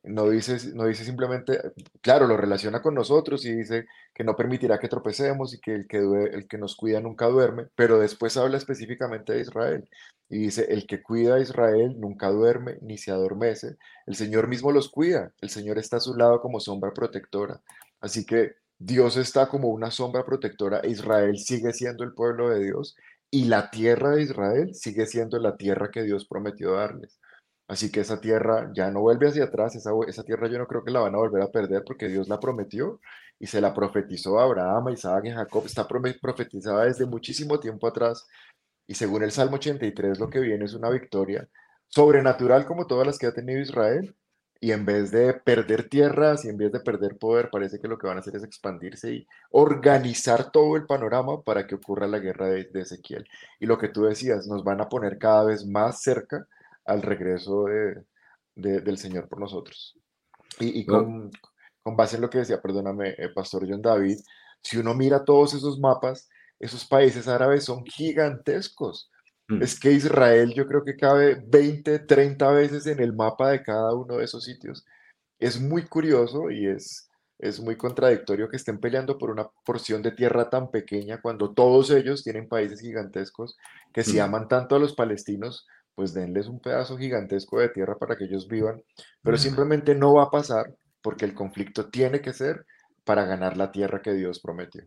No 0.04 0.28
dice, 0.28 0.58
no 0.74 0.86
dice 0.86 1.04
simplemente, 1.04 1.60
claro, 2.00 2.26
lo 2.26 2.36
relaciona 2.36 2.82
con 2.82 2.94
nosotros 2.94 3.44
y 3.44 3.54
dice 3.54 3.86
que 4.12 4.24
no 4.24 4.34
permitirá 4.34 4.80
que 4.80 4.88
tropecemos 4.88 5.54
y 5.54 5.60
que 5.60 5.74
el 5.74 5.86
que, 5.86 5.98
el 5.98 6.48
que 6.48 6.58
nos 6.58 6.74
cuida 6.74 7.00
nunca 7.00 7.26
duerme, 7.26 7.68
pero 7.76 8.00
después 8.00 8.36
habla 8.36 8.56
específicamente 8.56 9.32
de 9.32 9.42
Israel 9.42 9.88
y 10.28 10.38
dice, 10.38 10.66
el 10.70 10.86
que 10.86 11.02
cuida 11.02 11.36
a 11.36 11.40
Israel 11.40 12.00
nunca 12.00 12.30
duerme 12.30 12.78
ni 12.80 12.98
se 12.98 13.12
adormece, 13.12 13.76
el 14.06 14.16
Señor 14.16 14.48
mismo 14.48 14.72
los 14.72 14.88
cuida, 14.88 15.32
el 15.40 15.50
Señor 15.50 15.78
está 15.78 15.98
a 15.98 16.00
su 16.00 16.14
lado 16.14 16.40
como 16.40 16.58
sombra 16.58 16.92
protectora. 16.92 17.60
Así 18.00 18.24
que 18.24 18.56
Dios 18.78 19.16
está 19.16 19.48
como 19.48 19.68
una 19.68 19.90
sombra 19.90 20.24
protectora, 20.24 20.80
Israel 20.84 21.38
sigue 21.38 21.72
siendo 21.72 22.02
el 22.02 22.14
pueblo 22.14 22.48
de 22.48 22.64
Dios 22.64 22.96
y 23.30 23.44
la 23.44 23.70
tierra 23.70 24.10
de 24.10 24.22
Israel 24.22 24.74
sigue 24.74 25.06
siendo 25.06 25.38
la 25.38 25.56
tierra 25.56 25.90
que 25.90 26.02
Dios 26.02 26.26
prometió 26.26 26.72
darles. 26.72 27.18
Así 27.72 27.90
que 27.90 28.00
esa 28.00 28.20
tierra 28.20 28.70
ya 28.74 28.90
no 28.90 29.00
vuelve 29.00 29.28
hacia 29.28 29.44
atrás, 29.44 29.74
esa, 29.74 29.92
esa, 30.06 30.24
tierra 30.24 30.46
yo 30.46 30.58
no 30.58 30.66
creo 30.66 30.84
que 30.84 30.90
la 30.90 31.00
van 31.00 31.14
a 31.14 31.18
volver 31.18 31.42
a 31.42 31.50
perder 31.50 31.84
porque 31.86 32.06
Dios 32.06 32.28
la 32.28 32.38
prometió 32.38 33.00
y 33.38 33.46
se 33.46 33.62
la 33.62 33.72
profetizó 33.72 34.38
a 34.38 34.44
Abraham, 34.44 34.88
a 34.88 34.92
Isaac 34.92 35.24
y 35.24 35.30
a 35.30 35.36
Jacob, 35.36 35.64
está 35.64 35.88
profetizada 35.88 36.84
desde 36.84 37.06
muchísimo 37.06 37.58
tiempo 37.60 37.86
atrás 37.86 38.26
y 38.86 38.94
según 38.94 39.22
el 39.22 39.30
Salmo 39.30 39.56
83 39.56 40.18
lo 40.18 40.28
que 40.28 40.40
viene 40.40 40.66
es 40.66 40.74
una 40.74 40.90
victoria 40.90 41.48
sobrenatural 41.88 42.66
como 42.66 42.86
todas 42.86 43.06
las 43.06 43.18
que 43.18 43.28
ha 43.28 43.32
tenido 43.32 43.58
Israel 43.58 44.14
y 44.60 44.72
en 44.72 44.84
vez 44.84 45.10
de 45.10 45.32
perder 45.32 45.88
tierras 45.88 46.44
y 46.44 46.50
en 46.50 46.58
vez 46.58 46.72
de 46.72 46.80
perder 46.80 47.16
poder 47.16 47.48
parece 47.48 47.80
que 47.80 47.88
lo 47.88 47.96
que 47.96 48.06
van 48.06 48.18
a 48.18 48.20
hacer 48.20 48.36
es 48.36 48.44
expandirse 48.44 49.14
y 49.14 49.26
organizar 49.50 50.50
todo 50.50 50.76
el 50.76 50.84
panorama 50.84 51.40
para 51.40 51.66
que 51.66 51.76
ocurra 51.76 52.06
la 52.06 52.18
guerra 52.18 52.48
de, 52.48 52.64
de 52.64 52.80
Ezequiel. 52.82 53.26
Y 53.58 53.64
lo 53.64 53.78
que 53.78 53.88
tú 53.88 54.02
decías, 54.02 54.46
nos 54.46 54.62
van 54.62 54.82
a 54.82 54.90
poner 54.90 55.16
cada 55.16 55.44
vez 55.44 55.64
más 55.64 56.02
cerca 56.02 56.46
al 56.84 57.02
regreso 57.02 57.64
de, 57.64 58.04
de, 58.54 58.80
del 58.80 58.98
Señor 58.98 59.28
por 59.28 59.40
nosotros. 59.40 59.98
Y, 60.58 60.80
y 60.80 60.86
con, 60.86 61.30
con, 61.82 61.96
base 61.96 62.16
en 62.16 62.22
lo 62.22 62.30
que 62.30 62.38
decía, 62.38 62.60
perdóname, 62.60 63.10
eh, 63.18 63.30
Pastor 63.34 63.66
John 63.68 63.82
David, 63.82 64.18
si 64.62 64.78
uno 64.78 64.94
mira 64.94 65.24
todos 65.24 65.54
esos 65.54 65.78
mapas, 65.78 66.28
esos 66.58 66.84
países 66.84 67.26
árabes 67.26 67.64
son 67.64 67.84
gigantescos. 67.84 69.10
Mm. 69.48 69.62
Es 69.62 69.78
que 69.78 69.90
Israel 69.92 70.54
yo 70.54 70.66
creo 70.66 70.84
que 70.84 70.96
cabe 70.96 71.42
20, 71.46 72.00
30 72.00 72.50
veces 72.52 72.86
en 72.86 73.00
el 73.00 73.12
mapa 73.12 73.50
de 73.50 73.62
cada 73.62 73.94
uno 73.94 74.18
de 74.18 74.24
esos 74.24 74.44
sitios. 74.44 74.84
Es 75.38 75.60
muy 75.60 75.84
curioso 75.86 76.50
y 76.50 76.68
es, 76.68 77.08
es 77.38 77.58
muy 77.58 77.76
contradictorio 77.76 78.48
que 78.48 78.56
estén 78.56 78.78
peleando 78.78 79.18
por 79.18 79.30
una 79.30 79.48
porción 79.64 80.02
de 80.02 80.12
tierra 80.12 80.48
tan 80.48 80.70
pequeña 80.70 81.20
cuando 81.20 81.52
todos 81.52 81.90
ellos 81.90 82.22
tienen 82.22 82.48
países 82.48 82.80
gigantescos 82.80 83.56
que 83.92 84.04
si 84.04 84.18
mm. 84.18 84.22
aman 84.22 84.48
tanto 84.48 84.76
a 84.76 84.78
los 84.78 84.94
palestinos, 84.94 85.66
pues 85.94 86.14
denles 86.14 86.48
un 86.48 86.60
pedazo 86.60 86.96
gigantesco 86.96 87.60
de 87.60 87.68
tierra 87.68 87.98
para 87.98 88.16
que 88.16 88.24
ellos 88.24 88.48
vivan, 88.48 88.82
pero 89.22 89.36
simplemente 89.36 89.94
no 89.94 90.14
va 90.14 90.24
a 90.24 90.30
pasar 90.30 90.74
porque 91.02 91.24
el 91.24 91.34
conflicto 91.34 91.90
tiene 91.90 92.20
que 92.20 92.32
ser 92.32 92.64
para 93.04 93.24
ganar 93.24 93.56
la 93.56 93.72
tierra 93.72 94.00
que 94.02 94.14
Dios 94.14 94.40
prometió. 94.40 94.84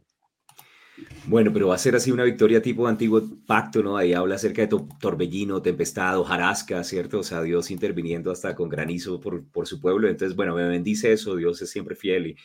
Bueno, 1.28 1.52
pero 1.52 1.68
va 1.68 1.76
a 1.76 1.80
ser 1.80 1.96
así 1.96 2.12
una 2.12 2.24
victoria 2.24 2.62
tipo 2.62 2.88
antiguo 2.88 3.22
pacto, 3.46 3.84
¿no? 3.84 3.98
Ahí 3.98 4.14
habla 4.14 4.36
acerca 4.36 4.62
de 4.62 4.70
torbellino, 5.00 5.62
tempestad, 5.62 6.18
hojarasca, 6.18 6.84
¿cierto? 6.84 7.20
O 7.20 7.24
sea, 7.24 7.42
Dios 7.42 7.70
interviniendo 7.70 8.32
hasta 8.32 8.56
con 8.56 8.70
granizo 8.70 9.20
por, 9.20 9.46
por 9.50 9.68
su 9.68 9.82
pueblo. 9.82 10.08
Entonces, 10.08 10.36
bueno, 10.36 10.56
me 10.56 10.68
bendice 10.68 11.12
eso, 11.12 11.36
Dios 11.36 11.62
es 11.62 11.70
siempre 11.70 11.96
fiel. 11.96 12.28
Y, 12.28 12.38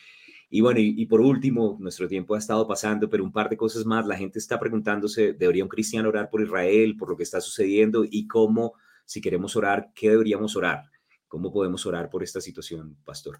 y 0.53 0.59
bueno, 0.59 0.81
y, 0.81 1.05
por 1.05 1.21
último, 1.21 1.77
nuestro 1.79 2.09
tiempo 2.09 2.35
ha 2.35 2.37
estado 2.37 2.67
pasando, 2.67 3.09
pero 3.09 3.23
un 3.23 3.31
par 3.31 3.49
de 3.49 3.55
cosas 3.55 3.85
más. 3.85 4.05
La 4.05 4.17
gente 4.17 4.37
está 4.37 4.59
preguntándose, 4.59 5.31
¿debería 5.31 5.63
un 5.63 5.69
cristiano 5.69 6.09
orar 6.09 6.29
por 6.29 6.41
Israel, 6.41 6.97
por 6.97 7.09
lo 7.09 7.15
que 7.15 7.23
está 7.23 7.39
sucediendo? 7.39 8.03
Y 8.03 8.27
cómo, 8.27 8.73
si 9.05 9.21
queremos 9.21 9.55
orar, 9.55 9.93
¿qué 9.95 10.09
deberíamos 10.09 10.57
orar? 10.57 10.91
¿Cómo 11.29 11.53
podemos 11.53 11.85
orar 11.85 12.09
por 12.09 12.21
esta 12.21 12.41
situación, 12.41 12.97
pastor? 13.05 13.39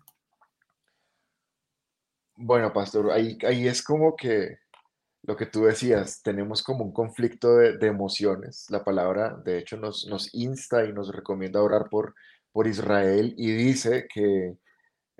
Bueno, 2.37 2.71
pastor, 2.71 3.11
ahí, 3.11 3.37
ahí 3.45 3.67
es 3.67 3.83
como 3.83 4.15
que 4.15 4.59
lo 5.23 5.35
que 5.35 5.47
tú 5.47 5.65
decías, 5.65 6.21
tenemos 6.23 6.63
como 6.63 6.85
un 6.85 6.93
conflicto 6.93 7.57
de, 7.57 7.87
emociones. 7.87 8.67
La 8.69 8.85
palabra, 8.85 9.35
de 9.43 9.57
hecho, 9.57 9.75
nos, 9.75 10.07
nos 10.07 10.33
insta 10.33 10.85
y 10.85 10.93
nos 10.93 11.13
recomienda 11.13 11.61
orar 11.61 11.89
por, 11.89 12.15
por 12.53 12.67
Israel 12.67 13.35
y 13.37 13.51
dice 13.51 14.07
que 14.13 14.55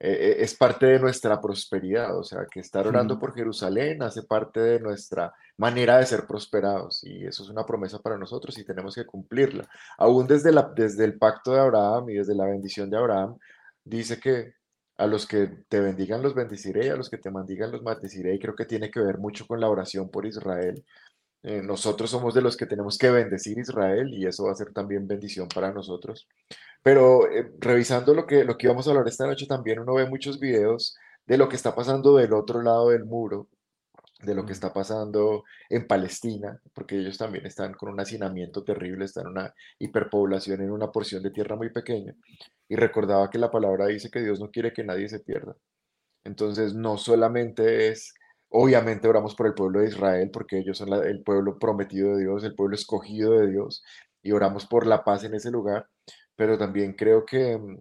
eh, 0.04 0.38
es 0.40 0.56
parte 0.56 0.88
de 0.88 1.00
nuestra 1.00 1.40
prosperidad, 1.40 2.18
o 2.18 2.24
sea, 2.24 2.48
que 2.52 2.60
estar 2.60 2.88
orando 2.88 3.20
por 3.20 3.36
Jerusalén 3.36 4.02
hace 4.02 4.24
parte 4.24 4.60
de 4.60 4.80
nuestra 4.80 5.32
manera 5.58 6.00
de 6.00 6.08
ser 6.08 6.26
prosperados 6.26 7.04
y 7.04 7.24
eso 7.24 7.44
es 7.44 7.50
una 7.50 7.64
promesa 7.68 8.00
para 8.00 8.18
nosotros 8.18 8.58
y 8.58 8.66
tenemos 8.66 8.96
que 8.96 9.06
cumplirla. 9.06 9.70
Aún 10.00 10.26
desde, 10.26 10.52
la, 10.52 10.64
desde 10.76 11.06
el 11.06 11.20
pacto 11.20 11.54
de 11.54 11.60
Abraham 11.60 12.10
y 12.10 12.16
desde 12.16 12.34
la 12.34 12.46
bendición 12.46 12.90
de 12.90 12.98
Abraham, 12.98 13.38
dice 13.84 14.20
que 14.20 14.56
a 14.98 15.06
los 15.06 15.28
que 15.28 15.66
te 15.70 15.80
bendigan 15.80 16.24
los 16.24 16.34
bendeciré 16.34 16.88
y 16.88 16.90
a 16.90 16.96
los 16.96 17.08
que 17.08 17.20
te 17.20 17.30
maldigan 17.30 17.72
los 17.72 17.84
maldeciré 17.84 18.34
y 18.34 18.40
creo 18.40 18.56
que 18.56 18.66
tiene 18.66 18.90
que 18.90 19.02
ver 19.02 19.20
mucho 19.20 19.46
con 19.46 19.60
la 19.60 19.70
oración 19.70 20.10
por 20.10 20.26
Israel. 20.26 20.84
Eh, 21.44 21.62
nosotros 21.64 22.10
somos 22.10 22.34
de 22.36 22.42
los 22.42 22.56
que 22.56 22.68
tenemos 22.68 22.98
que 22.98 23.10
bendecir 23.10 23.58
Israel 23.58 24.14
y 24.14 24.28
eso 24.28 24.46
va 24.46 24.52
a 24.52 24.56
ser 24.56 24.74
también 24.74 25.08
bendición 25.08 25.48
para 25.48 25.72
nosotros. 25.72 26.28
Pero 26.84 27.28
eh, 27.32 27.52
revisando 27.60 28.14
lo 28.14 28.28
que, 28.28 28.44
lo 28.44 28.58
que 28.58 28.68
íbamos 28.68 28.88
a 28.88 28.92
hablar 28.92 29.08
esta 29.08 29.28
noche, 29.28 29.48
también 29.48 29.80
uno 29.80 29.96
ve 29.96 30.06
muchos 30.08 30.40
videos 30.40 30.96
de 31.26 31.38
lo 31.38 31.50
que 31.50 31.56
está 31.56 31.76
pasando 31.76 32.16
del 32.16 32.34
otro 32.34 32.62
lado 32.62 32.90
del 32.90 33.06
muro, 33.06 33.48
de 34.24 34.36
lo 34.36 34.46
que 34.46 34.54
está 34.54 34.74
pasando 34.74 35.44
en 35.70 35.88
Palestina, 35.88 36.62
porque 36.74 36.98
ellos 36.98 37.18
también 37.18 37.46
están 37.46 37.74
con 37.74 37.90
un 37.90 38.00
hacinamiento 38.00 38.64
terrible, 38.64 39.06
están 39.06 39.26
en 39.26 39.32
una 39.32 39.54
hiperpoblación 39.80 40.62
en 40.62 40.72
una 40.72 40.92
porción 40.92 41.24
de 41.24 41.32
tierra 41.32 41.56
muy 41.56 41.70
pequeña. 41.72 42.16
Y 42.68 42.76
recordaba 42.76 43.30
que 43.30 43.40
la 43.40 43.52
palabra 43.52 43.88
dice 43.88 44.10
que 44.12 44.22
Dios 44.22 44.40
no 44.40 44.52
quiere 44.52 44.74
que 44.74 44.84
nadie 44.84 45.10
se 45.10 45.20
pierda. 45.20 45.56
Entonces, 46.24 46.76
no 46.76 46.98
solamente 46.98 47.90
es, 47.90 48.14
obviamente 48.52 49.08
oramos 49.08 49.36
por 49.36 49.48
el 49.48 49.54
pueblo 49.54 49.80
de 49.80 49.88
Israel, 49.88 50.30
porque 50.32 50.60
ellos 50.60 50.78
son 50.78 50.94
el 50.94 51.24
pueblo 51.24 51.58
prometido 51.58 52.16
de 52.16 52.24
Dios, 52.24 52.44
el 52.44 52.56
pueblo 52.56 52.76
escogido 52.76 53.40
de 53.40 53.48
Dios, 53.50 53.84
y 54.22 54.32
oramos 54.34 54.66
por 54.68 54.86
la 54.86 55.04
paz 55.04 55.24
en 55.24 55.34
ese 55.34 55.52
lugar, 55.52 55.88
pero 56.36 56.58
también 56.58 56.94
creo 56.94 57.26
que, 57.26 57.58
mm, 57.58 57.78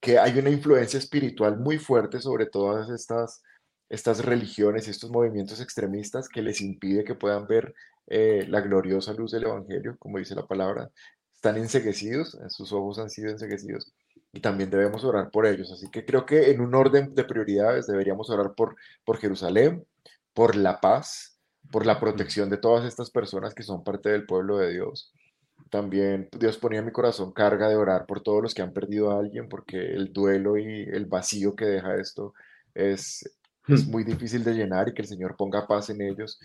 que 0.00 0.18
hay 0.18 0.38
una 0.38 0.50
influencia 0.50 0.98
espiritual 0.98 1.58
muy 1.58 1.78
fuerte 1.78 2.20
sobre 2.20 2.46
todas 2.46 2.90
estas, 2.90 3.42
estas 3.88 4.24
religiones 4.24 4.86
y 4.88 4.90
estos 4.90 5.10
movimientos 5.10 5.60
extremistas 5.60 6.28
que 6.28 6.42
les 6.42 6.60
impide 6.60 7.04
que 7.04 7.14
puedan 7.14 7.46
ver 7.46 7.74
eh, 8.06 8.46
la 8.48 8.60
gloriosa 8.60 9.12
luz 9.12 9.32
del 9.32 9.44
Evangelio, 9.44 9.96
como 9.98 10.18
dice 10.18 10.34
la 10.34 10.46
palabra. 10.46 10.90
Están 11.34 11.56
enseguecidos, 11.58 12.36
sus 12.48 12.72
ojos 12.72 12.98
han 12.98 13.10
sido 13.10 13.30
enseguecidos 13.30 13.92
y 14.32 14.40
también 14.40 14.70
debemos 14.70 15.04
orar 15.04 15.30
por 15.30 15.46
ellos. 15.46 15.70
Así 15.72 15.90
que 15.90 16.04
creo 16.04 16.26
que 16.26 16.50
en 16.50 16.60
un 16.60 16.74
orden 16.74 17.14
de 17.14 17.24
prioridades 17.24 17.86
deberíamos 17.86 18.30
orar 18.30 18.54
por, 18.54 18.76
por 19.04 19.18
Jerusalén, 19.18 19.84
por 20.38 20.54
la 20.54 20.80
paz, 20.80 21.36
por 21.72 21.84
la 21.84 21.98
protección 21.98 22.48
de 22.48 22.58
todas 22.58 22.84
estas 22.84 23.10
personas 23.10 23.54
que 23.54 23.64
son 23.64 23.82
parte 23.82 24.10
del 24.10 24.24
pueblo 24.24 24.56
de 24.58 24.70
Dios. 24.70 25.12
También 25.68 26.28
Dios 26.38 26.58
ponía 26.58 26.78
en 26.78 26.86
mi 26.86 26.92
corazón 26.92 27.32
carga 27.32 27.68
de 27.68 27.74
orar 27.74 28.06
por 28.06 28.22
todos 28.22 28.40
los 28.40 28.54
que 28.54 28.62
han 28.62 28.72
perdido 28.72 29.10
a 29.10 29.18
alguien, 29.18 29.48
porque 29.48 29.76
el 29.78 30.12
duelo 30.12 30.56
y 30.56 30.82
el 30.92 31.06
vacío 31.06 31.56
que 31.56 31.64
deja 31.64 31.96
esto 31.96 32.34
es, 32.72 33.28
es 33.66 33.84
hmm. 33.84 33.90
muy 33.90 34.04
difícil 34.04 34.44
de 34.44 34.54
llenar 34.54 34.88
y 34.88 34.94
que 34.94 35.02
el 35.02 35.08
Señor 35.08 35.36
ponga 35.36 35.66
paz 35.66 35.90
en 35.90 36.02
ellos, 36.02 36.38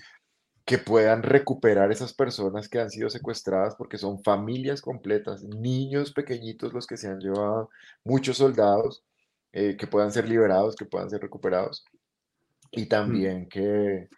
que 0.65 0.79
puedan 0.79 1.21
recuperar 1.21 1.91
esas 1.91 2.15
personas 2.15 2.67
que 2.69 2.79
han 2.79 2.89
sido 2.89 3.11
secuestradas, 3.11 3.75
porque 3.75 3.99
son 3.99 4.23
familias 4.23 4.81
completas, 4.81 5.43
niños 5.43 6.13
pequeñitos 6.13 6.73
los 6.73 6.87
que 6.87 6.97
se 6.97 7.09
han 7.09 7.19
llevado, 7.19 7.69
muchos 8.03 8.37
soldados, 8.37 9.03
eh, 9.51 9.77
que 9.77 9.85
puedan 9.85 10.11
ser 10.11 10.27
liberados, 10.27 10.75
que 10.75 10.85
puedan 10.85 11.11
ser 11.11 11.21
recuperados, 11.21 11.85
y 12.73 12.87
también 12.87 13.47
que 13.47 14.09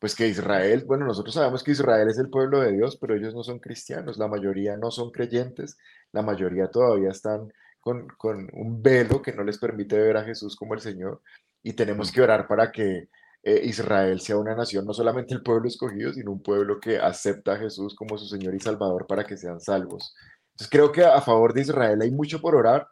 pues 0.00 0.14
que 0.14 0.26
Israel, 0.26 0.84
bueno, 0.86 1.04
nosotros 1.06 1.34
sabemos 1.34 1.62
que 1.62 1.72
Israel 1.72 2.08
es 2.08 2.18
el 2.18 2.30
pueblo 2.30 2.60
de 2.60 2.72
Dios, 2.72 2.96
pero 2.98 3.14
ellos 3.14 3.34
no 3.34 3.42
son 3.44 3.58
cristianos, 3.58 4.16
la 4.16 4.28
mayoría 4.28 4.76
no 4.78 4.90
son 4.90 5.10
creyentes, 5.10 5.76
la 6.12 6.22
mayoría 6.22 6.70
todavía 6.70 7.10
están 7.10 7.52
con, 7.80 8.08
un 8.54 8.82
velo 8.82 9.20
que 9.20 9.32
no 9.32 9.44
les 9.44 9.58
permite 9.58 9.98
ver 9.98 10.16
a 10.16 10.24
Jesús 10.24 10.56
como 10.56 10.74
el 10.74 10.80
Señor, 10.80 11.20
y 11.62 11.74
tenemos 11.74 12.10
que 12.10 12.22
orar 12.22 12.48
para 12.48 12.72
que 12.72 13.10
eh, 13.42 13.60
Israel 13.64 14.20
sea 14.20 14.38
una 14.38 14.54
nación, 14.54 14.86
no 14.86 14.94
solamente 14.94 15.34
el 15.34 15.42
pueblo 15.42 15.68
escogido, 15.68 16.12
sino 16.14 16.32
un 16.32 16.42
pueblo 16.42 16.80
que 16.80 16.98
acepta 16.98 17.52
a 17.52 17.58
Jesús 17.58 17.94
como 17.94 18.16
su 18.16 18.26
Señor 18.26 18.54
y 18.54 18.60
Salvador 18.60 19.06
para 19.06 19.24
que 19.24 19.36
sean 19.36 19.60
salvos. 19.60 20.14
Entonces 20.52 20.70
creo 20.70 20.92
que 20.92 21.04
a 21.04 21.20
favor 21.20 21.52
de 21.52 21.60
Israel 21.60 22.00
hay 22.00 22.10
mucho 22.10 22.40
por 22.40 22.54
orar, 22.54 22.88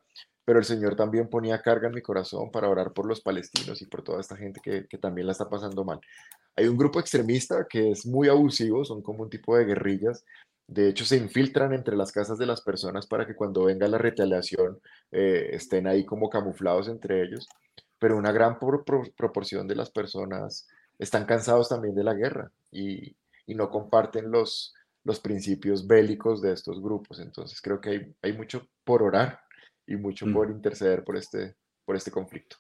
pero 0.49 0.61
el 0.61 0.65
Señor 0.65 0.97
también 0.97 1.29
ponía 1.29 1.61
carga 1.61 1.89
en 1.89 1.95
mi 1.95 2.01
corazón 2.01 2.51
para 2.51 2.71
orar 2.71 2.95
por 2.95 3.05
los 3.05 3.21
palestinos 3.21 3.83
y 3.83 3.87
por 3.87 4.03
toda 4.03 4.19
esta 4.19 4.35
gente 4.35 4.63
que, 4.63 4.81
también 4.97 5.27
la 5.27 5.33
está 5.33 5.51
pasando 5.51 5.85
mal. 5.85 6.01
Hay 6.57 6.67
un 6.69 6.79
grupo 6.79 6.99
extremista 6.99 7.67
que 7.69 7.91
es 7.91 8.07
muy 8.07 8.31
abusivo, 8.31 8.83
son 8.83 9.03
como 9.03 9.25
un 9.25 9.29
tipo 9.29 9.55
de 9.59 9.67
guerrillas. 9.67 10.25
De 10.67 10.89
hecho, 10.89 11.05
se 11.05 11.19
infiltran 11.19 11.75
entre 11.75 11.99
las 11.99 12.13
casas 12.13 12.39
de 12.39 12.47
las 12.47 12.63
personas 12.63 13.07
para 13.07 13.27
que 13.27 13.37
cuando 13.37 13.65
venga 13.65 13.87
la 13.89 13.99
retaliación 13.99 14.81
eh, 15.13 15.51
estén 15.53 15.87
ahí 15.87 16.07
como 16.07 16.31
camuflados 16.31 16.89
entre 16.89 17.23
ellos. 17.25 17.47
Pero 17.99 18.17
una 18.17 18.33
gran 18.33 18.59
proporción 18.59 19.69
de 19.69 19.77
las 19.77 19.91
personas 19.91 20.67
están 20.99 21.27
cansados 21.27 21.69
también 21.69 21.95
de 21.95 22.05
la 22.05 22.15
guerra 22.15 22.51
y, 22.73 23.15
no 23.49 23.69
comparten 23.69 24.31
los, 24.31 24.75
principios 25.23 25.87
bélicos 25.87 26.41
de 26.41 26.55
estos 26.55 26.81
grupos. 26.81 27.21
Entonces 27.21 27.61
creo 27.61 27.83
que 27.83 28.15
hay 28.23 28.33
mucho 28.33 28.67
por 28.83 29.03
orar 29.03 29.41
y 29.89 29.97
mucho 29.97 30.27
mm. 30.27 30.33
por 30.33 30.51
interceder 30.51 31.03
por 31.03 31.17
este, 31.17 31.57
por 31.85 31.97
este 31.97 32.11
conflicto. 32.11 32.57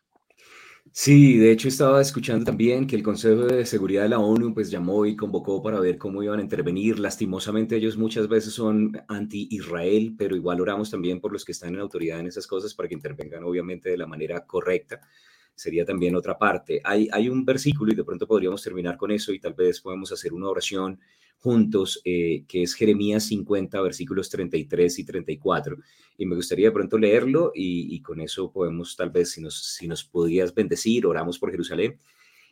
Sí, 0.92 1.36
de 1.36 1.52
hecho 1.52 1.68
estaba 1.68 2.00
escuchando 2.00 2.46
también 2.46 2.86
que 2.86 2.96
el 2.96 3.02
Consejo 3.02 3.42
de 3.42 3.66
Seguridad 3.66 4.04
de 4.04 4.08
la 4.08 4.18
ONU 4.18 4.54
pues 4.54 4.70
llamó 4.70 5.04
y 5.04 5.16
convocó 5.16 5.62
para 5.62 5.80
ver 5.80 5.98
cómo 5.98 6.22
iban 6.22 6.38
a 6.38 6.42
intervenir. 6.42 6.98
Lastimosamente 6.98 7.76
ellos 7.76 7.98
muchas 7.98 8.26
veces 8.26 8.54
son 8.54 8.98
anti-Israel, 9.06 10.14
pero 10.16 10.34
igual 10.34 10.60
oramos 10.60 10.90
también 10.90 11.20
por 11.20 11.32
los 11.32 11.44
que 11.44 11.52
están 11.52 11.74
en 11.74 11.80
autoridad 11.80 12.20
en 12.20 12.26
esas 12.26 12.46
cosas 12.46 12.74
para 12.74 12.88
que 12.88 12.94
intervengan 12.94 13.44
obviamente 13.44 13.90
de 13.90 13.98
la 13.98 14.06
manera 14.06 14.46
correcta. 14.46 15.00
Sería 15.54 15.84
también 15.84 16.16
otra 16.16 16.38
parte. 16.38 16.80
Hay, 16.82 17.08
hay 17.12 17.28
un 17.28 17.44
versículo 17.44 17.92
y 17.92 17.96
de 17.96 18.04
pronto 18.04 18.26
podríamos 18.26 18.62
terminar 18.62 18.96
con 18.96 19.10
eso 19.10 19.32
y 19.32 19.40
tal 19.40 19.54
vez 19.54 19.80
podemos 19.80 20.10
hacer 20.10 20.32
una 20.32 20.48
oración 20.48 20.98
juntos, 21.38 22.00
eh, 22.04 22.44
que 22.48 22.62
es 22.62 22.74
Jeremías 22.74 23.24
50, 23.24 23.80
versículos 23.80 24.28
33 24.28 24.98
y 24.98 25.04
34. 25.04 25.76
Y 26.16 26.26
me 26.26 26.34
gustaría 26.36 26.66
de 26.66 26.72
pronto 26.72 26.98
leerlo 26.98 27.52
y, 27.54 28.00
con 28.00 28.20
eso 28.20 28.50
podemos 28.50 28.96
tal 28.96 29.10
vez, 29.10 29.30
si 29.30 29.40
nos, 29.40 29.74
si 29.74 29.86
nos 29.86 30.04
podías 30.04 30.54
bendecir, 30.54 31.06
oramos 31.06 31.38
por 31.38 31.50
Jerusalén. 31.50 31.96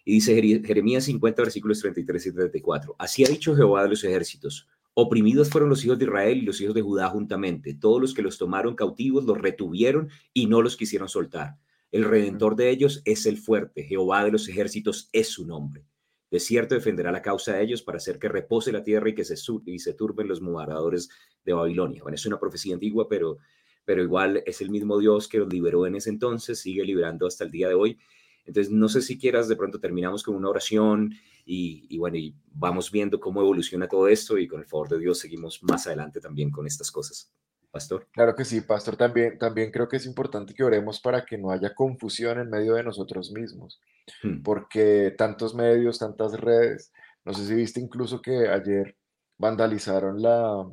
Y 0.05 0.15
dice 0.15 0.63
Jeremías 0.65 1.05
50, 1.05 1.43
versículos 1.43 1.81
33 1.81 2.27
y 2.27 2.33
34. 2.33 2.97
Así 2.99 3.25
ha 3.25 3.29
dicho 3.29 3.57
Jehová 3.57 3.83
de 3.83 3.89
los 3.89 4.05
ejércitos. 4.05 4.69
Oprimidos 4.95 5.51
fueron 5.51 5.69
los 5.69 5.85
hijos 5.85 5.99
de 5.99 6.05
Israel 6.05 6.39
y 6.39 6.43
los 6.43 6.61
hijos 6.61 6.75
de 6.75 6.83
Judá 6.83 7.09
juntamente. 7.09 7.75
Todos 7.75 8.01
los 8.01 8.15
que 8.15 8.23
los 8.23 8.39
tomaron 8.39 8.77
cautivos 8.77 9.25
los 9.25 9.37
retuvieron 9.37 10.09
y 10.33 10.47
no 10.47 10.63
los 10.63 10.77
quisieron 10.77 11.09
soltar. 11.09 11.59
El 11.91 12.05
redentor 12.05 12.57
de 12.57 12.71
ellos 12.71 13.03
es 13.05 13.27
el 13.27 13.37
fuerte. 13.37 13.83
Jehová 13.83 14.25
de 14.25 14.31
los 14.31 14.49
ejércitos 14.49 15.09
es 15.13 15.29
su 15.29 15.45
nombre. 15.45 15.85
De 16.31 16.41
cierto 16.41 16.75
defenderá 16.75 17.13
la 17.13 17.23
causa 17.23 17.55
de 17.55 17.63
ellos 17.63 17.83
para 17.83 17.99
hacer 17.99 18.19
que 18.19 18.29
repose 18.29 18.73
la 18.73 18.83
tierra 18.83 19.09
y 19.09 19.15
que 19.15 19.25
se, 19.25 19.37
y 19.65 19.79
se 19.79 19.95
turben 19.95 20.29
los 20.29 20.41
moradores 20.41 21.09
de 21.45 21.53
Babilonia. 21.53 22.03
Bueno, 22.03 22.17
es 22.17 22.27
una 22.27 22.41
profecía 22.41 22.75
antigua, 22.75 23.09
pero, 23.09 23.39
pero 23.85 24.03
igual 24.03 24.43
es 24.45 24.61
el 24.61 24.71
mismo 24.71 24.99
Dios 24.99 25.29
que 25.29 25.39
los 25.39 25.53
liberó 25.53 25.87
en 25.87 25.95
ese 25.95 26.11
entonces, 26.11 26.59
sigue 26.59 26.85
liberando 26.85 27.27
hasta 27.27 27.45
el 27.45 27.51
día 27.51 27.69
de 27.69 27.75
hoy. 27.75 27.99
Entonces, 28.45 28.73
no 28.73 28.89
sé 28.89 29.03
si 29.03 29.19
quieras, 29.19 29.49
de 29.49 29.57
pronto 29.57 29.81
terminamos 29.81 30.23
con 30.23 30.35
una 30.35 30.49
oración 30.49 31.13
y, 31.45 31.87
y, 31.89 31.99
bueno, 31.99 32.17
y 32.17 32.35
vamos 32.53 32.91
viendo 32.91 33.21
cómo 33.21 33.41
evoluciona 33.41 33.89
todo 33.89 34.09
esto 34.09 34.39
y 34.39 34.49
con 34.49 34.61
el 34.61 34.67
favor 34.67 34.89
de 34.89 34.99
Dios 34.99 35.19
seguimos 35.19 35.63
más 35.63 35.87
adelante 35.87 36.21
también 36.21 36.51
con 36.51 36.67
estas 36.67 36.91
cosas. 36.91 37.33
Pastor. 37.77 38.07
Claro 38.13 38.35
que 38.35 38.45
sí, 38.45 38.61
Pastor. 38.63 38.97
También, 38.97 39.39
también 39.39 39.71
creo 39.71 39.89
que 39.89 39.97
es 39.97 40.07
importante 40.07 40.55
que 40.55 40.65
oremos 40.65 41.01
para 41.01 41.25
que 41.25 41.37
no 41.37 41.51
haya 41.51 41.75
confusión 41.75 42.41
en 42.41 42.49
medio 42.49 42.75
de 42.75 42.83
nosotros 42.83 43.31
mismos. 43.33 43.81
Hmm. 44.23 44.43
porque 44.43 45.15
tantos 45.19 45.55
medios, 45.55 45.99
tantas 45.99 46.33
redes, 46.33 46.93
no 47.25 47.33
sé 47.35 47.45
si 47.47 47.55
viste 47.55 47.81
incluso 47.81 48.23
que 48.23 48.49
ayer 48.49 48.97
vandalizaron 49.37 50.23
la, 50.23 50.65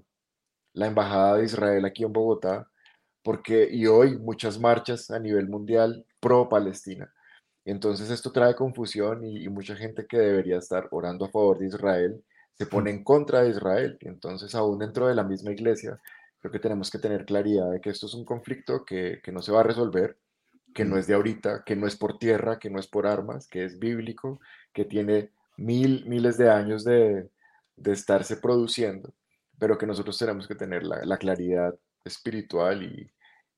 la 0.73 0.87
Embajada 0.87 1.37
de 1.37 1.45
Israel 1.45 1.85
aquí 1.85 2.03
en 2.03 2.13
Bogotá, 2.13 2.67
porque 3.23 3.67
y 3.71 3.87
hoy 3.87 4.19
muchas 4.19 4.59
marchas 4.59 5.09
a 5.09 5.19
nivel 5.19 5.49
mundial 5.49 6.05
pro 6.19 6.47
Palestina. 6.47 7.11
Entonces 7.65 8.09
esto 8.11 8.31
trae 8.31 8.55
confusión 8.55 9.23
y, 9.23 9.47
mucha 9.49 9.75
gente 9.75 10.05
que 10.05 10.17
debería 10.17 10.57
estar 10.57 10.87
orando 10.91 11.25
a 11.25 11.31
favor 11.31 11.59
de 11.59 11.67
Israel 11.67 12.23
se 12.55 12.65
pone 12.67 12.91
en 12.91 13.03
contra 13.03 13.41
de 13.41 13.49
Israel. 13.49 13.97
Entonces 14.01 14.53
aún 14.53 14.79
dentro 14.79 15.07
de 15.07 15.15
la 15.15 15.23
misma 15.23 15.51
iglesia 15.51 15.99
creo 16.43 16.51
que 16.51 16.59
tenemos 16.59 16.91
que 16.91 16.99
tener 16.99 17.25
claridad 17.25 17.71
de 17.71 17.79
que 17.79 17.89
esto 17.89 18.05
es 18.05 18.13
un 18.13 18.25
conflicto 18.25 18.83
que, 18.83 19.21
que 19.23 19.31
no 19.31 19.41
se 19.41 19.53
va 19.53 19.61
a 19.61 19.63
resolver, 19.63 20.17
que 20.73 20.83
no 20.83 20.97
es 20.97 21.07
de 21.07 21.13
ahorita, 21.13 21.63
que 21.63 21.77
no 21.77 21.87
es 21.87 21.95
por 21.95 22.17
tierra, 22.17 22.59
que 22.59 22.69
no 22.69 22.79
es 22.79 22.87
por 22.87 23.07
armas, 23.07 23.47
que 23.47 23.63
es 23.63 23.79
bíblico, 23.79 24.41
que 24.73 24.83
tiene 24.83 25.31
mil, 25.55 26.05
miles 26.05 26.37
de 26.37 26.49
años 26.49 26.83
de, 26.83 27.29
de 27.77 27.91
estarse 27.93 28.35
produciendo, 28.35 29.13
pero 29.57 29.77
que 29.77 29.87
nosotros 29.87 30.17
tenemos 30.17 30.45
que 30.45 30.55
tener 30.55 30.83
la, 30.83 31.05
la 31.05 31.17
claridad 31.17 31.75
espiritual 32.03 32.83
y, 32.83 33.09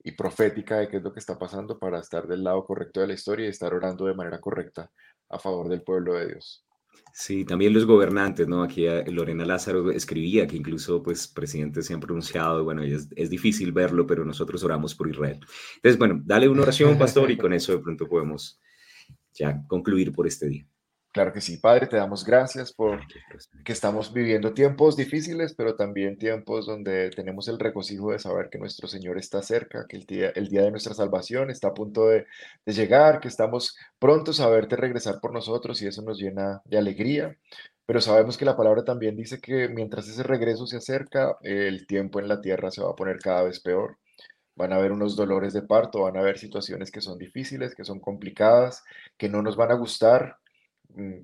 y 0.04 0.12
profética 0.12 0.78
de 0.78 0.88
qué 0.88 0.98
es 0.98 1.04
lo 1.04 1.12
que 1.12 1.20
está 1.20 1.40
pasando 1.40 1.80
para 1.80 2.00
estar 2.00 2.28
del 2.28 2.44
lado 2.44 2.64
correcto 2.68 3.02
de 3.02 3.08
la 3.08 3.14
historia 3.14 3.48
y 3.48 3.50
estar 3.50 3.74
orando 3.74 4.06
de 4.06 4.14
manera 4.14 4.40
correcta 4.40 4.92
a 5.30 5.40
favor 5.40 5.70
del 5.70 5.82
pueblo 5.82 6.14
de 6.14 6.28
Dios. 6.28 6.65
Sí, 7.14 7.46
también 7.46 7.74
los 7.74 7.86
gobernantes, 7.86 8.48
¿no? 8.48 8.62
Aquí 8.62 8.86
eh, 8.86 9.06
Lorena 9.08 9.46
Lázaro 9.46 9.90
escribía 9.92 10.48
que 10.48 10.58
incluso 10.58 11.02
pues 11.02 11.28
presidentes 11.28 11.86
se 11.86 11.94
han 11.94 12.02
pronunciado, 12.02 12.64
bueno, 12.64 12.84
es, 12.84 13.08
es 13.16 13.30
difícil 13.30 13.72
verlo, 13.72 14.06
pero 14.06 14.26
nosotros 14.26 14.64
oramos 14.64 14.96
por 14.96 15.10
Israel. 15.10 15.40
Entonces, 15.78 15.98
bueno, 15.98 16.22
dale 16.26 16.50
una 16.50 16.64
oración, 16.64 16.98
pastor, 16.98 17.32
y 17.32 17.38
con 17.38 17.54
eso 17.54 17.72
de 17.72 17.80
pronto 17.80 18.08
podemos 18.08 18.60
ya 19.34 19.64
concluir 19.68 20.12
por 20.12 20.28
este 20.28 20.50
día. 20.50 20.68
Claro 21.16 21.32
que 21.32 21.40
sí, 21.40 21.56
Padre, 21.56 21.88
te 21.88 21.96
damos 21.96 22.26
gracias 22.26 22.74
por 22.74 23.00
que 23.64 23.72
estamos 23.72 24.12
viviendo 24.12 24.54
tiempos 24.54 24.98
difíciles, 24.98 25.54
pero 25.56 25.78
también 25.78 26.18
tiempos 26.18 26.66
donde 26.66 27.10
tenemos 27.12 27.48
el 27.48 27.58
regocijo 27.58 28.12
de 28.12 28.20
saber 28.20 28.50
que 28.50 28.58
nuestro 28.58 28.90
Señor 28.90 29.18
está 29.18 29.42
cerca, 29.42 29.86
que 29.88 29.96
el 29.96 30.06
día, 30.06 30.32
el 30.36 30.50
día 30.50 30.64
de 30.64 30.72
nuestra 30.72 30.94
salvación 30.94 31.50
está 31.50 31.70
a 31.70 31.74
punto 31.74 32.10
de, 32.10 32.26
llegar, 32.66 33.22
que 33.22 33.30
estamos 33.30 33.78
prontos 33.98 34.42
a 34.42 34.50
verte 34.50 34.76
regresar 34.76 35.22
por 35.22 35.32
nosotros 35.32 35.82
y 35.82 35.88
eso 35.88 36.02
nos 36.02 36.20
llena 36.20 36.62
de 36.66 36.78
alegría. 36.80 37.38
Pero 37.86 38.02
sabemos 38.02 38.38
que 38.38 38.44
la 38.44 38.58
palabra 38.58 38.84
también 38.84 39.16
dice 39.16 39.40
que 39.40 39.70
mientras 39.70 40.10
ese 40.10 40.24
regreso 40.24 40.68
se 40.68 40.76
acerca, 40.76 41.38
el 41.44 41.88
tiempo 41.88 42.20
en 42.20 42.28
la 42.28 42.42
tierra 42.42 42.72
se 42.72 42.82
va 42.82 42.90
a 42.90 42.96
poner 42.98 43.20
cada 43.20 43.44
vez 43.44 43.62
peor. 43.62 44.00
Van 44.58 44.74
a 44.74 44.76
haber 44.76 44.92
unos 44.92 45.16
dolores 45.16 45.54
de 45.54 45.62
parto, 45.62 46.02
van 46.02 46.18
a 46.18 46.20
haber 46.20 46.38
situaciones 46.38 46.92
que 46.92 47.00
son 47.00 47.18
difíciles, 47.18 47.74
que 47.74 47.86
son 47.86 48.02
complicadas, 48.02 48.84
que 49.18 49.30
no 49.30 49.42
nos 49.42 49.56
van 49.56 49.72
a 49.72 49.76
gustar, 49.76 50.40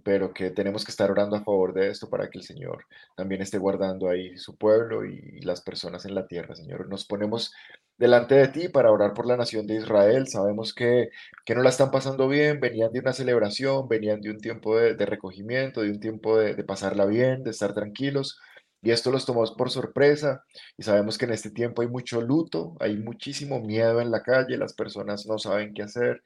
pero 0.03 0.34
que 0.34 0.51
tenemos 0.51 0.84
que 0.84 0.91
estar 0.91 1.09
orando 1.11 1.36
a 1.36 1.43
favor 1.43 1.74
de 1.74 1.89
esto 1.89 2.09
para 2.09 2.30
que 2.30 2.38
el 2.38 2.43
Señor 2.43 2.86
también 3.15 3.41
esté 3.41 3.57
guardando 3.57 4.09
ahí 4.09 4.38
su 4.38 4.55
pueblo 4.57 5.05
y 5.05 5.39
las 5.41 5.61
personas 5.61 6.05
en 6.05 6.15
la 6.15 6.28
tierra, 6.28 6.55
Señor. 6.55 6.88
Nos 6.89 7.05
ponemos 7.05 7.53
delante 7.97 8.36
de 8.36 8.47
ti 8.47 8.67
para 8.69 8.91
orar 8.91 9.13
por 9.13 9.28
la 9.28 9.38
nación 9.38 9.67
de 9.67 9.76
Israel. 9.76 10.28
Sabemos 10.28 10.74
que, 10.74 11.09
que 11.45 11.55
no 11.55 11.61
la 11.61 11.69
están 11.69 11.91
pasando 11.91 12.28
bien, 12.28 12.59
venían 12.59 12.91
de 12.91 12.99
una 12.99 13.13
celebración, 13.13 13.88
venían 13.88 14.22
de 14.22 14.32
un 14.32 14.39
tiempo 14.39 14.78
de, 14.78 15.05
recogimiento, 15.05 15.82
de 15.82 15.91
un 15.91 15.99
tiempo 15.99 16.38
de, 16.38 16.55
de 16.55 16.63
pasarla 16.63 17.05
bien, 17.05 17.43
de 17.43 17.51
estar 17.51 17.74
tranquilos. 17.74 18.39
Y 18.84 18.91
esto 18.91 19.11
los 19.11 19.26
tomó 19.28 19.43
por 19.55 19.69
sorpresa 19.69 20.43
y 20.76 20.84
sabemos 20.84 21.17
que 21.17 21.26
en 21.26 21.34
este 21.34 21.51
tiempo 21.51 21.84
hay 21.84 21.88
mucho 21.88 22.19
luto, 22.22 22.76
hay 22.80 22.97
muchísimo 22.97 23.59
miedo 23.61 24.01
en 24.01 24.09
la 24.09 24.24
calle, 24.24 24.57
las 24.57 24.74
personas 24.74 25.28
no 25.28 25.38
saben 25.38 25.74
qué 25.76 25.84
hacer, 25.84 26.24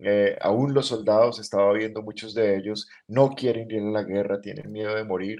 eh, 0.00 0.36
aún 0.40 0.74
los 0.74 0.88
soldados, 0.88 1.38
estaba 1.38 1.72
viendo 1.72 2.02
muchos 2.02 2.34
de 2.34 2.56
ellos, 2.56 2.88
no 3.06 3.30
quieren 3.30 3.70
ir 3.70 3.82
a 3.82 3.90
la 3.90 4.02
guerra, 4.02 4.40
tienen 4.40 4.72
miedo 4.72 4.94
de 4.94 5.04
morir 5.04 5.38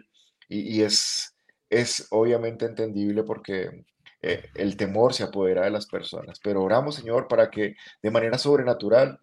y, 0.49 0.83
es, 0.83 1.37
es 1.71 2.07
obviamente 2.11 2.67
entendible 2.67 3.25
porque 3.25 3.85
eh, 4.23 4.45
el 4.55 4.77
temor 4.77 5.15
se 5.15 5.25
apodera 5.25 5.65
de 5.65 5.71
las 5.71 5.87
personas. 5.87 6.39
Pero 6.43 6.63
oramos, 6.63 6.97
Señor, 6.97 7.29
para 7.29 7.51
que 7.51 7.77
de 8.03 8.11
manera 8.11 8.39
sobrenatural 8.39 9.19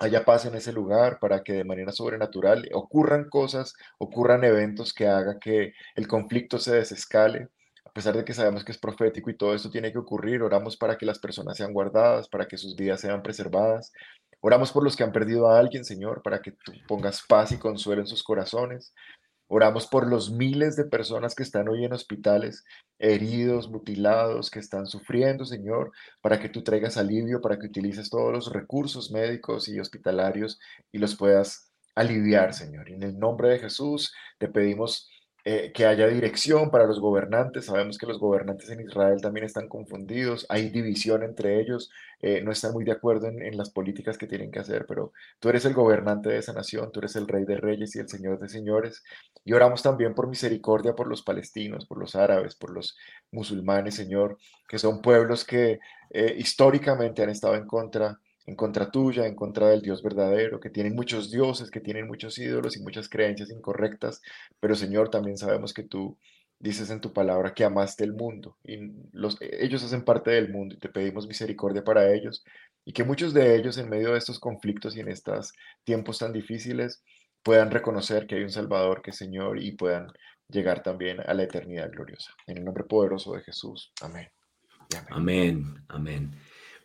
haya 0.00 0.24
paz 0.24 0.46
en 0.46 0.54
ese 0.54 0.72
lugar, 0.72 1.18
para 1.20 1.42
que 1.42 1.52
de 1.52 1.64
manera 1.64 1.92
sobrenatural 1.92 2.68
ocurran 2.72 3.28
cosas, 3.28 3.74
ocurran 3.98 4.44
eventos 4.44 4.94
que 4.94 5.06
haga 5.06 5.38
que 5.38 5.74
el 5.94 6.08
conflicto 6.08 6.58
se 6.58 6.74
desescale. 6.74 7.48
A 7.84 7.92
pesar 7.92 8.16
de 8.16 8.24
que 8.24 8.34
sabemos 8.34 8.64
que 8.64 8.72
es 8.72 8.78
profético 8.78 9.30
y 9.30 9.36
todo 9.36 9.54
esto 9.54 9.70
tiene 9.70 9.92
que 9.92 9.98
ocurrir, 9.98 10.42
oramos 10.42 10.76
para 10.76 10.96
que 10.96 11.06
las 11.06 11.18
personas 11.18 11.56
sean 11.56 11.72
guardadas, 11.72 12.28
para 12.28 12.46
que 12.46 12.56
sus 12.56 12.76
vidas 12.76 13.00
sean 13.00 13.22
preservadas, 13.22 13.92
Oramos 14.40 14.72
por 14.72 14.82
los 14.82 14.96
que 14.96 15.04
han 15.04 15.12
perdido 15.12 15.48
a 15.48 15.58
alguien, 15.58 15.84
Señor, 15.84 16.22
para 16.22 16.40
que 16.40 16.52
tú 16.52 16.72
pongas 16.88 17.22
paz 17.28 17.52
y 17.52 17.58
consuelo 17.58 18.00
en 18.00 18.06
sus 18.06 18.22
corazones. 18.22 18.94
Oramos 19.48 19.86
por 19.86 20.06
los 20.06 20.30
miles 20.30 20.76
de 20.76 20.84
personas 20.84 21.34
que 21.34 21.42
están 21.42 21.68
hoy 21.68 21.84
en 21.84 21.92
hospitales, 21.92 22.64
heridos, 23.00 23.68
mutilados, 23.68 24.48
que 24.48 24.60
están 24.60 24.86
sufriendo, 24.86 25.44
Señor, 25.44 25.90
para 26.20 26.38
que 26.38 26.48
tú 26.48 26.62
traigas 26.62 26.96
alivio, 26.96 27.40
para 27.40 27.58
que 27.58 27.66
utilices 27.66 28.10
todos 28.10 28.32
los 28.32 28.52
recursos 28.52 29.10
médicos 29.10 29.68
y 29.68 29.80
hospitalarios 29.80 30.60
y 30.92 30.98
los 30.98 31.16
puedas 31.16 31.72
aliviar, 31.96 32.54
Señor. 32.54 32.88
Y 32.88 32.94
en 32.94 33.02
el 33.02 33.18
nombre 33.18 33.48
de 33.48 33.58
Jesús 33.58 34.14
te 34.38 34.48
pedimos 34.48 35.10
eh, 35.44 35.72
que 35.72 35.86
haya 35.86 36.06
dirección 36.06 36.70
para 36.70 36.86
los 36.86 37.00
gobernantes. 37.00 37.66
Sabemos 37.66 37.96
que 37.98 38.06
los 38.06 38.18
gobernantes 38.18 38.68
en 38.70 38.80
Israel 38.80 39.20
también 39.20 39.46
están 39.46 39.68
confundidos, 39.68 40.46
hay 40.48 40.68
división 40.68 41.22
entre 41.22 41.60
ellos, 41.60 41.90
eh, 42.20 42.42
no 42.42 42.52
están 42.52 42.72
muy 42.72 42.84
de 42.84 42.92
acuerdo 42.92 43.28
en, 43.28 43.56
las 43.56 43.70
políticas 43.70 44.18
que 44.18 44.26
tienen 44.26 44.50
que 44.50 44.58
hacer, 44.58 44.84
pero 44.86 45.12
tú 45.38 45.48
eres 45.48 45.64
el 45.64 45.74
gobernante 45.74 46.28
de 46.28 46.38
esa 46.38 46.52
nación, 46.52 46.92
tú 46.92 47.00
eres 47.00 47.16
el 47.16 47.26
rey 47.26 47.44
de 47.44 47.56
reyes 47.56 47.96
y 47.96 48.00
el 48.00 48.08
señor 48.08 48.38
de 48.38 48.48
señores. 48.48 49.02
Y 49.44 49.52
oramos 49.54 49.82
también 49.82 50.14
por 50.14 50.28
misericordia 50.28 50.94
por 50.94 51.06
los 51.06 51.22
palestinos, 51.22 51.86
por 51.86 51.98
los 51.98 52.14
árabes, 52.14 52.54
por 52.54 52.70
los 52.70 52.96
musulmanes, 53.30 53.94
Señor, 53.94 54.38
que 54.68 54.78
son 54.78 55.00
pueblos 55.00 55.44
que 55.44 55.80
eh, 56.10 56.34
históricamente 56.38 57.22
han 57.22 57.30
estado 57.30 57.54
en 57.54 57.66
contra 57.66 58.20
en 58.50 58.56
contra 58.56 58.90
tuya, 58.90 59.26
en 59.26 59.36
contra 59.36 59.68
del 59.68 59.80
Dios 59.80 60.02
verdadero, 60.02 60.58
que 60.58 60.70
tienen 60.70 60.96
muchos 60.96 61.30
dioses, 61.30 61.70
que 61.70 61.80
tienen 61.80 62.08
muchos 62.08 62.36
ídolos 62.36 62.76
y 62.76 62.82
muchas 62.82 63.08
creencias 63.08 63.50
incorrectas, 63.50 64.20
pero 64.58 64.74
Señor, 64.74 65.08
también 65.08 65.38
sabemos 65.38 65.72
que 65.72 65.84
tú 65.84 66.18
dices 66.58 66.90
en 66.90 67.00
tu 67.00 67.12
palabra 67.12 67.54
que 67.54 67.64
amaste 67.64 68.04
el 68.04 68.12
mundo 68.12 68.58
y 68.64 68.92
los, 69.12 69.38
ellos 69.40 69.82
hacen 69.84 70.04
parte 70.04 70.32
del 70.32 70.50
mundo 70.50 70.74
y 70.74 70.78
te 70.78 70.90
pedimos 70.90 71.26
misericordia 71.26 71.82
para 71.82 72.12
ellos 72.12 72.44
y 72.84 72.92
que 72.92 73.04
muchos 73.04 73.32
de 73.32 73.56
ellos 73.56 73.78
en 73.78 73.88
medio 73.88 74.12
de 74.12 74.18
estos 74.18 74.38
conflictos 74.40 74.96
y 74.96 75.00
en 75.00 75.08
estos 75.08 75.52
tiempos 75.84 76.18
tan 76.18 76.32
difíciles 76.32 77.02
puedan 77.42 77.70
reconocer 77.70 78.26
que 78.26 78.34
hay 78.34 78.42
un 78.42 78.50
Salvador 78.50 79.00
que 79.00 79.10
es 79.10 79.16
Señor 79.16 79.62
y 79.62 79.72
puedan 79.72 80.08
llegar 80.48 80.82
también 80.82 81.20
a 81.20 81.32
la 81.34 81.44
eternidad 81.44 81.90
gloriosa. 81.90 82.34
En 82.46 82.58
el 82.58 82.64
nombre 82.64 82.84
poderoso 82.84 83.32
de 83.32 83.42
Jesús. 83.42 83.92
Amén. 84.02 84.28
Amén. 85.10 85.84
amén. 85.88 86.34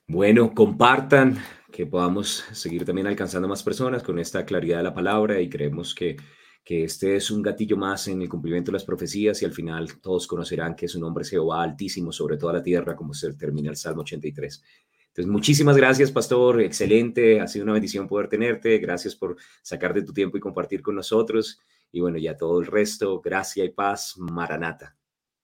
Bueno, 0.08 0.54
compartan, 0.54 1.40
que 1.72 1.88
podamos 1.88 2.46
seguir 2.54 2.86
también 2.86 3.08
alcanzando 3.08 3.48
más 3.48 3.64
personas 3.64 4.04
con 4.04 4.20
esta 4.20 4.46
claridad 4.46 4.78
de 4.78 4.84
la 4.84 4.94
palabra 4.94 5.42
y 5.42 5.50
creemos 5.50 5.96
que, 5.96 6.16
que 6.64 6.84
este 6.84 7.16
es 7.16 7.32
un 7.32 7.42
gatillo 7.42 7.76
más 7.76 8.08
en 8.08 8.22
el 8.22 8.30
cumplimiento 8.30 8.72
de 8.72 8.74
las 8.76 8.86
profecías 8.86 9.42
y 9.42 9.46
al 9.46 9.52
final 9.52 10.00
todos 10.02 10.28
conocerán 10.28 10.76
que 10.76 10.88
su 10.88 11.00
nombre 11.00 11.26
se 11.26 11.40
va 11.40 11.64
altísimo 11.64 12.12
sobre 12.12 12.38
toda 12.38 12.54
la 12.54 12.64
tierra, 12.64 12.96
como 12.96 13.16
se 13.16 13.34
termina 13.34 13.72
el 13.72 13.78
Salmo 13.78 14.04
83. 14.04 14.64
Entonces, 15.08 15.32
muchísimas 15.32 15.76
gracias, 15.76 16.12
pastor. 16.12 16.62
Excelente. 16.62 17.42
Ha 17.42 17.48
sido 17.48 17.64
una 17.64 17.74
bendición 17.74 18.08
poder 18.08 18.28
tenerte. 18.28 18.78
Gracias 18.78 19.16
por 19.16 19.38
sacar 19.64 19.94
de 19.94 20.04
tu 20.04 20.14
tiempo 20.14 20.38
y 20.38 20.42
compartir 20.42 20.84
con 20.84 20.96
nosotros. 20.96 21.60
Y 21.92 22.02
bueno, 22.02 22.18
ya 22.20 22.38
todo 22.38 22.60
el 22.60 22.68
resto, 22.68 23.22
gracia 23.22 23.66
y 23.66 23.70
paz. 23.70 24.16
Maranata. 24.18 24.96